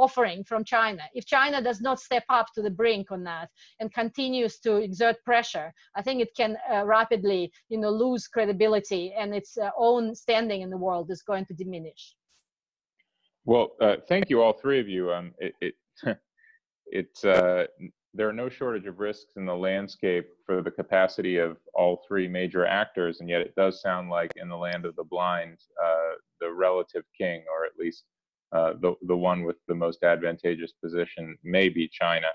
offering 0.00 0.44
from 0.44 0.64
China. 0.64 1.02
If 1.14 1.26
China 1.26 1.62
does 1.62 1.80
not 1.80 2.00
step 2.00 2.24
up 2.28 2.46
to 2.54 2.62
the 2.62 2.70
brink 2.70 3.10
on 3.10 3.22
that 3.24 3.50
and 3.78 3.92
continues 3.92 4.58
to 4.60 4.76
exert 4.76 5.16
pressure, 5.24 5.72
I 5.96 6.02
think 6.02 6.20
it 6.20 6.30
can 6.36 6.56
uh, 6.72 6.84
rapidly, 6.84 7.52
you 7.68 7.78
know, 7.78 7.90
lose 7.90 8.26
credibility 8.26 9.12
and 9.18 9.34
its 9.34 9.56
uh, 9.58 9.70
own 9.76 10.14
standing 10.14 10.62
in 10.62 10.70
the 10.70 10.76
world 10.76 11.10
is 11.10 11.22
going 11.22 11.46
to 11.46 11.54
diminish. 11.54 12.14
Well, 13.44 13.72
uh, 13.80 13.96
thank 14.08 14.30
you 14.30 14.42
all 14.42 14.52
three 14.52 14.80
of 14.80 14.88
you. 14.88 15.12
Um, 15.12 15.32
it, 15.38 15.54
it 15.60 15.74
it's 16.86 17.24
uh, 17.24 17.66
there 18.12 18.28
are 18.28 18.32
no 18.32 18.48
shortage 18.48 18.86
of 18.86 18.98
risks 18.98 19.32
in 19.36 19.46
the 19.46 19.54
landscape 19.54 20.28
for 20.44 20.62
the 20.62 20.70
capacity 20.70 21.36
of 21.38 21.56
all 21.74 22.02
three 22.06 22.26
major 22.26 22.66
actors, 22.66 23.20
and 23.20 23.28
yet 23.28 23.40
it 23.40 23.54
does 23.54 23.80
sound 23.80 24.10
like 24.10 24.32
in 24.36 24.48
the 24.48 24.56
land 24.56 24.84
of 24.84 24.96
the 24.96 25.04
blind, 25.04 25.58
uh, 25.82 26.14
the 26.40 26.52
relative 26.52 27.04
king, 27.16 27.44
or 27.52 27.64
at 27.64 27.72
least 27.78 28.04
uh, 28.52 28.72
the 28.80 28.94
the 29.02 29.16
one 29.16 29.44
with 29.44 29.56
the 29.68 29.74
most 29.74 30.02
advantageous 30.02 30.72
position 30.72 31.36
may 31.44 31.68
be 31.68 31.88
China. 31.88 32.26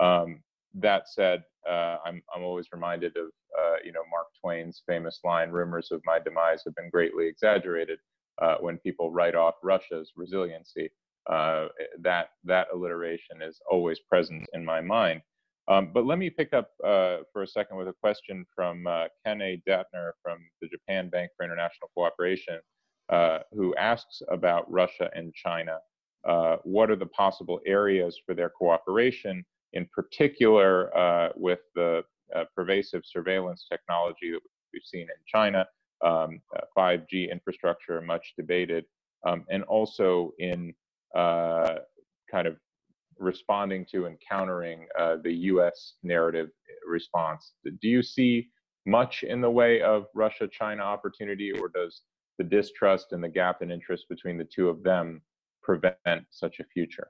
Um, 0.00 0.42
that 0.74 1.08
said, 1.08 1.44
uh, 1.68 1.96
I'm 2.04 2.22
I'm 2.34 2.42
always 2.42 2.66
reminded 2.72 3.16
of 3.16 3.28
uh, 3.58 3.76
you 3.84 3.92
know 3.92 4.02
Mark 4.10 4.26
Twain's 4.40 4.82
famous 4.86 5.20
line, 5.24 5.50
"Rumors 5.50 5.90
of 5.90 6.02
my 6.04 6.18
demise 6.18 6.62
have 6.64 6.74
been 6.74 6.90
greatly 6.90 7.26
exaggerated." 7.26 7.98
Uh, 8.42 8.56
when 8.60 8.78
people 8.78 9.12
write 9.12 9.36
off 9.36 9.54
Russia's 9.62 10.12
resiliency, 10.16 10.90
uh, 11.30 11.68
that 12.00 12.30
that 12.44 12.66
alliteration 12.74 13.40
is 13.40 13.60
always 13.70 14.00
present 14.00 14.44
in 14.52 14.64
my 14.64 14.80
mind. 14.80 15.22
Um, 15.66 15.92
but 15.94 16.04
let 16.04 16.18
me 16.18 16.28
pick 16.28 16.52
up 16.52 16.72
for 16.78 17.42
a 17.42 17.46
second 17.46 17.78
with 17.78 17.88
a 17.88 17.94
question 18.02 18.44
from 18.54 18.84
Ken 19.24 19.40
A. 19.40 19.62
Detner 19.66 20.10
from 20.22 20.38
the 20.60 20.68
Japan 20.68 21.08
Bank 21.08 21.30
for 21.38 21.44
International 21.44 21.88
Cooperation 21.94 22.60
uh, 23.10 23.40
who 23.52 23.74
asks 23.76 24.22
about 24.30 24.70
Russia 24.70 25.10
and 25.14 25.34
China. 25.34 25.78
Uh, 26.26 26.56
what 26.64 26.90
are 26.90 26.96
the 26.96 27.06
possible 27.06 27.60
areas 27.66 28.18
for 28.24 28.34
their 28.34 28.48
cooperation, 28.48 29.44
in 29.74 29.86
particular 29.94 30.96
uh, 30.96 31.28
with 31.36 31.58
the 31.74 32.02
uh, 32.34 32.44
pervasive 32.54 33.02
surveillance 33.04 33.66
technology 33.70 34.30
that 34.30 34.40
we've 34.72 34.82
seen 34.84 35.02
in 35.02 35.08
China, 35.26 35.66
um, 36.02 36.40
5G 36.76 37.28
uh, 37.28 37.32
infrastructure, 37.32 38.00
much 38.00 38.32
debated, 38.38 38.84
um, 39.26 39.44
and 39.50 39.62
also 39.64 40.32
in 40.38 40.72
kind 41.14 42.48
of 42.48 42.56
responding 43.18 43.86
to 43.92 44.06
and 44.06 44.16
countering 44.26 44.86
the 45.22 45.32
US 45.32 45.94
narrative 46.02 46.48
response. 46.86 47.52
Do 47.64 47.88
you 47.88 48.02
see 48.02 48.48
much 48.86 49.22
in 49.22 49.40
the 49.40 49.50
way 49.50 49.82
of 49.82 50.06
Russia 50.14 50.48
China 50.48 50.82
opportunity, 50.82 51.52
or 51.52 51.68
does 51.68 52.02
the 52.38 52.44
distrust 52.44 53.12
and 53.12 53.22
the 53.22 53.28
gap 53.28 53.62
in 53.62 53.70
interest 53.70 54.08
between 54.08 54.38
the 54.38 54.44
two 54.44 54.68
of 54.68 54.82
them 54.82 55.22
prevent 55.62 56.26
such 56.30 56.60
a 56.60 56.64
future? 56.64 57.08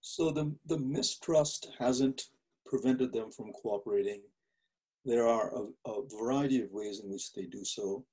So 0.00 0.30
the, 0.30 0.54
the 0.66 0.78
mistrust 0.78 1.70
hasn't 1.78 2.22
prevented 2.66 3.12
them 3.12 3.30
from 3.30 3.52
cooperating. 3.52 4.22
There 5.04 5.26
are 5.26 5.52
a, 5.54 5.90
a 5.90 6.02
variety 6.08 6.62
of 6.62 6.72
ways 6.72 7.00
in 7.00 7.10
which 7.10 7.32
they 7.32 7.46
do 7.46 7.64
so. 7.64 8.04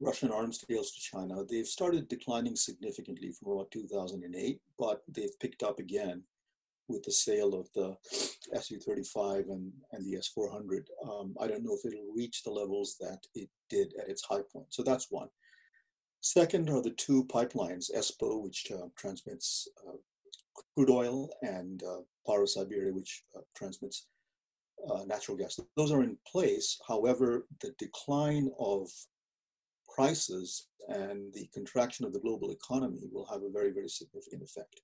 Russian 0.00 0.32
arms 0.32 0.64
sales 0.68 0.90
to 0.92 1.00
China, 1.00 1.44
they've 1.48 1.66
started 1.66 2.08
declining 2.08 2.56
significantly 2.56 3.30
from 3.30 3.52
about 3.52 3.70
2008, 3.70 4.60
but 4.76 5.02
they've 5.06 5.38
picked 5.38 5.62
up 5.62 5.78
again 5.78 6.24
with 6.88 7.02
the 7.04 7.12
sale 7.12 7.54
of 7.54 7.68
the 7.74 7.96
Su-35 8.60 9.50
and, 9.50 9.72
and 9.92 10.04
the 10.04 10.16
S-400. 10.18 10.82
Um, 11.08 11.34
I 11.40 11.46
don't 11.46 11.64
know 11.64 11.74
if 11.74 11.84
it'll 11.84 12.12
reach 12.14 12.42
the 12.42 12.50
levels 12.50 12.96
that 13.00 13.20
it 13.34 13.48
did 13.70 13.94
at 14.00 14.08
its 14.08 14.24
high 14.24 14.42
point. 14.52 14.66
So 14.70 14.82
that's 14.82 15.06
one. 15.10 15.28
Second 16.20 16.70
are 16.70 16.82
the 16.82 16.90
two 16.90 17.24
pipelines, 17.24 17.90
ESPO, 17.92 18.42
which 18.42 18.70
uh, 18.72 18.86
transmits 18.96 19.68
uh, 19.88 19.96
crude 20.74 20.90
oil, 20.90 21.28
and 21.42 21.82
uh, 21.82 22.00
Power 22.26 22.46
Siberia, 22.46 22.92
which 22.92 23.24
uh, 23.36 23.40
transmits 23.56 24.06
uh, 24.88 25.04
natural 25.04 25.36
gas. 25.36 25.58
Those 25.76 25.92
are 25.92 26.02
in 26.02 26.16
place. 26.30 26.78
However, 26.86 27.46
the 27.60 27.74
decline 27.78 28.50
of 28.58 28.88
prices 29.94 30.68
and 30.88 31.32
the 31.34 31.48
contraction 31.52 32.04
of 32.04 32.12
the 32.12 32.20
global 32.20 32.50
economy 32.50 33.08
will 33.12 33.26
have 33.26 33.42
a 33.42 33.50
very, 33.50 33.70
very 33.70 33.88
significant 33.88 34.42
effect. 34.42 34.80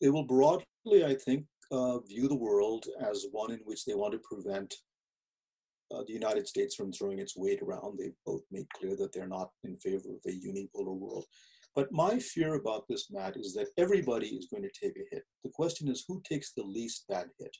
They 0.00 0.10
will 0.10 0.24
broadly, 0.24 1.04
I 1.04 1.14
think, 1.14 1.44
uh, 1.70 1.98
view 2.00 2.28
the 2.28 2.36
world 2.36 2.86
as 3.00 3.26
one 3.32 3.50
in 3.52 3.60
which 3.64 3.84
they 3.84 3.94
want 3.94 4.12
to 4.12 4.20
prevent 4.20 4.72
uh, 5.90 6.02
the 6.06 6.12
United 6.12 6.46
States 6.46 6.74
from 6.74 6.92
throwing 6.92 7.18
its 7.18 7.36
weight 7.36 7.60
around. 7.62 7.98
They've 7.98 8.12
both 8.24 8.42
made 8.50 8.66
clear 8.70 8.96
that 8.96 9.12
they're 9.12 9.26
not 9.26 9.50
in 9.64 9.76
favor 9.76 10.10
of 10.10 10.20
a 10.26 10.30
unipolar 10.30 10.96
world. 10.96 11.24
But 11.74 11.92
my 11.92 12.18
fear 12.18 12.54
about 12.54 12.84
this, 12.88 13.10
Matt, 13.10 13.36
is 13.36 13.54
that 13.54 13.68
everybody 13.76 14.28
is 14.28 14.48
going 14.50 14.64
to 14.64 14.70
take 14.80 14.96
a 14.96 15.14
hit. 15.14 15.24
The 15.44 15.50
question 15.50 15.88
is 15.88 16.04
who 16.06 16.20
takes 16.28 16.52
the 16.52 16.64
least 16.64 17.04
bad 17.08 17.28
hit? 17.38 17.56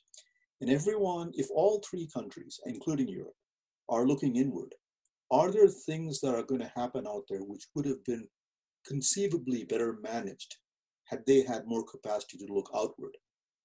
And 0.61 0.69
everyone, 0.69 1.31
if 1.35 1.47
all 1.51 1.81
three 1.89 2.09
countries, 2.13 2.59
including 2.65 3.07
Europe, 3.07 3.35
are 3.87 4.05
looking 4.05 4.35
inward, 4.35 4.75
are 5.31 5.51
there 5.51 5.69
things 5.69 6.19
that 6.21 6.35
are 6.35 6.43
going 6.43 6.61
to 6.61 6.71
happen 6.75 7.07
out 7.07 7.23
there 7.29 7.41
which 7.41 7.67
would 7.75 7.85
have 7.85 8.03
been 8.03 8.27
conceivably 8.85 9.63
better 9.63 9.99
managed 10.01 10.57
had 11.09 11.25
they 11.25 11.41
had 11.41 11.65
more 11.65 11.83
capacity 11.83 12.37
to 12.37 12.53
look 12.53 12.69
outward, 12.75 13.15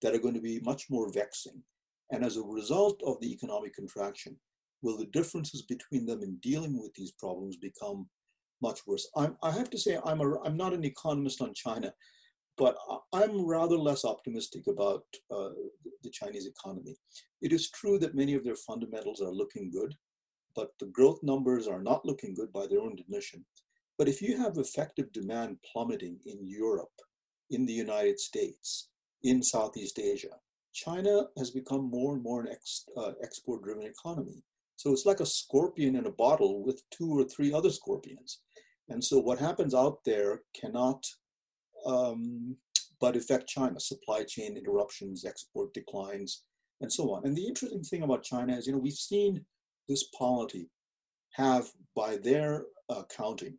that 0.03 0.15
are 0.15 0.19
going 0.19 0.35
to 0.35 0.41
be 0.41 0.61
much 0.61 0.91
more 0.91 1.13
vexing. 1.13 1.63
And 2.11 2.25
as 2.25 2.37
a 2.37 2.43
result 2.43 3.01
of 3.07 3.21
the 3.21 3.33
economic 3.33 3.75
contraction, 3.75 4.37
will 4.83 4.99
the 4.99 5.07
differences 5.07 5.63
between 5.63 6.07
them 6.07 6.23
in 6.23 6.37
dealing 6.37 6.81
with 6.81 6.93
these 6.95 7.13
problems 7.13 7.57
become 7.57 8.09
much 8.63 8.81
worse? 8.87 9.09
I'm, 9.17 9.37
i 9.43 9.51
have 9.51 9.71
to 9.71 9.79
say, 9.79 9.99
I'm, 10.05 10.21
a, 10.21 10.41
I'm 10.43 10.57
not 10.57 10.75
an 10.75 10.85
economist 10.85 11.41
on 11.41 11.55
China, 11.55 11.93
but 12.57 12.77
I'm 13.13 13.47
rather 13.47 13.77
less 13.77 14.05
optimistic 14.05 14.67
about 14.69 15.05
uh, 15.31 15.51
the 16.03 16.11
Chinese 16.11 16.47
economy. 16.47 16.97
It 17.43 17.53
is 17.53 17.71
true 17.71 17.99
that 17.99 18.15
many 18.15 18.35
of 18.35 18.45
their 18.45 18.57
fundamentals 18.57 19.21
are 19.21 19.33
looking 19.33 19.71
good, 19.71 19.95
but 20.55 20.69
the 20.79 20.87
growth 20.87 21.19
numbers 21.23 21.67
are 21.67 21.83
not 21.83 22.05
looking 22.05 22.35
good 22.35 22.53
by 22.53 22.67
their 22.67 22.81
own 22.81 22.97
admission. 22.99 23.45
But 23.99 24.09
if 24.09 24.21
you 24.21 24.37
have 24.37 24.59
effective 24.59 25.13
demand 25.13 25.57
plummeting 25.73 26.19
in 26.27 26.47
Europe, 26.47 26.93
in 27.51 27.67
the 27.67 27.73
United 27.73 28.19
States, 28.19 28.89
in 29.23 29.43
Southeast 29.43 29.99
Asia. 29.99 30.37
China 30.73 31.29
has 31.39 31.51
become 31.51 31.89
more 31.89 32.15
and 32.15 32.23
more 32.23 32.41
an 32.41 32.49
ex, 32.51 32.85
uh, 32.97 33.13
export 33.23 33.63
driven 33.63 33.87
economy. 33.87 34.43
So 34.77 34.93
it's 34.93 35.07
like 35.07 35.21
a 35.21 35.27
scorpion 35.27 35.97
in 35.97 36.07
a 36.07 36.11
bottle 36.11 36.65
with 36.65 36.83
two 36.91 37.11
or 37.11 37.25
three 37.25 37.53
other 37.53 37.71
scorpions. 37.71 38.41
And 38.89 39.03
so 39.03 39.19
what 39.19 39.39
happens 39.39 39.75
out 39.75 39.99
there 40.05 40.43
cannot 40.61 41.07
um, 41.87 42.57
but 43.01 43.17
affect 43.17 43.49
China, 43.49 43.79
supply 43.79 44.25
chain 44.25 44.57
interruptions, 44.57 45.25
export 45.25 45.75
declines, 45.75 46.43
and 46.81 46.93
so 46.93 47.13
on. 47.13 47.25
And 47.25 47.37
the 47.37 47.47
interesting 47.47 47.83
thing 47.83 48.03
about 48.03 48.23
China 48.23 48.57
is, 48.57 48.67
you 48.67 48.73
know, 48.73 48.79
we've 48.79 48.95
seen 48.95 49.45
this 49.89 50.05
polity 50.19 50.71
have, 51.33 51.69
by 51.95 52.17
their 52.17 52.65
uh, 52.89 53.03
counting, 53.15 53.59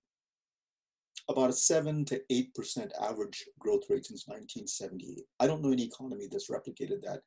about 1.29 1.49
a 1.49 1.53
7 1.53 2.05
to 2.05 2.21
8% 2.31 2.91
average 3.01 3.45
growth 3.59 3.83
rate 3.89 4.05
since 4.05 4.27
1978. 4.27 5.23
I 5.39 5.47
don't 5.47 5.63
know 5.63 5.71
any 5.71 5.85
economy 5.85 6.27
that's 6.29 6.51
replicated 6.51 7.01
that 7.03 7.21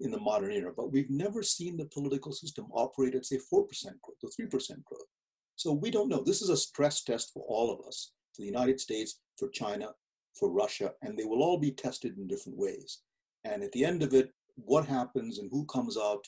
in 0.00 0.10
the 0.10 0.18
modern 0.18 0.52
era, 0.52 0.72
but 0.76 0.92
we've 0.92 1.10
never 1.10 1.42
seen 1.42 1.76
the 1.76 1.86
political 1.86 2.32
system 2.32 2.66
operate 2.72 3.14
at, 3.14 3.24
say, 3.24 3.36
4% 3.36 3.40
growth 3.50 4.18
or 4.22 4.30
3% 4.30 4.84
growth. 4.84 5.06
So 5.54 5.72
we 5.72 5.90
don't 5.90 6.08
know. 6.08 6.22
This 6.22 6.42
is 6.42 6.50
a 6.50 6.56
stress 6.56 7.02
test 7.02 7.30
for 7.32 7.44
all 7.48 7.72
of 7.72 7.86
us, 7.86 8.12
for 8.34 8.42
the 8.42 8.46
United 8.46 8.80
States, 8.80 9.20
for 9.38 9.48
China, 9.48 9.90
for 10.38 10.50
Russia, 10.50 10.92
and 11.02 11.16
they 11.16 11.24
will 11.24 11.42
all 11.42 11.58
be 11.58 11.70
tested 11.70 12.18
in 12.18 12.26
different 12.26 12.58
ways. 12.58 13.00
And 13.44 13.62
at 13.62 13.72
the 13.72 13.84
end 13.84 14.02
of 14.02 14.12
it, 14.12 14.32
what 14.56 14.86
happens 14.86 15.38
and 15.38 15.48
who 15.50 15.64
comes 15.66 15.96
out 15.96 16.24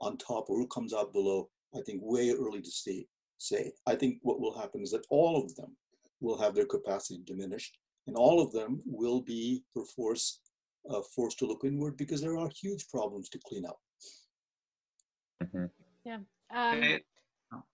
on 0.00 0.16
top 0.16 0.50
or 0.50 0.56
who 0.58 0.66
comes 0.68 0.92
out 0.92 1.12
below, 1.12 1.48
I 1.76 1.80
think 1.82 2.00
way 2.02 2.30
early 2.30 2.60
to 2.60 2.70
say. 2.70 3.06
say. 3.38 3.72
I 3.86 3.94
think 3.94 4.18
what 4.22 4.40
will 4.40 4.58
happen 4.58 4.82
is 4.82 4.90
that 4.90 5.06
all 5.10 5.42
of 5.42 5.54
them 5.54 5.76
will 6.22 6.38
have 6.38 6.54
their 6.54 6.66
capacity 6.66 7.20
diminished, 7.24 7.78
and 8.06 8.16
all 8.16 8.40
of 8.40 8.52
them 8.52 8.80
will 8.86 9.20
be 9.20 9.62
perforce 9.74 10.40
uh, 10.90 11.02
forced 11.14 11.38
to 11.38 11.46
look 11.46 11.64
inward 11.64 11.96
because 11.96 12.20
there 12.20 12.38
are 12.38 12.48
huge 12.48 12.88
problems 12.88 13.28
to 13.28 13.38
clean 13.46 13.64
up. 13.66 13.78
Mm-hmm. 15.42 15.66
Yeah. 16.04 16.18
Um, 16.54 16.98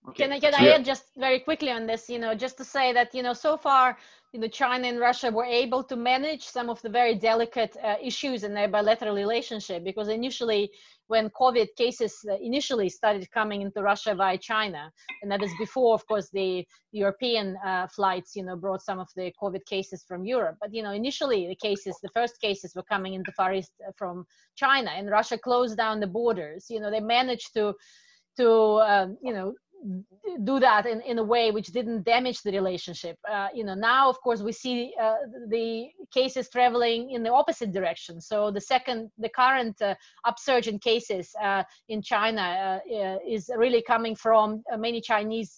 okay. 0.09 0.23
Can 0.23 0.33
I 0.33 0.39
can 0.39 0.53
I 0.55 0.69
add 0.69 0.85
just 0.85 1.05
very 1.17 1.39
quickly 1.39 1.71
on 1.71 1.87
this? 1.87 2.09
You 2.09 2.19
know, 2.19 2.35
just 2.35 2.57
to 2.57 2.65
say 2.65 2.93
that 2.93 3.13
you 3.13 3.23
know 3.23 3.33
so 3.33 3.57
far 3.57 3.97
you 4.31 4.39
know, 4.39 4.47
China 4.47 4.87
and 4.87 4.99
Russia 4.99 5.31
were 5.31 5.45
able 5.45 5.83
to 5.83 5.95
manage 5.95 6.43
some 6.45 6.69
of 6.69 6.79
the 6.83 6.89
very 6.89 7.15
delicate 7.15 7.75
uh, 7.83 7.95
issues 8.01 8.43
in 8.43 8.53
their 8.53 8.67
bilateral 8.67 9.15
relationship 9.15 9.83
because 9.83 10.07
initially, 10.07 10.71
when 11.07 11.31
COVID 11.31 11.69
cases 11.75 12.23
uh, 12.29 12.35
initially 12.35 12.89
started 12.89 13.29
coming 13.31 13.63
into 13.63 13.81
Russia 13.81 14.13
via 14.13 14.37
China, 14.37 14.91
and 15.23 15.31
that 15.31 15.41
is 15.41 15.51
before, 15.57 15.95
of 15.95 16.05
course, 16.05 16.29
the 16.29 16.63
European 16.91 17.57
uh, 17.65 17.87
flights, 17.87 18.35
you 18.35 18.43
know, 18.43 18.55
brought 18.55 18.83
some 18.83 18.99
of 18.99 19.09
the 19.15 19.33
COVID 19.41 19.65
cases 19.65 20.05
from 20.07 20.25
Europe. 20.25 20.57
But 20.61 20.75
you 20.75 20.83
know, 20.83 20.91
initially 20.91 21.47
the 21.47 21.55
cases, 21.55 21.97
the 22.03 22.09
first 22.13 22.39
cases 22.39 22.75
were 22.75 22.83
coming 22.83 23.15
into 23.15 23.31
Far 23.31 23.55
East 23.55 23.71
uh, 23.87 23.91
from 23.97 24.25
China, 24.55 24.91
and 24.91 25.09
Russia 25.09 25.39
closed 25.39 25.75
down 25.75 25.99
the 25.99 26.07
borders. 26.07 26.67
You 26.69 26.79
know, 26.79 26.91
they 26.91 26.99
managed 26.99 27.55
to 27.55 27.73
to 28.37 28.49
um, 28.81 29.17
you 29.23 29.33
know 29.33 29.55
do 30.43 30.59
that 30.59 30.85
in, 30.85 31.01
in 31.01 31.19
a 31.19 31.23
way 31.23 31.51
which 31.51 31.67
didn't 31.67 32.03
damage 32.03 32.41
the 32.41 32.51
relationship. 32.51 33.17
Uh, 33.29 33.47
you 33.53 33.63
know, 33.63 33.73
now 33.75 34.09
of 34.09 34.19
course 34.21 34.41
we 34.41 34.51
see 34.51 34.93
uh, 35.01 35.15
the 35.47 35.89
cases 36.13 36.49
traveling 36.49 37.11
in 37.11 37.23
the 37.23 37.31
opposite 37.31 37.71
direction. 37.71 38.19
So 38.21 38.51
the 38.51 38.61
second, 38.61 39.09
the 39.17 39.29
current 39.29 39.81
uh, 39.81 39.95
upsurge 40.25 40.67
in 40.67 40.79
cases 40.79 41.33
uh, 41.41 41.63
in 41.87 42.01
China 42.01 42.41
uh, 42.41 42.95
uh, 42.95 43.17
is 43.27 43.49
really 43.55 43.81
coming 43.81 44.15
from 44.15 44.63
many 44.77 45.01
Chinese 45.01 45.57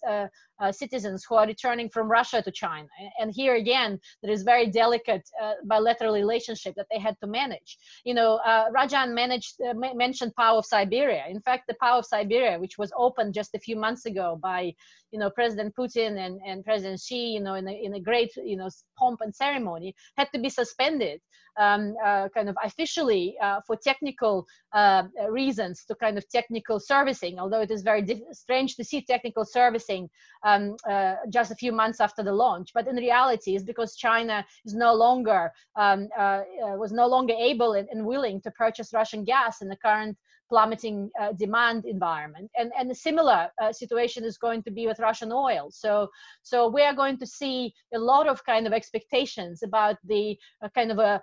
uh, 0.62 0.72
citizens 0.72 1.26
who 1.28 1.36
are 1.36 1.48
returning 1.48 1.90
from 1.90 2.10
Russia 2.10 2.42
to 2.42 2.52
China. 2.52 2.88
And 3.20 3.32
here 3.34 3.56
again, 3.56 4.00
there 4.22 4.32
is 4.32 4.44
very 4.44 4.68
delicate 4.68 5.28
uh, 5.42 5.54
bilateral 5.66 6.14
relationship 6.14 6.76
that 6.76 6.88
they 6.92 7.00
had 7.00 7.16
to 7.22 7.28
manage. 7.28 7.78
You 8.06 8.14
know, 8.14 8.40
uh, 8.46 8.70
Rajan 8.72 9.14
managed, 9.14 9.60
uh, 9.62 9.74
mentioned 9.74 10.36
power 10.36 10.60
of 10.60 10.66
Siberia. 10.66 11.26
In 11.28 11.42
fact, 11.42 11.64
the 11.68 11.76
power 11.82 12.00
of 12.00 12.06
Siberia, 12.06 12.60
which 12.60 12.78
was 12.78 12.92
opened 12.96 13.34
just 13.34 13.56
a 13.56 13.60
few 13.60 13.76
months 13.76 14.06
ago 14.06 14.40
by, 14.42 14.74
you 15.12 15.20
know, 15.20 15.30
President 15.30 15.76
Putin 15.76 16.18
and, 16.26 16.40
and 16.46 16.64
President 16.64 17.00
Xi, 17.00 17.28
you 17.36 17.42
know, 17.42 17.56
in 17.56 17.68
a, 17.68 17.72
in 17.72 17.94
a 17.96 18.00
great, 18.00 18.32
you 18.38 18.58
know, 18.58 18.70
pomp 18.98 19.20
and 19.22 19.36
ceremony, 19.36 19.94
had 20.18 20.30
to 20.34 20.40
be 20.40 20.50
suspended 20.50 21.22
um, 21.60 21.96
uh, 22.04 22.30
kind 22.30 22.50
of 22.50 22.56
officially 22.64 23.36
uh, 23.42 23.60
for 23.66 23.76
technical 23.76 24.46
uh, 24.74 25.04
reasons 25.30 25.84
to 25.86 25.96
kind 25.96 26.18
of 26.18 26.28
technical 26.30 26.80
servicing, 26.80 27.40
although 27.40 27.62
it 27.62 27.72
is 27.72 27.82
very 27.82 28.06
strange 28.32 28.76
to 28.76 28.84
see 28.84 29.02
technical 29.02 29.46
servicing 29.46 30.10
um, 30.44 30.76
uh, 30.90 31.16
just 31.30 31.52
a 31.52 31.56
few 31.56 31.72
months 31.72 32.00
after 32.00 32.24
the 32.24 32.32
launch. 32.32 32.72
But 32.74 32.88
in 32.88 32.96
reality, 32.96 33.56
it's 33.56 33.64
because 33.64 33.96
China 33.96 34.46
is 34.66 34.74
no 34.74 34.94
longer 34.94 35.52
um, 35.76 36.08
uh, 36.18 36.42
uh, 36.66 36.76
was 36.78 36.92
no 36.92 37.08
longer 37.08 37.34
able 37.38 37.74
and, 37.74 37.88
and, 37.90 38.06
willing 38.06 38.42
to 38.42 38.52
purchase 38.52 38.94
Russian 38.94 39.24
gas 39.24 39.62
in 39.62 39.68
the 39.68 39.76
current 39.76 40.18
plummeting 40.52 41.10
uh, 41.22 41.32
demand 41.46 41.86
environment. 41.86 42.52
And, 42.60 42.72
and 42.78 42.92
a 42.92 42.96
similar 43.08 43.42
uh, 43.62 43.72
situation 43.72 44.22
is 44.24 44.38
going 44.38 44.62
to 44.64 44.72
be 44.72 44.86
with 44.86 45.00
Russian 45.00 45.32
oil. 45.32 45.66
So, 45.72 46.10
so 46.44 46.58
we 46.68 46.82
are 46.84 46.94
going 46.94 47.18
to 47.20 47.28
see 47.40 47.74
a 47.94 48.00
lot 48.12 48.28
of 48.28 48.46
kind 48.46 48.68
of 48.68 48.74
expectations 48.74 49.64
about 49.64 49.96
the 50.04 50.38
uh, 50.64 50.70
kind 50.78 50.92
of 50.92 51.00
a 51.00 51.14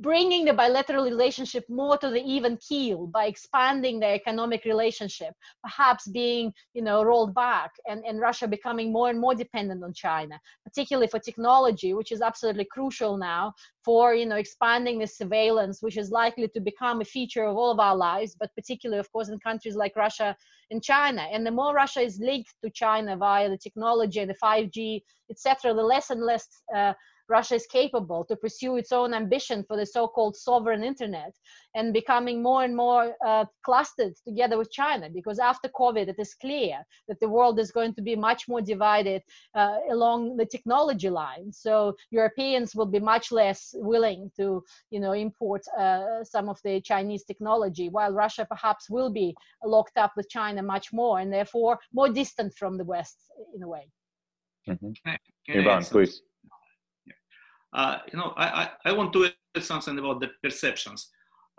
bringing 0.00 0.44
the 0.44 0.52
bilateral 0.52 1.04
relationship 1.04 1.64
more 1.68 1.96
to 1.98 2.10
the 2.10 2.22
even 2.22 2.56
keel 2.56 3.06
by 3.06 3.26
expanding 3.26 4.00
the 4.00 4.06
economic 4.06 4.64
relationship 4.64 5.32
perhaps 5.62 6.08
being 6.08 6.52
you 6.74 6.82
know 6.82 7.02
rolled 7.02 7.34
back 7.34 7.70
and, 7.88 8.04
and 8.04 8.20
russia 8.20 8.48
becoming 8.48 8.92
more 8.92 9.10
and 9.10 9.20
more 9.20 9.34
dependent 9.34 9.84
on 9.84 9.92
china 9.92 10.40
particularly 10.64 11.06
for 11.06 11.18
technology 11.18 11.92
which 11.92 12.12
is 12.12 12.22
absolutely 12.22 12.66
crucial 12.72 13.16
now 13.16 13.52
for 13.84 14.14
you 14.14 14.26
know 14.26 14.36
expanding 14.36 14.98
the 14.98 15.06
surveillance 15.06 15.82
which 15.82 15.96
is 15.96 16.10
likely 16.10 16.48
to 16.48 16.60
become 16.60 17.00
a 17.00 17.04
feature 17.04 17.44
of 17.44 17.56
all 17.56 17.70
of 17.70 17.78
our 17.80 17.96
lives 17.96 18.34
but 18.38 18.54
particularly 18.56 18.98
of 18.98 19.10
course 19.12 19.28
in 19.28 19.38
countries 19.38 19.76
like 19.76 19.94
russia 19.96 20.36
and 20.70 20.82
china. 20.82 21.22
And 21.32 21.44
the 21.44 21.50
more 21.50 21.74
russia 21.74 22.00
is 22.00 22.18
linked 22.20 22.54
to 22.62 22.70
china 22.70 23.16
via 23.16 23.48
the 23.48 23.58
technology 23.58 24.20
and 24.20 24.30
the 24.30 24.36
5g 24.42 25.02
etc 25.30 25.74
the 25.74 25.82
less 25.82 26.10
and 26.10 26.22
less 26.22 26.46
uh, 26.74 26.92
Russia 27.30 27.54
is 27.54 27.66
capable 27.66 28.24
to 28.24 28.36
pursue 28.36 28.76
its 28.76 28.92
own 28.92 29.14
ambition 29.14 29.64
for 29.66 29.76
the 29.76 29.86
so-called 29.86 30.36
sovereign 30.36 30.82
internet 30.82 31.32
and 31.74 31.92
becoming 31.92 32.42
more 32.42 32.64
and 32.64 32.74
more 32.76 33.14
uh, 33.24 33.44
clustered 33.62 34.14
together 34.26 34.58
with 34.58 34.70
China. 34.72 35.08
Because 35.08 35.38
after 35.38 35.68
COVID, 35.68 36.08
it 36.08 36.16
is 36.18 36.34
clear 36.34 36.84
that 37.08 37.20
the 37.20 37.28
world 37.28 37.58
is 37.58 37.70
going 37.70 37.94
to 37.94 38.02
be 38.02 38.16
much 38.16 38.48
more 38.48 38.60
divided 38.60 39.22
uh, 39.54 39.78
along 39.90 40.36
the 40.36 40.46
technology 40.46 41.08
line. 41.08 41.52
So 41.52 41.94
Europeans 42.10 42.74
will 42.74 42.86
be 42.86 42.98
much 42.98 43.30
less 43.30 43.74
willing 43.76 44.30
to, 44.38 44.62
you 44.90 45.00
know, 45.00 45.12
import 45.12 45.62
uh, 45.78 46.24
some 46.24 46.48
of 46.48 46.58
the 46.64 46.80
Chinese 46.80 47.24
technology, 47.24 47.88
while 47.88 48.12
Russia 48.12 48.46
perhaps 48.50 48.90
will 48.90 49.10
be 49.10 49.34
locked 49.64 49.96
up 49.96 50.12
with 50.16 50.28
China 50.28 50.62
much 50.62 50.92
more 50.92 51.20
and 51.20 51.32
therefore 51.32 51.78
more 51.92 52.08
distant 52.08 52.52
from 52.54 52.76
the 52.76 52.84
West 52.84 53.18
in 53.54 53.62
a 53.62 53.68
way. 53.68 53.86
Mm-hmm. 54.68 55.58
Ivan, 55.58 55.84
please. 55.84 56.22
Uh, 57.72 57.98
you 58.12 58.18
know, 58.18 58.32
I, 58.36 58.46
I, 58.46 58.70
I, 58.86 58.92
want 58.92 59.12
to 59.12 59.26
add 59.26 59.62
something 59.62 59.98
about 59.98 60.20
the 60.20 60.30
perceptions. 60.42 61.08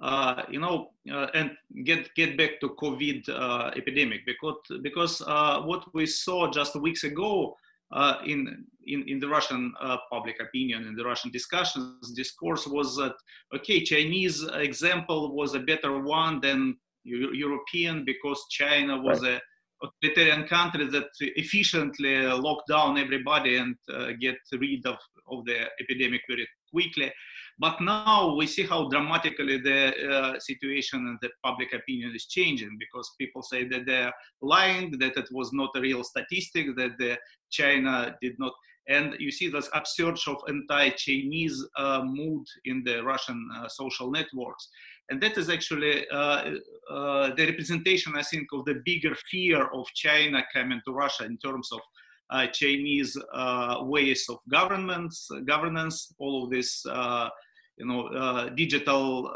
Uh, 0.01 0.41
you 0.49 0.59
know, 0.59 0.89
uh, 1.11 1.27
and 1.35 1.51
get 1.83 2.13
get 2.15 2.35
back 2.35 2.59
to 2.59 2.69
COVID 2.69 3.29
uh, 3.29 3.71
epidemic 3.75 4.25
because 4.25 4.57
because 4.81 5.21
uh, 5.27 5.61
what 5.61 5.85
we 5.93 6.07
saw 6.07 6.49
just 6.49 6.75
weeks 6.75 7.03
ago 7.03 7.55
uh, 7.93 8.15
in, 8.25 8.65
in 8.87 9.07
in 9.07 9.19
the 9.19 9.27
Russian 9.27 9.71
public 10.11 10.37
opinion 10.41 10.87
in 10.87 10.95
the 10.95 11.05
Russian 11.05 11.29
discussions 11.29 12.11
discourse 12.13 12.65
was 12.65 12.95
that 12.97 13.13
okay, 13.55 13.83
Chinese 13.83 14.43
example 14.55 15.35
was 15.35 15.53
a 15.53 15.59
better 15.59 16.01
one 16.01 16.41
than 16.41 16.77
European 17.03 18.03
because 18.03 18.43
China 18.49 18.99
was 18.99 19.21
right. 19.21 19.33
a 19.33 19.41
authoritarian 19.83 20.47
country 20.47 20.85
that 20.85 21.09
efficiently 21.19 22.15
lock 22.27 22.63
down 22.67 22.97
everybody 22.97 23.57
and 23.57 23.75
uh, 23.93 24.11
get 24.19 24.37
rid 24.53 24.85
of, 24.85 24.97
of 25.29 25.45
the 25.45 25.67
epidemic 25.79 26.21
very 26.27 26.47
quickly. 26.71 27.11
But 27.59 27.79
now 27.79 28.35
we 28.35 28.47
see 28.47 28.63
how 28.63 28.89
dramatically 28.89 29.57
the 29.59 29.93
uh, 30.09 30.39
situation 30.39 30.99
and 30.99 31.17
the 31.21 31.29
public 31.43 31.73
opinion 31.73 32.13
is 32.15 32.25
changing 32.25 32.75
because 32.79 33.13
people 33.19 33.43
say 33.43 33.67
that 33.67 33.85
they're 33.85 34.13
lying, 34.41 34.97
that 34.99 35.17
it 35.17 35.29
was 35.31 35.51
not 35.53 35.69
a 35.75 35.81
real 35.81 36.03
statistic, 36.03 36.75
that 36.77 37.19
China 37.51 38.15
did 38.21 38.33
not. 38.39 38.53
And 38.87 39.15
you 39.19 39.31
see 39.31 39.47
this 39.47 39.69
upsurge 39.73 40.27
of 40.27 40.37
anti-Chinese 40.49 41.63
uh, 41.77 42.01
mood 42.03 42.45
in 42.65 42.83
the 42.83 43.03
Russian 43.03 43.47
uh, 43.55 43.67
social 43.67 44.09
networks. 44.09 44.67
And 45.11 45.19
that 45.21 45.37
is 45.37 45.49
actually 45.49 46.07
uh, 46.09 46.51
uh, 46.89 47.35
the 47.35 47.45
representation, 47.45 48.13
I 48.15 48.23
think, 48.23 48.47
of 48.53 48.63
the 48.63 48.81
bigger 48.85 49.13
fear 49.29 49.67
of 49.73 49.85
China 49.93 50.41
coming 50.53 50.79
to 50.85 50.93
Russia 50.93 51.25
in 51.25 51.37
terms 51.37 51.69
of 51.73 51.81
uh, 52.29 52.47
Chinese 52.47 53.17
uh, 53.33 53.79
ways 53.81 54.25
of 54.29 54.37
governments, 54.49 55.29
governance, 55.45 56.13
all 56.17 56.45
of 56.45 56.49
this, 56.49 56.85
uh, 56.85 57.27
you 57.75 57.85
know, 57.85 58.07
uh, 58.07 58.49
digital 58.51 59.29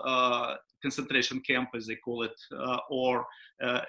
concentration 0.82 1.42
camp, 1.42 1.68
as 1.76 1.88
they 1.88 1.96
call 1.96 2.24
it, 2.24 2.40
or 2.90 3.26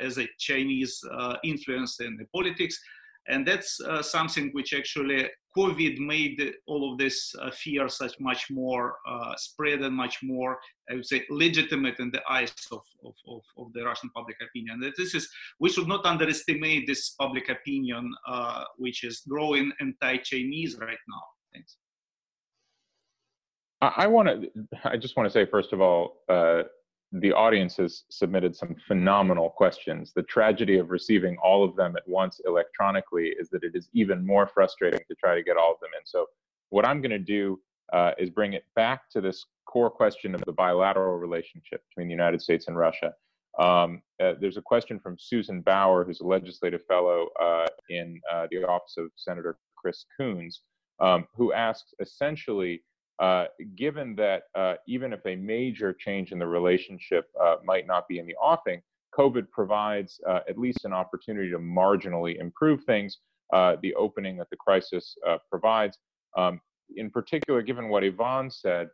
as 0.01 0.19
a 0.19 0.27
Chinese 0.41 1.01
influence 1.45 2.01
in 2.01 2.17
the 2.17 2.27
politics. 2.35 2.81
And 3.29 3.47
that's 3.47 3.81
something 4.03 4.51
which 4.53 4.73
actually 4.75 5.29
COVID 5.57 5.99
made 5.99 6.53
all 6.67 6.93
of 6.93 6.99
this 6.99 7.35
uh, 7.41 7.51
fear 7.51 7.89
such 7.89 8.15
much 8.21 8.51
more 8.51 8.97
uh, 9.09 9.35
spread 9.37 9.81
and 9.81 9.97
much 9.97 10.19
more, 10.23 10.59
I 10.91 10.95
would 10.95 11.07
say, 11.07 11.25
legitimate 11.31 11.99
in 11.99 12.11
the 12.11 12.21
eyes 12.29 12.53
of, 12.71 12.83
of, 13.05 13.15
of, 13.27 13.41
of, 13.57 13.73
the 13.73 13.85
Russian 13.85 14.11
public 14.15 14.37
opinion. 14.43 14.81
That 14.81 14.93
this 14.99 15.15
is, 15.15 15.29
we 15.59 15.71
should 15.71 15.89
not 15.89 16.05
underestimate 16.05 16.87
this 16.87 17.11
public 17.11 17.49
opinion, 17.49 18.13
uh, 18.29 18.65
which 18.77 19.03
is 19.03 19.23
growing 19.27 19.73
anti-Chinese 19.81 20.77
right 20.79 20.99
now. 21.09 21.23
Thanks. 21.55 21.79
I, 23.81 23.93
I 24.05 24.07
want 24.09 24.29
to, 24.29 24.51
I 24.85 24.99
just 24.99 25.17
want 25.17 25.27
to 25.27 25.33
say, 25.33 25.47
first 25.47 25.73
of 25.73 25.81
all, 25.81 26.23
uh, 26.29 26.65
the 27.13 27.33
audience 27.33 27.77
has 27.77 28.05
submitted 28.11 28.55
some 28.55 28.75
phenomenal 28.87 29.51
questions. 29.51 30.13
The 30.13 30.25
tragedy 30.25 30.79
of 30.79 30.91
receiving 30.91 31.37
all 31.43 31.65
of 31.65 31.77
them 31.77 31.97
at 31.97 32.07
once 32.09 32.41
electronically 32.47 33.35
is 33.39 33.49
that 33.51 33.63
it 33.63 33.73
is 33.75 33.89
even 33.93 34.27
more 34.27 34.47
frustrating 34.47 35.01
to 35.09 35.15
try 35.15 35.35
to 35.35 35.43
get 35.43 35.57
all 35.57 35.73
of 35.73 35.81
them 35.81 35.91
in. 35.99 36.05
So, 36.05 36.27
what 36.71 36.85
I'm 36.85 37.01
going 37.01 37.13
to 37.13 37.19
do 37.19 37.61
uh, 37.93 38.13
is 38.19 38.31
bring 38.31 38.55
it 38.55 38.65
back 38.75 39.09
to 39.11 39.21
this 39.21 39.47
core 39.67 39.91
question 39.91 40.35
of 40.35 40.43
the 40.45 40.53
bilateral 40.53 41.17
relationship 41.17 41.83
between 41.89 42.09
the 42.09 42.13
United 42.15 42.43
States 42.43 42.67
and 42.67 42.77
Russia. 42.77 43.13
Um, 43.59 44.03
uh, 44.23 44.33
there's 44.41 44.57
a 44.57 44.63
question 44.63 44.99
from 44.99 45.17
Susan 45.19 45.61
Bauer, 45.61 46.05
who's 46.05 46.21
a 46.21 46.27
legislative 46.27 46.85
fellow 46.87 47.29
uh, 47.41 47.67
in 47.89 48.21
uh, 48.33 48.47
the 48.51 48.65
office 48.65 48.97
of 48.99 49.11
Senator 49.17 49.57
Chris 49.77 50.05
Coons, 50.17 50.63
um, 51.01 51.27
who 51.35 51.53
asks 51.53 51.95
essentially 52.01 52.83
uh, 53.19 53.47
given 53.77 54.15
that 54.17 54.45
uh, 54.55 54.75
even 54.87 55.13
if 55.13 55.21
a 55.27 55.37
major 55.37 55.93
change 55.93 56.33
in 56.33 56.39
the 56.39 56.47
relationship 56.47 57.29
uh, 57.41 57.57
might 57.65 57.87
not 57.87 58.07
be 58.09 58.19
in 58.19 58.27
the 58.27 58.37
offing, 58.37 58.81
COVID 59.17 59.51
provides 59.51 60.21
uh, 60.29 60.41
at 60.49 60.59
least 60.59 60.85
an 60.85 60.93
opportunity 60.93 61.51
to 61.51 61.59
marginally 61.59 62.39
improve 62.39 62.85
things. 62.85 63.19
Uh, 63.53 63.77
the 63.81 63.95
opening 63.95 64.37
that 64.37 64.51
the 64.51 64.57
crisis 64.57 65.17
provides, 65.51 65.99
um, 66.37 66.61
in 66.97 67.09
particular, 67.11 67.63
given 67.63 67.89
what 67.89 68.03
Ivan 68.03 68.51
said, 68.51 68.89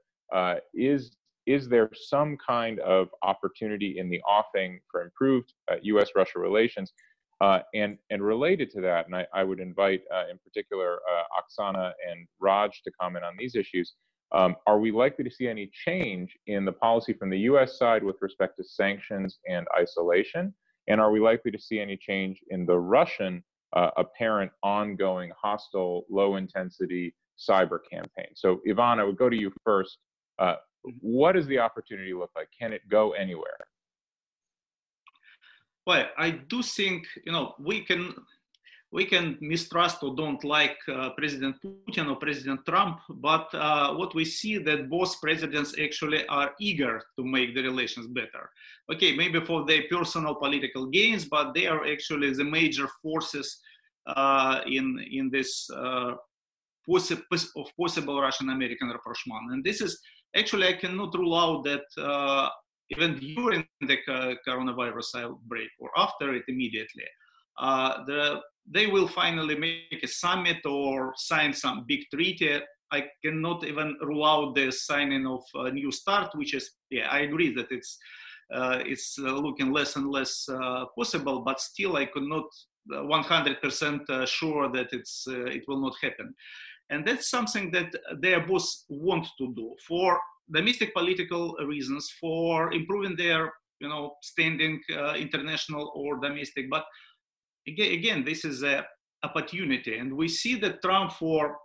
is 0.75 1.17
is 1.47 1.69
there 1.69 1.91
some 1.93 2.37
kind 2.37 2.79
of 2.81 3.09
opportunity 3.23 3.99
in 3.99 4.09
the 4.09 4.21
offing 4.23 4.79
for 4.91 5.03
improved 5.03 5.53
uh, 5.71 5.77
U.S.-Russia 5.83 6.37
relations? 6.37 6.93
Uh, 7.41 7.59
and 7.75 7.99
and 8.11 8.23
related 8.23 8.71
to 8.71 8.81
that, 8.81 9.07
and 9.07 9.17
I, 9.17 9.27
I 9.35 9.43
would 9.43 9.59
invite 9.59 10.03
uh, 10.15 10.31
in 10.31 10.39
particular 10.39 11.01
uh, 11.11 11.25
Oksana 11.41 11.91
and 12.09 12.25
Raj 12.39 12.83
to 12.85 12.93
comment 13.01 13.25
on 13.25 13.35
these 13.37 13.57
issues. 13.57 13.95
Um, 14.35 14.57
are 14.67 14.79
we 14.79 14.91
likely 14.91 15.25
to 15.25 15.31
see 15.31 15.47
any 15.47 15.71
change 15.87 16.37
in 16.47 16.65
the 16.65 16.73
policy 16.73 17.13
from 17.13 17.29
the 17.29 17.39
U.S. 17.41 17.79
side 17.79 18.03
with 18.03 18.17
respect 18.21 18.57
to 18.57 18.65
sanctions 18.65 19.39
and 19.49 19.67
isolation? 19.79 20.55
And 20.89 21.01
are 21.01 21.13
we 21.13 21.21
likely 21.21 21.51
to 21.51 21.59
see 21.59 21.79
any 21.79 21.97
change 21.97 22.41
in 22.49 22.65
the 22.67 22.79
Russian 22.79 23.45
uh, 23.75 23.91
apparent 23.97 24.51
ongoing 24.63 25.31
hostile, 25.41 26.05
low-intensity 26.11 27.15
cyber 27.39 27.79
campaign? 27.91 28.29
So, 28.35 28.61
Ivan, 28.69 29.01
I 29.01 29.05
would 29.05 29.19
go 29.19 29.29
to 29.29 29.37
you 29.37 29.53
first. 29.65 29.99
Uh, 30.39 30.55
what 31.01 31.33
does 31.33 31.47
the 31.47 31.59
opportunity 31.59 32.15
look 32.15 32.31
like? 32.35 32.49
Can 32.59 32.73
it 32.73 32.83
go 32.91 33.13
anywhere? 33.13 33.59
Well, 35.87 36.07
I 36.17 36.31
do 36.31 36.63
think 36.63 37.07
you 37.27 37.33
know 37.33 37.55
we 37.59 37.81
can 37.81 38.15
we 38.93 39.07
can 39.07 39.39
mistrust 39.41 40.03
or 40.03 40.15
don't 40.15 40.45
like 40.45 40.77
uh, 40.89 41.11
President 41.17 41.57
Putin 41.65 42.11
or 42.11 42.17
President 42.17 42.61
Trump, 42.67 43.01
but 43.09 43.49
uh, 43.55 43.95
what 43.95 44.15
we 44.15 44.25
see 44.25 44.59
that 44.59 44.91
both 44.91 45.19
presidents 45.21 45.75
actually 45.83 46.27
are 46.29 46.53
eager 46.61 47.03
to 47.17 47.25
make 47.25 47.55
the 47.55 47.63
relations 47.63 48.07
better. 48.09 48.51
Okay, 48.93 49.17
maybe 49.17 49.41
for 49.41 49.65
their 49.65 49.85
personal 49.91 50.35
political 50.35 50.87
gains, 50.87 51.25
but 51.25 51.55
they 51.55 51.67
are 51.67 51.87
actually 51.87 52.35
the 52.35 52.45
major 52.45 52.87
forces 53.03 53.59
uh, 54.07 54.61
in 54.67 54.99
in 55.11 55.31
this 55.31 55.71
uh, 55.71 56.13
possi- 56.87 57.23
of 57.57 57.67
possible 57.81 58.21
Russian-American 58.21 58.91
rapprochement. 58.91 59.53
And 59.53 59.65
this 59.65 59.81
is 59.81 59.99
actually 60.37 60.69
I 60.69 60.75
cannot 60.75 61.15
rule 61.15 61.35
out 61.35 61.65
that 61.65 61.87
uh, 61.97 62.49
even 62.91 63.19
during 63.19 63.65
the 63.81 63.97
coronavirus 64.47 65.15
outbreak 65.25 65.71
or 65.79 65.89
after 65.97 66.35
it 66.35 66.45
immediately. 66.47 67.09
Uh, 67.59 68.05
the 68.07 68.41
they 68.67 68.87
will 68.87 69.09
finally 69.09 69.57
make 69.57 70.03
a 70.03 70.09
summit 70.09 70.65
or 70.65 71.13
sign 71.17 71.53
some 71.53 71.85
big 71.87 72.05
treaty. 72.13 72.61
I 72.93 73.05
cannot 73.25 73.65
even 73.65 73.97
rule 74.03 74.25
out 74.25 74.55
the 74.55 74.71
signing 74.71 75.27
of 75.27 75.43
a 75.55 75.71
New 75.71 75.91
START, 75.91 76.37
which 76.37 76.55
is, 76.55 76.71
yeah, 76.91 77.09
I 77.11 77.21
agree 77.21 77.55
that 77.55 77.71
it's 77.71 77.99
uh, 78.53 78.83
it's 78.85 79.17
uh, 79.19 79.33
looking 79.33 79.73
less 79.73 79.97
and 79.97 80.11
less 80.11 80.47
uh, 80.49 80.85
possible, 80.97 81.41
but 81.41 81.61
still 81.61 81.97
I 81.97 82.05
could 82.05 82.25
not 82.25 82.45
100% 82.91 84.11
uh, 84.11 84.13
uh, 84.13 84.27
sure 84.27 84.71
that 84.71 84.89
it's 84.93 85.25
uh, 85.29 85.45
it 85.45 85.63
will 85.69 85.81
not 85.81 85.95
happen. 86.03 86.35
And 86.91 87.07
that's 87.07 87.31
something 87.31 87.71
that 87.71 87.95
they 88.21 88.39
both 88.39 88.69
want 88.89 89.27
to 89.39 89.55
do 89.55 89.75
for 89.87 90.21
domestic 90.53 90.93
political 90.93 91.55
reasons, 91.67 92.13
for 92.21 92.73
improving 92.73 93.17
their 93.17 93.53
you 93.81 93.89
know 93.89 94.15
standing 94.23 94.81
international 95.17 95.93
or 95.95 96.21
domestic, 96.21 96.69
but 96.69 96.85
again, 97.67 97.93
again 97.93 98.25
this 98.25 98.45
is 98.45 98.63
a 98.63 98.85
opportunity. 99.23 99.97
And 99.97 100.17
we 100.17 100.29
see 100.29 100.57
that 100.57 100.83
Trump 100.83 101.13
for, 101.13 101.57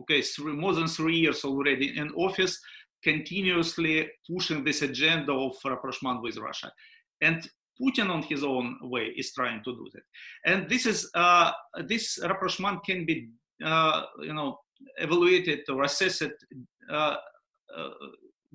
okay, 0.00 0.22
three, 0.22 0.52
more 0.52 0.74
than 0.74 0.86
three 0.86 1.16
years 1.16 1.44
already 1.44 1.96
in 1.98 2.10
office, 2.10 2.60
continuously 3.02 4.08
pushing 4.30 4.64
this 4.64 4.82
agenda 4.82 5.32
of 5.32 5.56
rapprochement 5.64 6.22
with 6.22 6.38
Russia. 6.38 6.72
And 7.20 7.48
Putin 7.80 8.10
on 8.10 8.22
his 8.22 8.44
own 8.44 8.78
way 8.82 9.12
is 9.16 9.32
trying 9.32 9.62
to 9.64 9.72
do 9.72 9.86
that. 9.92 10.02
And 10.44 10.68
this 10.68 10.86
is, 10.86 11.10
uh, 11.14 11.50
this 11.86 12.18
rapprochement 12.22 12.84
can 12.84 13.04
be, 13.04 13.30
uh, 13.64 14.02
you 14.20 14.34
know, 14.34 14.58
evaluated 14.98 15.60
or 15.68 15.84
assessed 15.84 16.22
uh, 16.90 17.16
uh 17.76 17.90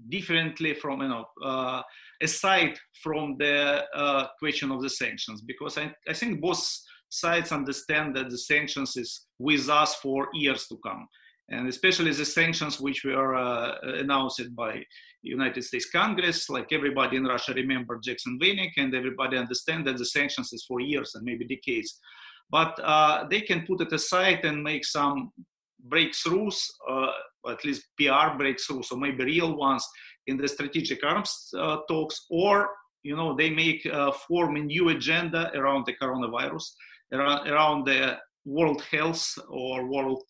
differently 0.10 0.74
from, 0.74 1.02
you 1.02 1.10
know, 1.10 1.26
uh, 1.44 1.82
aside 2.22 2.78
from 3.04 3.36
the 3.40 3.84
uh, 3.96 4.28
question 4.40 4.72
of 4.72 4.82
the 4.82 4.90
sanctions, 4.90 5.42
because 5.42 5.78
I, 5.78 5.94
I 6.08 6.14
think 6.14 6.42
both 6.42 6.66
sides 7.10 7.52
understand 7.52 8.16
that 8.16 8.30
the 8.30 8.38
sanctions 8.38 8.98
is 8.98 9.28
with 9.40 9.70
us 9.70 9.96
for 9.96 10.28
years 10.34 10.68
to 10.68 10.78
come. 10.86 11.08
And 11.50 11.68
especially 11.70 12.12
the 12.12 12.26
sanctions 12.26 12.82
which 12.82 13.06
were 13.06 13.36
uh, 13.36 13.76
announced 13.82 14.54
by 14.56 14.84
United 15.22 15.64
States 15.64 15.90
Congress, 15.90 16.50
like 16.50 16.74
everybody 16.74 17.18
in 17.18 17.24
Russia 17.24 17.54
remember 17.54 18.00
Jackson 18.04 18.38
Vanik, 18.42 18.72
and 18.78 18.94
everybody 18.94 19.38
understand 19.38 19.88
that 19.88 19.98
the 19.98 20.06
sanctions 20.06 20.52
is 20.52 20.66
for 20.66 20.82
years 20.82 21.16
and 21.16 21.24
maybe 21.24 21.46
decades. 21.46 22.00
But 22.50 22.78
uh, 22.84 23.28
they 23.30 23.42
can 23.42 23.66
put 23.66 23.82
it 23.82 23.94
aside 23.94 24.44
and 24.44 24.62
make 24.62 24.86
some 24.86 25.32
breakthroughs, 25.90 26.58
uh, 26.90 27.12
at 27.50 27.64
least 27.66 27.88
PR 27.98 28.36
breakthroughs, 28.40 28.92
or 28.92 28.98
maybe 28.98 29.24
real 29.24 29.56
ones 29.56 29.88
in 30.28 30.38
the 30.38 30.48
strategic 30.48 31.04
arms 31.04 31.50
uh, 31.58 31.78
talks, 31.88 32.26
or 32.30 32.70
you 33.04 33.16
know 33.16 33.36
they 33.36 33.50
make 33.50 33.86
uh, 33.86 34.12
form 34.12 34.56
a 34.56 34.60
new 34.60 34.90
agenda 34.90 35.52
around 35.56 35.86
the 35.86 35.94
coronavirus, 35.94 36.66
around, 37.14 37.48
around 37.48 37.86
the 37.86 38.18
world 38.46 38.82
health 38.92 39.38
or 39.50 39.88
world 39.88 40.24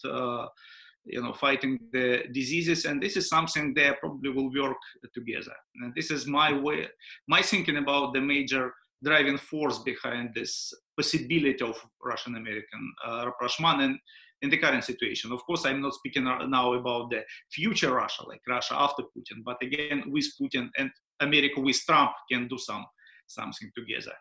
you 1.10 1.22
know 1.22 1.34
fighting 1.34 1.80
the 1.94 2.24
diseases 2.34 2.86
and 2.86 3.02
this 3.02 3.16
is 3.16 3.30
something 3.30 3.74
they 3.74 3.92
probably 4.00 4.30
will 4.30 4.52
work 4.54 4.78
together. 5.14 5.56
And 5.82 5.94
this 5.96 6.12
is 6.12 6.28
my 6.28 6.52
way 6.52 6.88
my 7.28 7.42
thinking 7.42 7.78
about 7.78 8.14
the 8.14 8.22
major 8.22 8.74
driving 9.04 9.38
force 9.38 9.80
behind 9.80 10.34
this 10.34 10.74
possibility 10.98 11.64
of 11.64 11.78
russian 12.04 12.36
american 12.36 12.94
uh, 13.06 13.24
rapprochement 13.26 13.82
and 13.82 14.00
in 14.42 14.50
the 14.50 14.58
current 14.58 14.84
situation. 14.84 15.32
Of 15.32 15.44
course, 15.46 15.66
I'm 15.66 15.82
not 15.82 15.94
speaking 15.94 16.24
now 16.26 16.74
about 16.74 17.10
the 17.10 17.24
future 17.52 17.94
Russia, 17.94 18.28
like 18.28 18.42
Russia 18.48 18.76
after 18.76 19.04
Putin, 19.04 19.44
but 19.44 19.58
again, 19.62 20.04
with 20.08 20.26
Putin 20.40 20.70
and 20.78 20.92
America 21.20 21.60
with 21.60 21.80
Trump 21.86 22.12
can 22.32 22.48
do 22.48 22.58
some 22.58 22.86
something 23.28 23.72
together. 23.76 24.14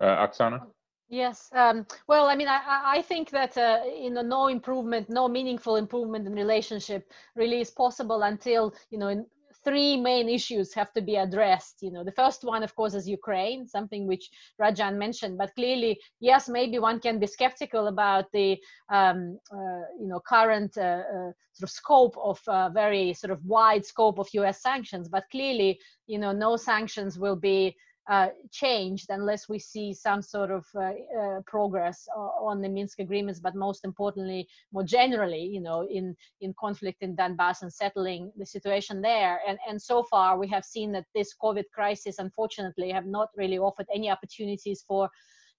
Uh, 0.00 0.26
Oksana? 0.26 0.66
Yes. 1.08 1.50
Um, 1.52 1.86
well, 2.08 2.26
I 2.26 2.34
mean, 2.34 2.48
I, 2.48 2.60
I 2.96 3.02
think 3.02 3.30
that 3.30 3.56
uh, 3.56 3.80
you 3.84 4.10
know, 4.10 4.22
no 4.22 4.48
improvement, 4.48 5.10
no 5.10 5.28
meaningful 5.28 5.76
improvement 5.76 6.26
in 6.26 6.32
relationship 6.32 7.10
really 7.36 7.60
is 7.60 7.70
possible 7.70 8.22
until 8.22 8.74
you 8.90 8.98
know, 8.98 9.08
in, 9.08 9.26
three 9.64 9.96
main 9.96 10.28
issues 10.28 10.74
have 10.74 10.92
to 10.92 11.00
be 11.00 11.16
addressed. 11.16 11.82
You 11.82 11.92
know, 11.92 12.04
the 12.04 12.12
first 12.12 12.44
one, 12.44 12.62
of 12.62 12.74
course, 12.74 12.94
is 12.94 13.08
Ukraine, 13.08 13.66
something 13.66 14.06
which 14.06 14.30
Rajan 14.60 14.96
mentioned. 14.96 15.38
But 15.38 15.54
clearly, 15.54 16.00
yes, 16.20 16.48
maybe 16.48 16.78
one 16.78 17.00
can 17.00 17.18
be 17.18 17.26
skeptical 17.26 17.86
about 17.86 18.26
the 18.32 18.58
um, 18.90 19.38
uh, 19.52 19.84
you 20.00 20.08
know 20.08 20.20
current 20.20 20.76
uh, 20.76 21.02
uh, 21.14 21.30
sort 21.52 21.64
of 21.64 21.70
scope 21.70 22.16
of 22.22 22.40
uh, 22.48 22.68
very 22.70 23.12
sort 23.12 23.30
of 23.30 23.44
wide 23.44 23.84
scope 23.84 24.18
of 24.18 24.28
U.S. 24.34 24.62
sanctions. 24.62 25.08
But 25.08 25.24
clearly, 25.30 25.78
you 26.06 26.18
know, 26.18 26.32
no 26.32 26.56
sanctions 26.56 27.18
will 27.18 27.36
be 27.36 27.76
uh, 28.10 28.28
changed 28.50 29.06
unless 29.10 29.48
we 29.48 29.58
see 29.58 29.94
some 29.94 30.22
sort 30.22 30.50
of 30.50 30.66
uh, 30.74 30.90
uh, 31.20 31.40
progress 31.46 32.08
on 32.16 32.60
the 32.60 32.68
Minsk 32.68 32.98
agreements, 32.98 33.38
but 33.38 33.54
most 33.54 33.84
importantly, 33.84 34.48
more 34.72 34.82
generally, 34.82 35.42
you 35.42 35.60
know, 35.60 35.86
in, 35.88 36.16
in 36.40 36.52
conflict 36.58 37.02
in 37.02 37.14
Donbass 37.14 37.62
and 37.62 37.72
settling 37.72 38.32
the 38.36 38.46
situation 38.46 39.00
there. 39.00 39.40
And, 39.46 39.58
and 39.68 39.80
so 39.80 40.02
far, 40.02 40.36
we 40.36 40.48
have 40.48 40.64
seen 40.64 40.90
that 40.92 41.06
this 41.14 41.34
COVID 41.40 41.64
crisis, 41.72 42.18
unfortunately, 42.18 42.90
have 42.90 43.06
not 43.06 43.28
really 43.36 43.58
offered 43.58 43.86
any 43.94 44.10
opportunities 44.10 44.84
for 44.86 45.08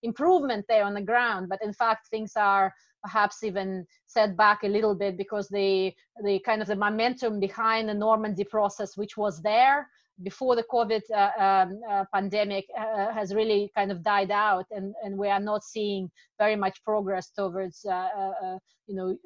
improvement 0.01 0.65
there 0.67 0.83
on 0.83 0.93
the 0.93 1.01
ground. 1.01 1.47
But 1.47 1.63
in 1.63 1.71
fact, 1.71 2.07
things 2.07 2.33
are 2.35 2.73
perhaps 3.03 3.43
even 3.43 3.85
set 4.05 4.35
back 4.35 4.63
a 4.63 4.67
little 4.67 4.95
bit 4.95 5.17
because 5.17 5.47
the 5.49 5.93
the 6.23 6.39
kind 6.39 6.61
of 6.61 6.67
the 6.67 6.75
momentum 6.75 7.39
behind 7.39 7.89
the 7.89 7.93
Normandy 7.93 8.43
process, 8.43 8.95
which 8.97 9.17
was 9.17 9.41
there, 9.41 9.87
before 10.21 10.55
the 10.55 10.63
COVID 10.71 11.01
uh, 11.11 11.31
um, 11.41 11.81
uh, 11.89 12.05
pandemic 12.13 12.65
uh, 12.77 13.11
has 13.11 13.33
really 13.33 13.71
kind 13.75 13.91
of 13.91 14.03
died 14.03 14.29
out, 14.31 14.65
and, 14.71 14.93
and 15.03 15.17
we 15.17 15.27
are 15.27 15.39
not 15.39 15.63
seeing 15.63 16.09
very 16.37 16.55
much 16.55 16.83
progress 16.83 17.31
towards, 17.31 17.85
you 18.85 18.95
know, 18.95 19.17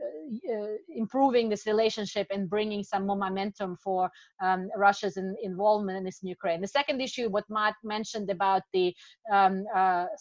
improving 0.96 1.50
this 1.50 1.66
relationship 1.66 2.28
and 2.30 2.50
bringing 2.50 2.84
some 2.84 3.08
more 3.08 3.18
momentum 3.18 3.76
for 3.84 4.10
um, 4.42 4.70
Russia's 4.78 5.18
in, 5.18 5.36
involvement 5.42 5.98
in 5.98 6.04
this 6.04 6.20
in 6.22 6.30
Ukraine. 6.30 6.62
The 6.62 6.68
second 6.68 7.02
issue, 7.02 7.28
what 7.30 7.46
Matt 7.50 7.76
mentioned 7.84 8.30
about 8.30 8.62
the 8.72 8.94
um, 9.32 9.66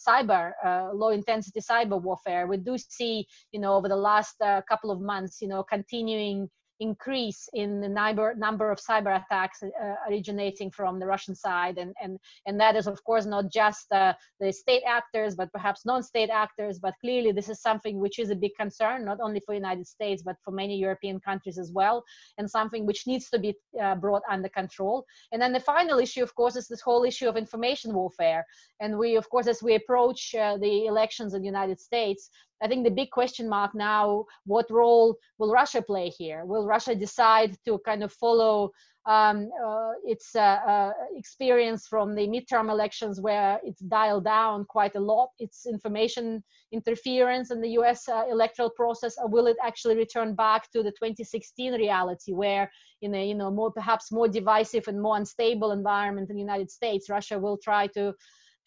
cyber, 0.07 0.51
low-intensity 0.93 1.61
cyber 1.61 2.01
warfare, 2.01 2.47
we 2.47 2.57
do 2.57 2.77
see, 2.77 3.25
you 3.51 3.59
know, 3.59 3.75
over 3.75 3.87
the 3.87 3.95
last 3.95 4.35
couple 4.67 4.91
of 4.91 4.99
months, 4.99 5.41
you 5.41 5.47
know, 5.47 5.63
continuing 5.63 6.49
increase 6.79 7.49
in 7.53 7.81
the 7.81 7.89
number, 7.89 8.35
number 8.35 8.71
of 8.71 8.79
cyber 8.79 9.23
attacks 9.23 9.63
uh, 9.63 9.95
originating 10.09 10.71
from 10.71 10.99
the 10.99 11.05
Russian 11.05 11.35
side. 11.35 11.77
And, 11.77 11.93
and, 12.01 12.19
and 12.45 12.59
that 12.59 12.75
is, 12.75 12.87
of 12.87 13.03
course, 13.03 13.25
not 13.25 13.51
just 13.51 13.91
uh, 13.91 14.13
the 14.39 14.51
state 14.51 14.83
actors, 14.87 15.35
but 15.35 15.51
perhaps 15.51 15.85
non-state 15.85 16.29
actors. 16.29 16.79
But 16.79 16.93
clearly, 17.01 17.31
this 17.31 17.49
is 17.49 17.61
something 17.61 17.99
which 17.99 18.19
is 18.19 18.29
a 18.29 18.35
big 18.35 18.51
concern, 18.59 19.05
not 19.05 19.19
only 19.21 19.39
for 19.39 19.53
the 19.53 19.59
United 19.59 19.87
States, 19.87 20.23
but 20.23 20.35
for 20.43 20.51
many 20.51 20.77
European 20.77 21.19
countries 21.19 21.57
as 21.57 21.71
well, 21.71 22.03
and 22.37 22.49
something 22.49 22.85
which 22.85 23.07
needs 23.07 23.29
to 23.29 23.39
be 23.39 23.55
uh, 23.81 23.95
brought 23.95 24.23
under 24.29 24.49
control. 24.49 25.05
And 25.31 25.41
then 25.41 25.53
the 25.53 25.59
final 25.59 25.99
issue, 25.99 26.23
of 26.23 26.33
course, 26.35 26.55
is 26.55 26.67
this 26.67 26.81
whole 26.81 27.03
issue 27.03 27.27
of 27.27 27.37
information 27.37 27.93
warfare. 27.93 28.45
And 28.79 28.97
we, 28.97 29.15
of 29.15 29.29
course, 29.29 29.47
as 29.47 29.63
we 29.63 29.75
approach 29.75 30.35
uh, 30.35 30.57
the 30.57 30.85
elections 30.85 31.33
in 31.33 31.41
the 31.41 31.47
United 31.47 31.79
States, 31.79 32.29
I 32.61 32.67
think 32.67 32.83
the 32.83 32.91
big 32.91 33.11
question 33.11 33.47
mark 33.47 33.75
now, 33.75 34.25
what 34.45 34.69
role 34.69 35.17
will 35.37 35.51
Russia 35.51 35.81
play 35.81 36.09
here? 36.09 36.45
Will 36.45 36.65
Russia 36.65 36.95
decide 36.95 37.57
to 37.65 37.79
kind 37.85 38.03
of 38.03 38.11
follow 38.11 38.71
um, 39.07 39.49
uh, 39.65 39.93
its 40.03 40.35
uh, 40.35 40.59
uh, 40.67 40.91
experience 41.15 41.87
from 41.87 42.13
the 42.13 42.27
midterm 42.27 42.69
elections 42.69 43.21
where 43.21 43.57
it's 43.63 43.79
dialed 43.79 44.25
down 44.25 44.65
quite 44.65 44.95
a 44.95 44.99
lot 44.99 45.29
its 45.39 45.65
information 45.65 46.43
interference 46.73 47.49
in 47.49 47.61
the 47.61 47.69
US 47.79 48.09
uh, 48.09 48.25
electoral 48.29 48.69
process 48.69 49.15
or 49.17 49.29
will 49.29 49.47
it 49.47 49.55
actually 49.63 49.95
return 49.95 50.35
back 50.35 50.69
to 50.71 50.83
the 50.83 50.91
2016 50.91 51.73
reality 51.75 52.33
where 52.33 52.69
in 53.01 53.15
a 53.15 53.25
you 53.25 53.35
know 53.35 53.49
more 53.49 53.71
perhaps 53.71 54.11
more 54.11 54.27
divisive 54.27 54.89
and 54.89 55.01
more 55.01 55.15
unstable 55.15 55.71
environment 55.71 56.29
in 56.29 56.35
the 56.35 56.41
United 56.41 56.69
States 56.69 57.09
Russia 57.09 57.39
will 57.39 57.57
try 57.57 57.87
to 57.87 58.13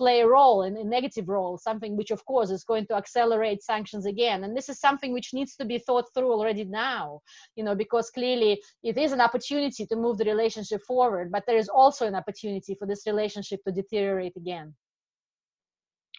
play 0.01 0.21
a 0.21 0.29
role 0.39 0.63
in 0.69 0.73
a 0.79 0.85
negative 0.97 1.29
role 1.29 1.55
something 1.59 1.93
which 1.95 2.13
of 2.17 2.25
course 2.25 2.51
is 2.57 2.65
going 2.71 2.87
to 2.87 2.95
accelerate 3.03 3.63
sanctions 3.63 4.07
again. 4.07 4.45
And 4.45 4.57
this 4.57 4.69
is 4.73 4.81
something 4.87 5.13
which 5.13 5.35
needs 5.35 5.53
to 5.57 5.65
be 5.73 5.79
thought 5.79 6.07
through 6.15 6.33
already 6.33 6.65
now 6.65 7.21
you 7.57 7.65
know 7.65 7.75
because 7.75 8.07
clearly 8.19 8.53
it 8.91 8.97
is 9.05 9.13
an 9.13 9.21
opportunity 9.29 9.85
to 9.87 9.97
move 10.05 10.17
the 10.19 10.31
relationship 10.35 10.81
forward 10.93 11.27
but 11.35 11.45
there 11.47 11.61
is 11.65 11.69
also 11.69 12.03
an 12.07 12.17
opportunity 12.23 12.75
for 12.79 12.87
this 12.87 13.03
relationship 13.07 13.61
to 13.65 13.73
deteriorate 13.73 14.37
again. 14.43 14.75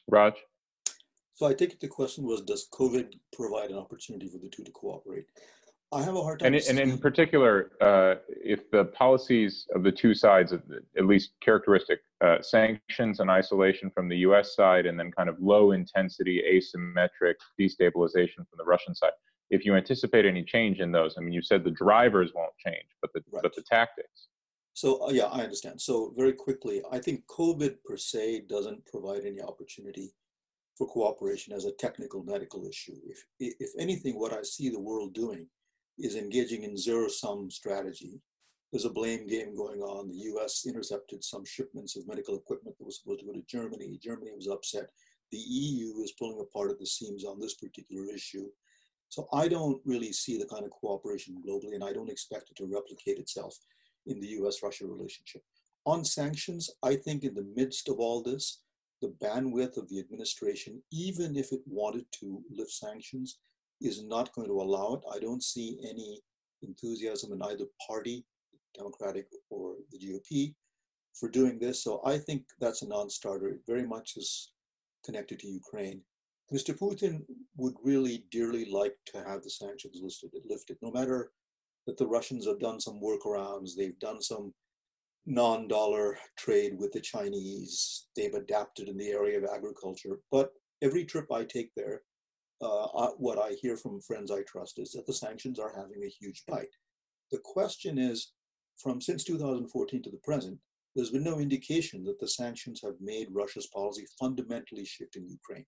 Raj? 0.07 0.35
So 1.33 1.47
i 1.47 1.53
take 1.53 1.73
it 1.73 1.79
the 1.79 1.95
question 1.99 2.23
was 2.29 2.39
does 2.41 2.67
covid 2.79 3.07
provide 3.39 3.69
an 3.71 3.79
opportunity 3.83 4.27
for 4.31 4.39
the 4.43 4.51
two 4.53 4.63
to 4.63 4.71
cooperate 4.79 5.27
I 5.93 6.01
have 6.03 6.15
a 6.15 6.21
hard 6.21 6.39
time. 6.39 6.53
And, 6.53 6.63
and 6.69 6.79
in 6.79 6.97
particular, 6.97 7.71
uh, 7.81 8.15
if 8.27 8.71
the 8.71 8.85
policies 8.85 9.67
of 9.75 9.83
the 9.83 9.91
two 9.91 10.13
sides, 10.13 10.53
at 10.53 11.05
least 11.05 11.31
characteristic, 11.41 11.99
uh, 12.21 12.41
sanctions 12.41 13.19
and 13.19 13.29
isolation 13.29 13.91
from 13.93 14.07
the 14.07 14.17
U.S. 14.19 14.55
side, 14.55 14.85
and 14.85 14.97
then 14.97 15.11
kind 15.11 15.27
of 15.27 15.35
low 15.41 15.71
intensity 15.71 16.41
asymmetric 16.49 17.35
destabilization 17.59 18.37
from 18.37 18.57
the 18.57 18.63
Russian 18.63 18.95
side. 18.95 19.11
If 19.49 19.65
you 19.65 19.75
anticipate 19.75 20.25
any 20.25 20.43
change 20.43 20.79
in 20.79 20.93
those, 20.93 21.15
I 21.17 21.21
mean, 21.21 21.33
you 21.33 21.41
said 21.41 21.65
the 21.65 21.71
drivers 21.71 22.31
won't 22.33 22.53
change, 22.65 22.85
but 23.01 23.11
the 23.13 23.21
right. 23.31 23.43
but 23.43 23.53
the 23.53 23.63
tactics. 23.63 24.27
So 24.73 25.07
uh, 25.07 25.11
yeah, 25.11 25.25
I 25.25 25.41
understand. 25.41 25.81
So 25.81 26.13
very 26.15 26.31
quickly, 26.31 26.81
I 26.89 26.99
think 26.99 27.25
COVID 27.27 27.83
per 27.83 27.97
se 27.97 28.43
doesn't 28.47 28.85
provide 28.85 29.25
any 29.25 29.41
opportunity 29.41 30.13
for 30.77 30.87
cooperation 30.87 31.53
as 31.53 31.65
a 31.65 31.73
technical 31.73 32.23
medical 32.23 32.65
issue. 32.65 32.95
If 33.05 33.25
if 33.39 33.71
anything, 33.77 34.17
what 34.17 34.31
I 34.31 34.43
see 34.43 34.69
the 34.69 34.79
world 34.79 35.13
doing 35.13 35.47
is 36.01 36.15
engaging 36.15 36.63
in 36.63 36.77
zero 36.77 37.07
sum 37.07 37.49
strategy. 37.49 38.19
There's 38.71 38.85
a 38.85 38.89
blame 38.89 39.27
game 39.27 39.55
going 39.55 39.81
on. 39.81 40.07
The 40.07 40.31
US 40.33 40.65
intercepted 40.65 41.23
some 41.23 41.45
shipments 41.45 41.95
of 41.95 42.07
medical 42.07 42.35
equipment 42.35 42.77
that 42.77 42.85
was 42.85 42.99
supposed 42.99 43.19
to 43.19 43.25
go 43.25 43.33
to 43.33 43.43
Germany. 43.47 43.99
Germany 44.01 44.31
was 44.35 44.47
upset. 44.47 44.89
The 45.31 45.37
EU 45.37 46.01
is 46.01 46.13
pulling 46.13 46.39
apart 46.39 46.71
at 46.71 46.79
the 46.79 46.85
seams 46.85 47.25
on 47.25 47.39
this 47.39 47.55
particular 47.55 48.05
issue. 48.13 48.47
So 49.09 49.27
I 49.33 49.49
don't 49.49 49.81
really 49.85 50.13
see 50.13 50.37
the 50.37 50.45
kind 50.45 50.63
of 50.63 50.71
cooperation 50.71 51.43
globally, 51.45 51.75
and 51.75 51.83
I 51.83 51.91
don't 51.91 52.09
expect 52.09 52.49
it 52.49 52.55
to 52.57 52.65
replicate 52.65 53.17
itself 53.17 53.57
in 54.05 54.19
the 54.19 54.27
US 54.39 54.63
Russia 54.63 54.87
relationship. 54.87 55.43
On 55.85 56.05
sanctions, 56.05 56.69
I 56.81 56.95
think 56.95 57.23
in 57.23 57.33
the 57.33 57.47
midst 57.55 57.89
of 57.89 57.99
all 57.99 58.21
this, 58.23 58.61
the 59.01 59.13
bandwidth 59.21 59.77
of 59.77 59.89
the 59.89 59.99
administration, 59.99 60.81
even 60.91 61.35
if 61.35 61.51
it 61.51 61.61
wanted 61.65 62.05
to 62.19 62.41
lift 62.51 62.71
sanctions, 62.71 63.39
is 63.81 64.03
not 64.03 64.33
going 64.33 64.47
to 64.47 64.61
allow 64.61 64.93
it. 64.95 65.01
I 65.13 65.19
don't 65.19 65.43
see 65.43 65.79
any 65.87 66.21
enthusiasm 66.61 67.33
in 67.33 67.41
either 67.41 67.65
party, 67.87 68.25
Democratic 68.77 69.27
or 69.49 69.75
the 69.91 69.97
GOP, 69.97 70.53
for 71.19 71.29
doing 71.29 71.59
this. 71.59 71.83
So 71.83 72.01
I 72.05 72.17
think 72.17 72.43
that's 72.59 72.81
a 72.81 72.87
non-starter. 72.87 73.49
It 73.49 73.61
very 73.67 73.85
much 73.85 74.13
is 74.17 74.51
connected 75.03 75.39
to 75.39 75.47
Ukraine. 75.47 76.01
Mr. 76.53 76.77
Putin 76.77 77.21
would 77.55 77.75
really 77.83 78.25
dearly 78.29 78.65
like 78.65 78.95
to 79.07 79.23
have 79.23 79.41
the 79.41 79.49
sanctions 79.49 79.99
listed, 80.01 80.31
lifted, 80.45 80.77
no 80.81 80.91
matter 80.91 81.31
that 81.87 81.97
the 81.97 82.05
Russians 82.07 82.45
have 82.45 82.59
done 82.59 82.79
some 82.79 82.99
workarounds, 83.01 83.71
they've 83.75 83.97
done 83.99 84.21
some 84.21 84.53
non-dollar 85.25 86.17
trade 86.37 86.77
with 86.77 86.91
the 86.91 86.99
Chinese, 86.99 88.07
they've 88.15 88.33
adapted 88.33 88.89
in 88.89 88.97
the 88.97 89.09
area 89.09 89.37
of 89.37 89.45
agriculture. 89.45 90.19
But 90.31 90.51
every 90.81 91.05
trip 91.05 91.31
I 91.31 91.43
take 91.43 91.71
there, 91.75 92.01
uh, 92.61 93.09
what 93.17 93.39
I 93.39 93.53
hear 93.53 93.77
from 93.77 94.01
friends 94.01 94.31
I 94.31 94.41
trust 94.43 94.79
is 94.79 94.91
that 94.91 95.05
the 95.07 95.13
sanctions 95.13 95.59
are 95.59 95.73
having 95.75 96.03
a 96.03 96.09
huge 96.09 96.43
bite. 96.47 96.75
The 97.31 97.39
question 97.43 97.97
is, 97.97 98.33
from 98.77 99.01
since 99.01 99.23
2014 99.23 100.03
to 100.03 100.09
the 100.09 100.17
present, 100.17 100.59
there's 100.95 101.11
been 101.11 101.23
no 101.23 101.39
indication 101.39 102.03
that 102.03 102.19
the 102.19 102.27
sanctions 102.27 102.81
have 102.83 102.95
made 102.99 103.27
Russia's 103.31 103.67
policy 103.67 104.05
fundamentally 104.19 104.85
shift 104.85 105.15
in 105.15 105.27
Ukraine. 105.27 105.65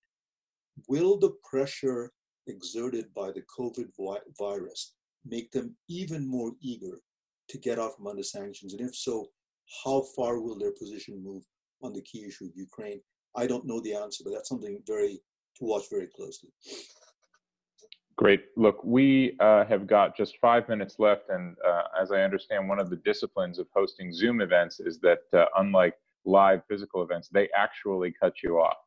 Will 0.90 1.18
the 1.18 1.36
pressure 1.50 2.12
exerted 2.48 3.14
by 3.14 3.32
the 3.32 3.44
COVID 3.58 3.88
virus 4.38 4.94
make 5.26 5.52
them 5.52 5.76
even 5.88 6.28
more 6.28 6.52
eager 6.62 7.00
to 7.50 7.58
get 7.58 7.80
out 7.80 7.96
from 7.96 8.08
under 8.08 8.24
sanctions? 8.24 8.74
And 8.74 8.82
if 8.88 8.96
so, 8.96 9.28
how 9.86 10.04
far 10.16 10.40
will 10.42 10.58
their 10.58 10.74
position 10.74 11.24
move 11.24 11.44
on 11.82 11.94
the 11.94 12.02
key 12.02 12.26
issue 12.26 12.46
of 12.46 12.52
Ukraine? 12.56 13.00
I 13.36 13.48
don't 13.48 13.66
know 13.66 13.80
the 13.82 13.96
answer, 13.96 14.24
but 14.26 14.34
that's 14.34 14.50
something 14.50 14.80
very 14.86 15.22
to 15.58 15.66
watch 15.66 15.84
very 15.90 16.08
closely. 16.08 16.50
Great. 18.16 18.46
Look, 18.56 18.84
we 18.84 19.36
uh, 19.40 19.66
have 19.66 19.88
got 19.88 20.16
just 20.16 20.38
five 20.40 20.70
minutes 20.70 20.96
left, 21.00 21.30
and 21.30 21.56
uh, 21.68 21.84
as 22.00 22.12
I 22.12 22.22
understand, 22.22 22.70
one 22.70 22.80
of 22.80 22.90
the 22.90 22.98
disciplines 22.98 23.58
of 23.58 23.68
hosting 23.76 24.14
Zoom 24.14 24.40
events 24.40 24.80
is 24.80 25.00
that 25.00 25.22
uh, 25.34 25.46
unlike 25.58 25.96
live 26.26 26.62
physical 26.70 27.02
events, 27.02 27.30
they 27.30 27.50
actually 27.58 28.14
cut 28.20 28.44
you 28.44 28.60
off. 28.60 28.78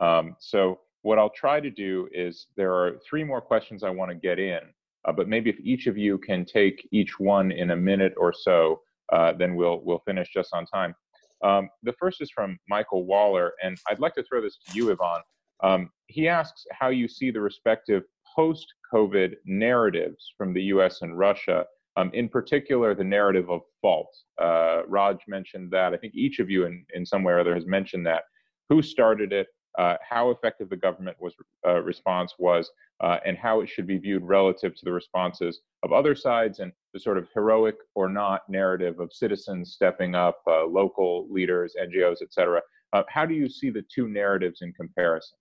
Um, 0.00 0.36
so 0.38 0.80
what 1.02 1.18
I'll 1.18 1.30
try 1.30 1.60
to 1.60 1.70
do 1.70 2.08
is 2.12 2.46
there 2.56 2.74
are 2.74 2.98
three 3.08 3.24
more 3.24 3.40
questions 3.40 3.82
I 3.82 3.90
want 3.90 4.10
to 4.10 4.14
get 4.14 4.38
in, 4.38 4.60
uh, 5.06 5.12
but 5.12 5.28
maybe 5.28 5.48
if 5.48 5.58
each 5.60 5.86
of 5.86 5.96
you 5.96 6.18
can 6.18 6.44
take 6.44 6.86
each 6.92 7.18
one 7.18 7.52
in 7.52 7.70
a 7.70 7.76
minute 7.76 8.12
or 8.18 8.34
so, 8.34 8.82
uh, 9.12 9.32
then 9.32 9.54
we'll 9.54 9.80
we'll 9.82 10.02
finish 10.06 10.30
just 10.32 10.50
on 10.52 10.66
time. 10.66 10.94
Um, 11.42 11.68
the 11.82 11.92
first 11.94 12.20
is 12.20 12.30
from 12.30 12.58
Michael 12.68 13.04
Waller, 13.04 13.52
and 13.62 13.78
I'd 13.88 13.98
like 13.98 14.14
to 14.14 14.22
throw 14.24 14.40
this 14.42 14.58
to 14.66 14.76
you, 14.76 14.90
Ivan. 14.90 15.22
Um, 15.62 15.90
he 16.06 16.28
asks 16.28 16.66
how 16.72 16.88
you 16.88 17.08
see 17.08 17.30
the 17.30 17.40
respective 17.40 18.02
post 18.34 18.66
COVID 18.92 19.34
narratives 19.44 20.32
from 20.36 20.52
the 20.52 20.62
US 20.64 21.02
and 21.02 21.18
Russia, 21.18 21.64
um, 21.96 22.10
in 22.12 22.28
particular, 22.28 22.94
the 22.94 23.04
narrative 23.04 23.50
of 23.50 23.62
fault. 23.80 24.14
Uh, 24.40 24.82
Raj 24.88 25.18
mentioned 25.28 25.70
that. 25.70 25.94
I 25.94 25.96
think 25.96 26.14
each 26.14 26.38
of 26.40 26.50
you, 26.50 26.66
in, 26.66 26.84
in 26.94 27.06
some 27.06 27.22
way 27.22 27.32
or 27.32 27.40
other, 27.40 27.54
has 27.54 27.66
mentioned 27.66 28.06
that. 28.06 28.24
Who 28.68 28.82
started 28.82 29.32
it? 29.32 29.48
Uh, 29.78 29.96
how 30.08 30.30
effective 30.30 30.70
the 30.70 30.76
government 30.76 31.16
was 31.20 31.34
uh, 31.66 31.80
response 31.82 32.34
was, 32.38 32.70
uh, 33.00 33.18
and 33.26 33.36
how 33.36 33.60
it 33.60 33.68
should 33.68 33.88
be 33.88 33.98
viewed 33.98 34.22
relative 34.22 34.72
to 34.76 34.84
the 34.84 34.92
responses 34.92 35.62
of 35.82 35.92
other 35.92 36.14
sides, 36.14 36.60
and 36.60 36.72
the 36.92 37.00
sort 37.00 37.18
of 37.18 37.26
heroic 37.34 37.74
or 37.96 38.08
not 38.08 38.42
narrative 38.48 39.00
of 39.00 39.12
citizens 39.12 39.72
stepping 39.72 40.14
up, 40.14 40.38
uh, 40.46 40.64
local 40.64 41.26
leaders, 41.28 41.74
NGOs, 41.80 42.22
etc. 42.22 42.62
Uh, 42.92 43.02
how 43.08 43.26
do 43.26 43.34
you 43.34 43.48
see 43.48 43.68
the 43.68 43.84
two 43.92 44.06
narratives 44.06 44.62
in 44.62 44.72
comparison? 44.72 45.36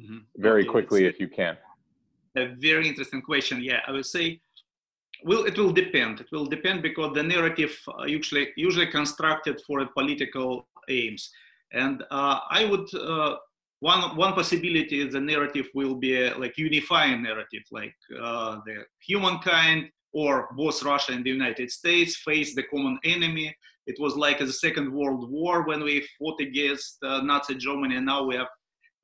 Mm-hmm. 0.00 0.18
Very 0.36 0.62
okay, 0.62 0.70
quickly, 0.70 1.04
if 1.04 1.20
you 1.20 1.28
can. 1.28 1.56
A 2.36 2.46
very 2.56 2.88
interesting 2.88 3.22
question. 3.22 3.62
Yeah, 3.62 3.80
I 3.86 3.92
would 3.92 4.06
say, 4.06 4.40
well, 5.24 5.44
it 5.44 5.58
will 5.58 5.72
depend. 5.72 6.20
It 6.20 6.28
will 6.32 6.46
depend 6.46 6.82
because 6.82 7.12
the 7.14 7.22
narrative 7.22 7.76
uh, 7.88 8.04
usually 8.04 8.48
usually 8.56 8.86
constructed 8.86 9.60
for 9.66 9.84
political 9.98 10.66
aims, 10.88 11.30
and 11.72 12.02
uh, 12.10 12.40
I 12.50 12.64
would. 12.64 12.86
Uh, 12.94 13.36
one, 13.80 14.14
one 14.14 14.34
possibility 14.34 15.00
is 15.00 15.14
the 15.14 15.20
narrative 15.20 15.66
will 15.74 15.94
be 15.94 16.12
a, 16.20 16.36
like 16.36 16.58
unifying 16.58 17.22
narrative, 17.22 17.62
like 17.70 17.94
uh, 18.22 18.58
the 18.66 18.84
humankind 19.00 19.88
or 20.12 20.48
both 20.54 20.82
Russia 20.82 21.12
and 21.12 21.24
the 21.24 21.30
United 21.30 21.70
States 21.70 22.16
face 22.16 22.54
the 22.54 22.64
common 22.64 22.98
enemy. 23.04 23.56
It 23.86 23.98
was 23.98 24.16
like 24.16 24.38
the 24.38 24.52
Second 24.52 24.92
World 24.92 25.30
War 25.30 25.66
when 25.66 25.82
we 25.82 26.06
fought 26.18 26.40
against 26.40 26.98
uh, 27.02 27.22
Nazi 27.22 27.54
Germany, 27.54 27.96
and 27.96 28.06
now 28.06 28.22
we 28.24 28.36
have 28.36 28.48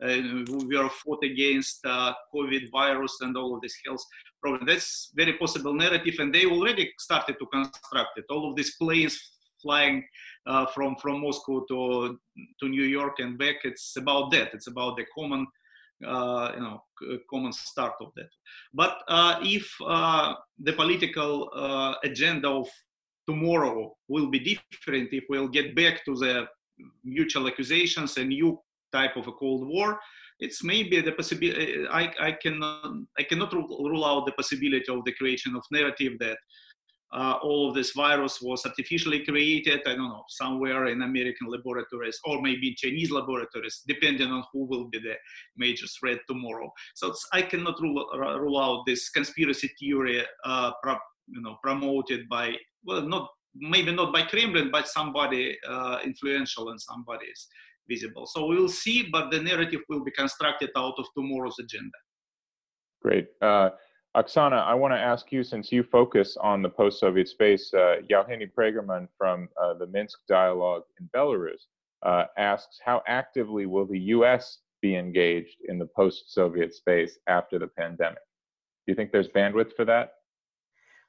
we 0.01 0.77
are 0.77 0.91
fought 0.91 1.25
against 1.25 1.85
uh, 1.87 2.13
COVID 2.35 2.71
virus 2.71 3.17
and 3.21 3.37
all 3.37 3.55
of 3.55 3.61
this 3.63 3.77
health 3.85 4.05
problem. 4.43 4.67
That's 4.67 5.13
very 5.15 5.35
possible 5.35 5.73
narrative, 5.73 6.17
and 6.19 6.35
they 6.35 6.45
already 6.47 6.93
started 6.99 7.37
to 7.39 7.47
construct 7.47 8.19
it. 8.19 8.25
All 8.31 8.51
of 8.51 8.57
these 8.57 8.77
planes 8.77 9.19
flying 9.63 10.05
uh, 10.47 10.67
from 10.67 10.97
from 10.97 11.23
Moscow 11.23 11.65
to 11.69 12.19
to 12.61 12.69
New 12.69 12.85
York 12.85 13.21
and 13.21 13.39
back. 13.39 13.57
It's 13.65 13.97
about 13.97 14.31
that. 14.33 14.53
It's 14.55 14.67
about 14.69 14.97
the 14.97 15.07
common. 15.17 15.47
Uh, 16.07 16.53
you 16.55 16.61
know, 16.61 16.83
common 17.31 17.51
start 17.55 17.95
of 18.03 18.09
that. 18.17 18.29
But 18.75 19.03
uh, 19.09 19.41
if 19.41 19.67
uh, 19.81 20.35
the 20.59 20.75
political 20.75 21.49
agenda 22.05 22.51
of 22.51 22.69
tomorrow 23.27 23.97
will 24.07 24.29
be 24.29 24.41
different, 24.41 25.09
if 25.13 25.25
we'll 25.31 25.49
get 25.49 25.75
back 25.75 26.05
to 26.05 26.15
the 26.15 26.49
mutual 27.03 27.49
accusations 27.49 28.19
and 28.19 28.29
new 28.29 28.61
type 28.93 29.17
of 29.17 29.27
a 29.27 29.33
Cold 29.33 29.67
War. 29.67 29.99
It's 30.39 30.63
maybe 30.63 31.01
the 31.01 31.13
possibility. 31.13 31.87
I, 31.89 32.13
I 32.21 32.33
cannot 32.33 32.93
I 33.19 33.23
cannot 33.23 33.53
rule 33.53 34.05
out 34.05 34.27
the 34.27 34.33
possibility 34.33 34.91
of 34.91 35.05
the 35.05 35.13
creation 35.13 35.57
of 35.57 35.65
narrative 35.71 36.19
that 36.21 36.37
uh, 37.13 37.39
all 37.43 37.69
of 37.69 37.75
this 37.75 37.93
virus 37.93 38.43
was 38.43 38.67
artificially 38.67 39.25
created. 39.25 39.81
I 39.87 39.95
don't 39.95 40.09
know 40.09 40.25
somewhere 40.29 40.87
in 40.87 41.03
American 41.03 41.49
laboratories 41.49 42.19
or 42.25 42.43
maybe 42.43 42.75
Chinese 42.75 43.11
laboratories, 43.11 43.83
depending 43.87 44.31
on 44.31 44.45
who 44.53 44.67
will 44.67 44.89
be 44.89 44.99
the 44.99 45.15
major 45.57 45.87
threat 45.87 46.19
tomorrow. 46.29 46.71
So 46.95 47.15
I 47.33 47.43
cannot 47.43 47.81
rule, 47.81 48.07
rule 48.15 48.61
out 48.61 48.85
this 48.87 49.09
conspiracy 49.11 49.71
theory, 49.79 50.25
uh, 50.45 50.73
pro, 50.83 50.97
you 51.29 51.41
know, 51.41 51.57
promoted 51.63 52.29
by 52.29 52.55
well, 52.85 53.03
not 53.03 53.31
maybe 53.55 53.93
not 53.93 54.13
by 54.13 54.23
Kremlin, 54.23 54.71
but 54.71 54.89
somebody 54.89 55.57
uh, 55.67 55.99
influential 56.05 56.69
and 56.71 56.81
somebody's 56.81 57.49
visible. 57.89 58.27
So 58.27 58.47
we 58.47 58.57
will 58.57 58.69
see, 58.69 59.09
but 59.11 59.31
the 59.31 59.41
narrative 59.41 59.81
will 59.89 60.05
be 60.05 60.11
constructed 60.11 60.71
out 60.77 60.95
of 60.99 61.07
tomorrow's 61.17 61.59
agenda. 61.59 61.99
Great. 63.03 63.29
Uh, 63.41 63.71
Oksana, 64.17 64.65
I 64.65 64.75
want 64.75 64.95
to 64.95 64.99
ask 64.99 65.31
you, 65.31 65.45
since 65.45 65.71
you 65.71 65.83
focus 65.83 66.39
on 66.41 66.63
the 66.63 66.71
post-Soviet 66.71 67.29
space, 67.29 67.73
uh, 67.75 67.97
Yevgeny 68.09 68.47
Pregerman 68.47 69.09
from 69.19 69.49
uh, 69.63 69.75
the 69.75 69.87
Minsk 69.87 70.21
Dialogue 70.27 70.85
in 70.99 71.09
Belarus 71.15 71.67
uh, 72.03 72.25
asks, 72.39 72.79
how 72.83 73.03
actively 73.07 73.67
will 73.67 73.85
the 73.87 73.99
U.S. 73.99 74.61
be 74.81 74.97
engaged 74.97 75.59
in 75.69 75.79
the 75.79 75.87
post-Soviet 75.87 76.75
space 76.75 77.19
after 77.27 77.59
the 77.59 77.67
pandemic? 77.67 78.19
Do 78.87 78.93
you 78.93 78.95
think 78.95 79.13
there's 79.13 79.29
bandwidth 79.29 79.75
for 79.77 79.85
that? 79.85 80.13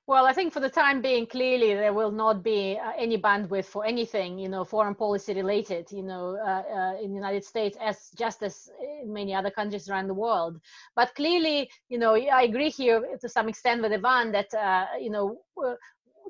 Well, 0.08 0.26
I 0.26 0.32
think 0.32 0.54
for 0.54 0.62
the 0.62 0.70
time 0.70 1.02
being, 1.02 1.28
clearly 1.28 1.74
there 1.74 1.92
will 1.94 2.12
not 2.12 2.42
be 2.42 2.80
uh, 2.82 2.94
any 2.98 3.18
bandwidth 3.18 3.66
for 3.66 3.86
anything, 3.86 4.40
you 4.40 4.48
know, 4.48 4.64
foreign 4.64 4.96
policy 4.96 5.34
related, 5.34 5.92
you 5.92 6.02
know, 6.02 6.38
uh, 6.38 6.64
uh, 6.74 7.02
in 7.02 7.10
the 7.10 7.16
United 7.16 7.44
States, 7.44 7.78
as 7.82 8.10
just 8.18 8.42
as 8.42 8.70
in 9.02 9.12
many 9.12 9.36
other 9.36 9.52
countries 9.52 9.90
around 9.90 10.08
the 10.08 10.14
world. 10.14 10.62
But 10.96 11.14
clearly, 11.16 11.70
you 11.90 11.98
know, 12.00 12.16
I 12.16 12.44
agree 12.44 12.70
here 12.70 13.18
to 13.20 13.28
some 13.28 13.50
extent 13.50 13.82
with 13.82 13.92
Ivan 13.92 14.32
that, 14.32 14.54
uh, 14.54 14.86
you 14.98 15.10
know, 15.10 15.42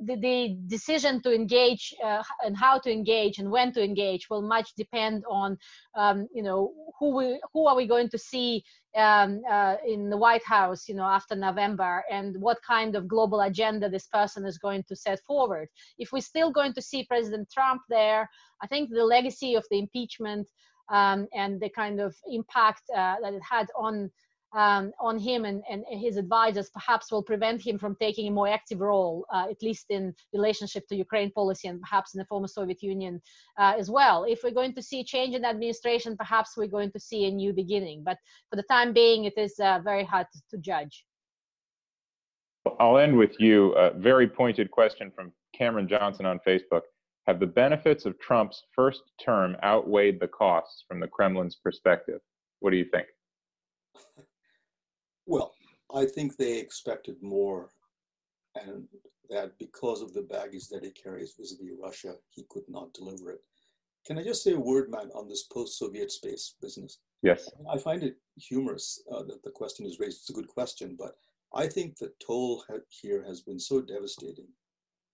the, 0.06 0.16
the, 0.16 0.58
decision 0.68 1.22
to 1.22 1.34
engage 1.34 1.94
uh, 2.04 2.24
and 2.46 2.56
how 2.56 2.78
to 2.80 2.92
engage 2.92 3.40
and 3.40 3.50
when 3.50 3.72
to 3.74 3.84
engage 3.84 4.30
will 4.30 4.42
much 4.42 4.74
depend 4.76 5.24
on 5.30 5.58
um, 5.96 6.28
you 6.34 6.44
know 6.44 6.74
who 7.00 7.16
we 7.16 7.40
who 7.54 7.68
are 7.68 7.76
we 7.76 7.88
going 7.88 8.10
to 8.10 8.18
see 8.18 8.64
um, 8.96 9.42
uh, 9.50 9.76
in 9.86 10.10
the 10.10 10.18
White 10.18 10.44
House 10.44 10.88
you 10.88 10.96
know 10.96 11.04
after 11.04 11.36
November 11.36 12.04
and 12.12 12.36
what 12.40 12.58
kind 12.66 12.96
of 12.96 13.08
global 13.08 13.42
agenda 13.42 13.90
this 13.90 14.08
person 14.08 14.46
is 14.46 14.58
going 14.58 14.84
to 14.88 14.96
set 14.96 15.20
forward. 15.26 15.68
If 15.98 16.12
we're 16.12 16.22
still 16.22 16.52
going 16.52 16.74
to 16.74 16.82
see 16.82 17.06
President 17.06 17.50
Trump 17.52 17.82
there, 17.90 18.30
I 18.62 18.68
think 18.68 18.90
the 18.90 19.04
legacy 19.04 19.56
of 19.56 19.66
the 19.70 19.80
impeachment 19.80 20.48
um, 20.90 21.28
and 21.34 21.60
the 21.60 21.70
kind 21.70 22.00
of 22.00 22.16
impact 22.28 22.84
uh, 22.96 23.16
that 23.22 23.34
it 23.34 23.42
had 23.50 23.68
on 23.78 24.10
um, 24.54 24.92
on 25.00 25.20
him 25.20 25.46
and, 25.46 25.62
and 25.70 25.84
his 25.90 26.18
advisors 26.18 26.70
perhaps 26.70 27.12
will 27.12 27.24
prevent 27.24 27.62
him 27.62 27.78
from 27.78 27.96
taking 28.00 28.28
a 28.28 28.32
more 28.32 28.48
active 28.48 28.80
role, 28.80 29.26
uh, 29.34 29.48
at 29.50 29.62
least 29.62 29.88
in 29.90 30.14
relationship 30.34 30.88
to 30.88 30.96
Ukraine 30.96 31.32
policy 31.32 31.68
and 31.68 31.82
perhaps 31.82 32.14
in 32.14 32.20
the 32.20 32.26
former 32.26 32.48
Soviet 32.48 32.82
Union 32.82 33.22
uh, 33.58 33.74
as 33.78 33.90
well. 33.90 34.24
If 34.24 34.44
we're 34.44 34.52
going 34.52 34.74
to 34.76 34.82
see 34.82 35.04
change 35.04 35.36
in 35.36 35.46
administration, 35.46 36.16
perhaps 36.16 36.56
we're 36.56 36.68
going 36.68 36.92
to 36.92 37.00
see 37.00 37.26
a 37.26 37.32
new 37.32 37.54
beginning. 37.54 38.04
But 38.04 38.18
for 38.50 38.56
the 38.56 38.64
time 38.64 38.94
being, 38.94 39.26
it 39.26 39.38
is 39.38 39.60
uh, 39.60 39.80
very 39.84 40.04
hard 40.04 40.28
to, 40.34 40.42
to 40.52 40.58
judge. 40.62 41.06
I'll 42.80 42.98
end 42.98 43.18
with 43.18 43.40
you. 43.40 43.74
A 43.74 43.92
very 43.94 44.28
pointed 44.28 44.72
question 44.72 45.12
from 45.16 45.32
Cameron 45.54 45.88
Johnson 45.88 46.26
on 46.26 46.40
Facebook. 46.48 46.82
Have 47.28 47.40
the 47.40 47.48
benefits 47.48 48.06
of 48.06 48.18
Trump's 48.20 48.64
first 48.74 49.02
term 49.24 49.58
outweighed 49.64 50.20
the 50.20 50.28
costs 50.30 50.86
from 50.88 51.00
the 51.00 51.08
Kremlin's 51.08 51.58
perspective? 51.62 52.22
What 52.60 52.72
do 52.72 52.78
you 52.78 52.86
think? 52.86 53.08
Well, 55.28 55.54
I 55.94 56.06
think 56.06 56.36
they 56.36 56.58
expected 56.58 57.22
more, 57.22 57.70
and 58.56 58.88
that 59.30 59.58
because 59.60 60.02
of 60.02 60.14
the 60.14 60.22
baggage 60.22 60.70
that 60.70 60.84
he 60.84 60.92
carries 60.92 61.36
vis-a-vis 61.38 61.76
Russia, 61.80 62.16
he 62.30 62.46
could 62.50 62.64
not 62.68 62.94
deliver 62.94 63.32
it. 63.32 63.42
Can 64.06 64.18
I 64.18 64.24
just 64.24 64.42
say 64.42 64.54
a 64.54 64.60
word, 64.60 64.90
man, 64.90 65.10
on 65.14 65.28
this 65.28 65.44
post-Soviet 65.44 66.12
space 66.12 66.56
business? 66.62 67.00
Yes. 67.24 67.50
I 67.70 67.78
find 67.78 68.04
it 68.04 68.16
humorous 68.38 69.04
uh, 69.12 69.24
that 69.24 69.44
the 69.44 69.52
question 69.52 69.86
is 69.86 70.00
raised. 70.00 70.20
It's 70.22 70.30
a 70.30 70.34
good 70.34 70.48
question, 70.48 70.96
but 70.98 71.16
I 71.54 71.68
think 71.68 71.98
the 71.98 72.14
toll 72.26 72.64
here 72.90 73.24
has 73.28 73.42
been 73.42 73.60
so 73.60 73.82
devastating. 73.82 74.48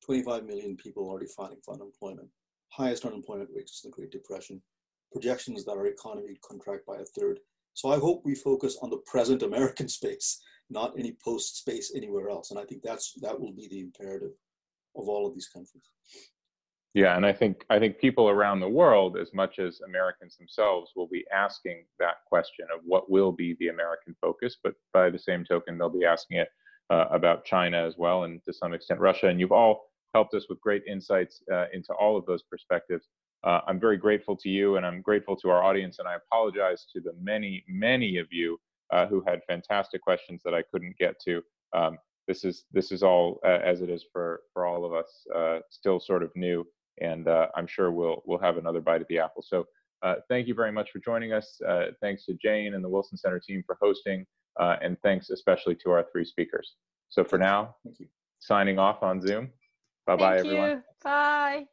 25 0.06 0.46
million 0.46 0.76
people 0.76 1.10
already 1.10 1.26
filing 1.26 1.60
for 1.64 1.74
unemployment, 1.74 2.28
highest 2.70 3.06
unemployment 3.06 3.50
rates 3.56 3.82
since 3.82 3.82
the 3.82 3.96
Great 3.96 4.12
Depression, 4.12 4.62
projections 5.12 5.64
that 5.66 5.72
our 5.72 5.88
economy 5.88 6.28
would 6.28 6.42
contract 6.42 6.86
by 6.86 6.98
a 6.98 7.06
third. 7.18 7.40
So 7.74 7.92
I 7.92 7.98
hope 7.98 8.22
we 8.24 8.36
focus 8.36 8.78
on 8.82 8.90
the 8.90 9.02
present 9.06 9.44
American 9.44 9.88
space, 10.00 10.42
not 10.70 10.98
any 10.98 11.18
post 11.24 11.58
space 11.58 11.92
anywhere 11.96 12.30
else. 12.30 12.52
And 12.52 12.60
I 12.60 12.66
think 12.66 12.82
that's 12.84 13.14
that 13.22 13.40
will 13.40 13.54
be 13.54 13.68
the 13.68 13.82
imperative 13.82 14.32
of 14.96 15.08
all 15.08 15.28
of 15.28 15.34
these 15.34 15.48
countries. 15.48 15.90
Yeah, 16.94 17.18
and 17.18 17.26
I 17.26 17.34
think 17.34 17.66
I 17.72 17.80
think 17.80 17.98
people 17.98 18.30
around 18.30 18.60
the 18.60 18.70
world, 18.70 19.18
as 19.18 19.34
much 19.34 19.58
as 19.58 19.82
Americans 19.82 20.38
themselves, 20.38 20.92
will 20.96 21.08
be 21.08 21.26
asking 21.34 21.86
that 22.00 22.18
question 22.28 22.68
of 22.74 22.82
what 22.86 23.10
will 23.10 23.32
be 23.32 23.56
the 23.60 23.70
American 23.70 24.16
focus. 24.22 24.58
But 24.64 24.76
by 24.94 25.10
the 25.10 25.18
same 25.18 25.44
token, 25.44 25.78
they'll 25.78 25.90
be 25.90 26.06
asking 26.06 26.38
it 26.38 26.50
uh, 26.92 27.06
about 27.10 27.46
China 27.46 27.84
as 27.84 27.96
well, 27.98 28.26
and 28.26 28.40
to 28.46 28.54
some 28.54 28.74
extent 28.76 29.00
Russia. 29.00 29.28
And 29.28 29.40
you've 29.40 29.52
all 29.52 29.90
helped 30.14 30.36
us 30.36 30.46
with 30.50 30.62
great 30.62 30.84
insights 30.88 31.42
uh, 31.52 31.66
into 31.74 31.94
all 31.94 32.16
of 32.16 32.28
those 32.28 32.44
perspectives 32.44 33.08
uh, 33.44 33.62
I'm 33.68 33.80
very 33.80 33.98
grateful 33.98 34.36
to 34.38 34.50
you 34.50 34.78
and 34.78 34.86
I'm 34.86 35.02
grateful 35.02 35.36
to 35.38 35.50
our 35.50 35.64
audience. 35.64 36.00
And 36.00 36.08
I 36.08 36.16
apologize 36.16 36.86
to 36.94 37.02
the 37.02 37.14
many, 37.22 37.64
many 37.68 38.18
of 38.18 38.28
you 38.32 38.60
uh, 38.92 39.06
who 39.08 39.24
had 39.28 39.42
fantastic 39.48 40.02
questions 40.02 40.42
that 40.44 40.54
I 40.54 40.62
couldn't 40.62 40.98
get 40.98 41.20
to. 41.26 41.42
Um, 41.74 41.98
this 42.28 42.46
is 42.46 42.64
this 42.72 42.92
is 42.92 43.04
all 43.04 43.40
uh, 43.46 43.60
as 43.64 43.82
it 43.82 43.90
is 43.90 44.06
for 44.14 44.42
for 44.54 44.66
all 44.66 44.86
of 44.86 44.94
us, 44.94 45.26
uh, 45.36 45.60
still 45.70 46.00
sort 46.00 46.24
of 46.24 46.32
new, 46.36 46.66
and 47.02 47.28
uh, 47.28 47.48
I'm 47.56 47.68
sure 47.68 47.92
we'll 47.92 48.24
we'll 48.26 48.40
have 48.40 48.58
another 48.58 48.80
bite 48.80 49.02
at 49.02 49.08
the 49.08 49.20
apple. 49.20 49.44
So 49.46 49.66
uh, 50.04 50.16
thank 50.30 50.48
you 50.48 50.54
very 50.54 50.72
much 50.72 50.92
for 50.92 51.00
joining 51.00 51.34
us. 51.34 51.60
thanks 52.02 52.26
to 52.26 52.34
Jane 52.36 52.76
and 52.76 52.84
the 52.84 52.90
Wilson 52.90 53.18
Center 53.18 53.40
team 53.40 53.62
for 53.66 53.78
hosting, 53.82 54.26
and 54.58 54.98
thanks 55.02 55.32
especially 55.32 55.76
to 55.84 55.92
our 55.92 56.06
three 56.12 56.26
speakers. 56.26 56.76
So 57.10 57.24
for 57.24 57.38
now, 57.38 57.76
signing 58.40 58.80
off 58.80 59.04
on 59.04 59.20
Zoom. 59.20 59.52
Bye 60.06 60.16
bye, 60.16 60.38
everyone. 60.38 60.84
Bye. 61.04 61.66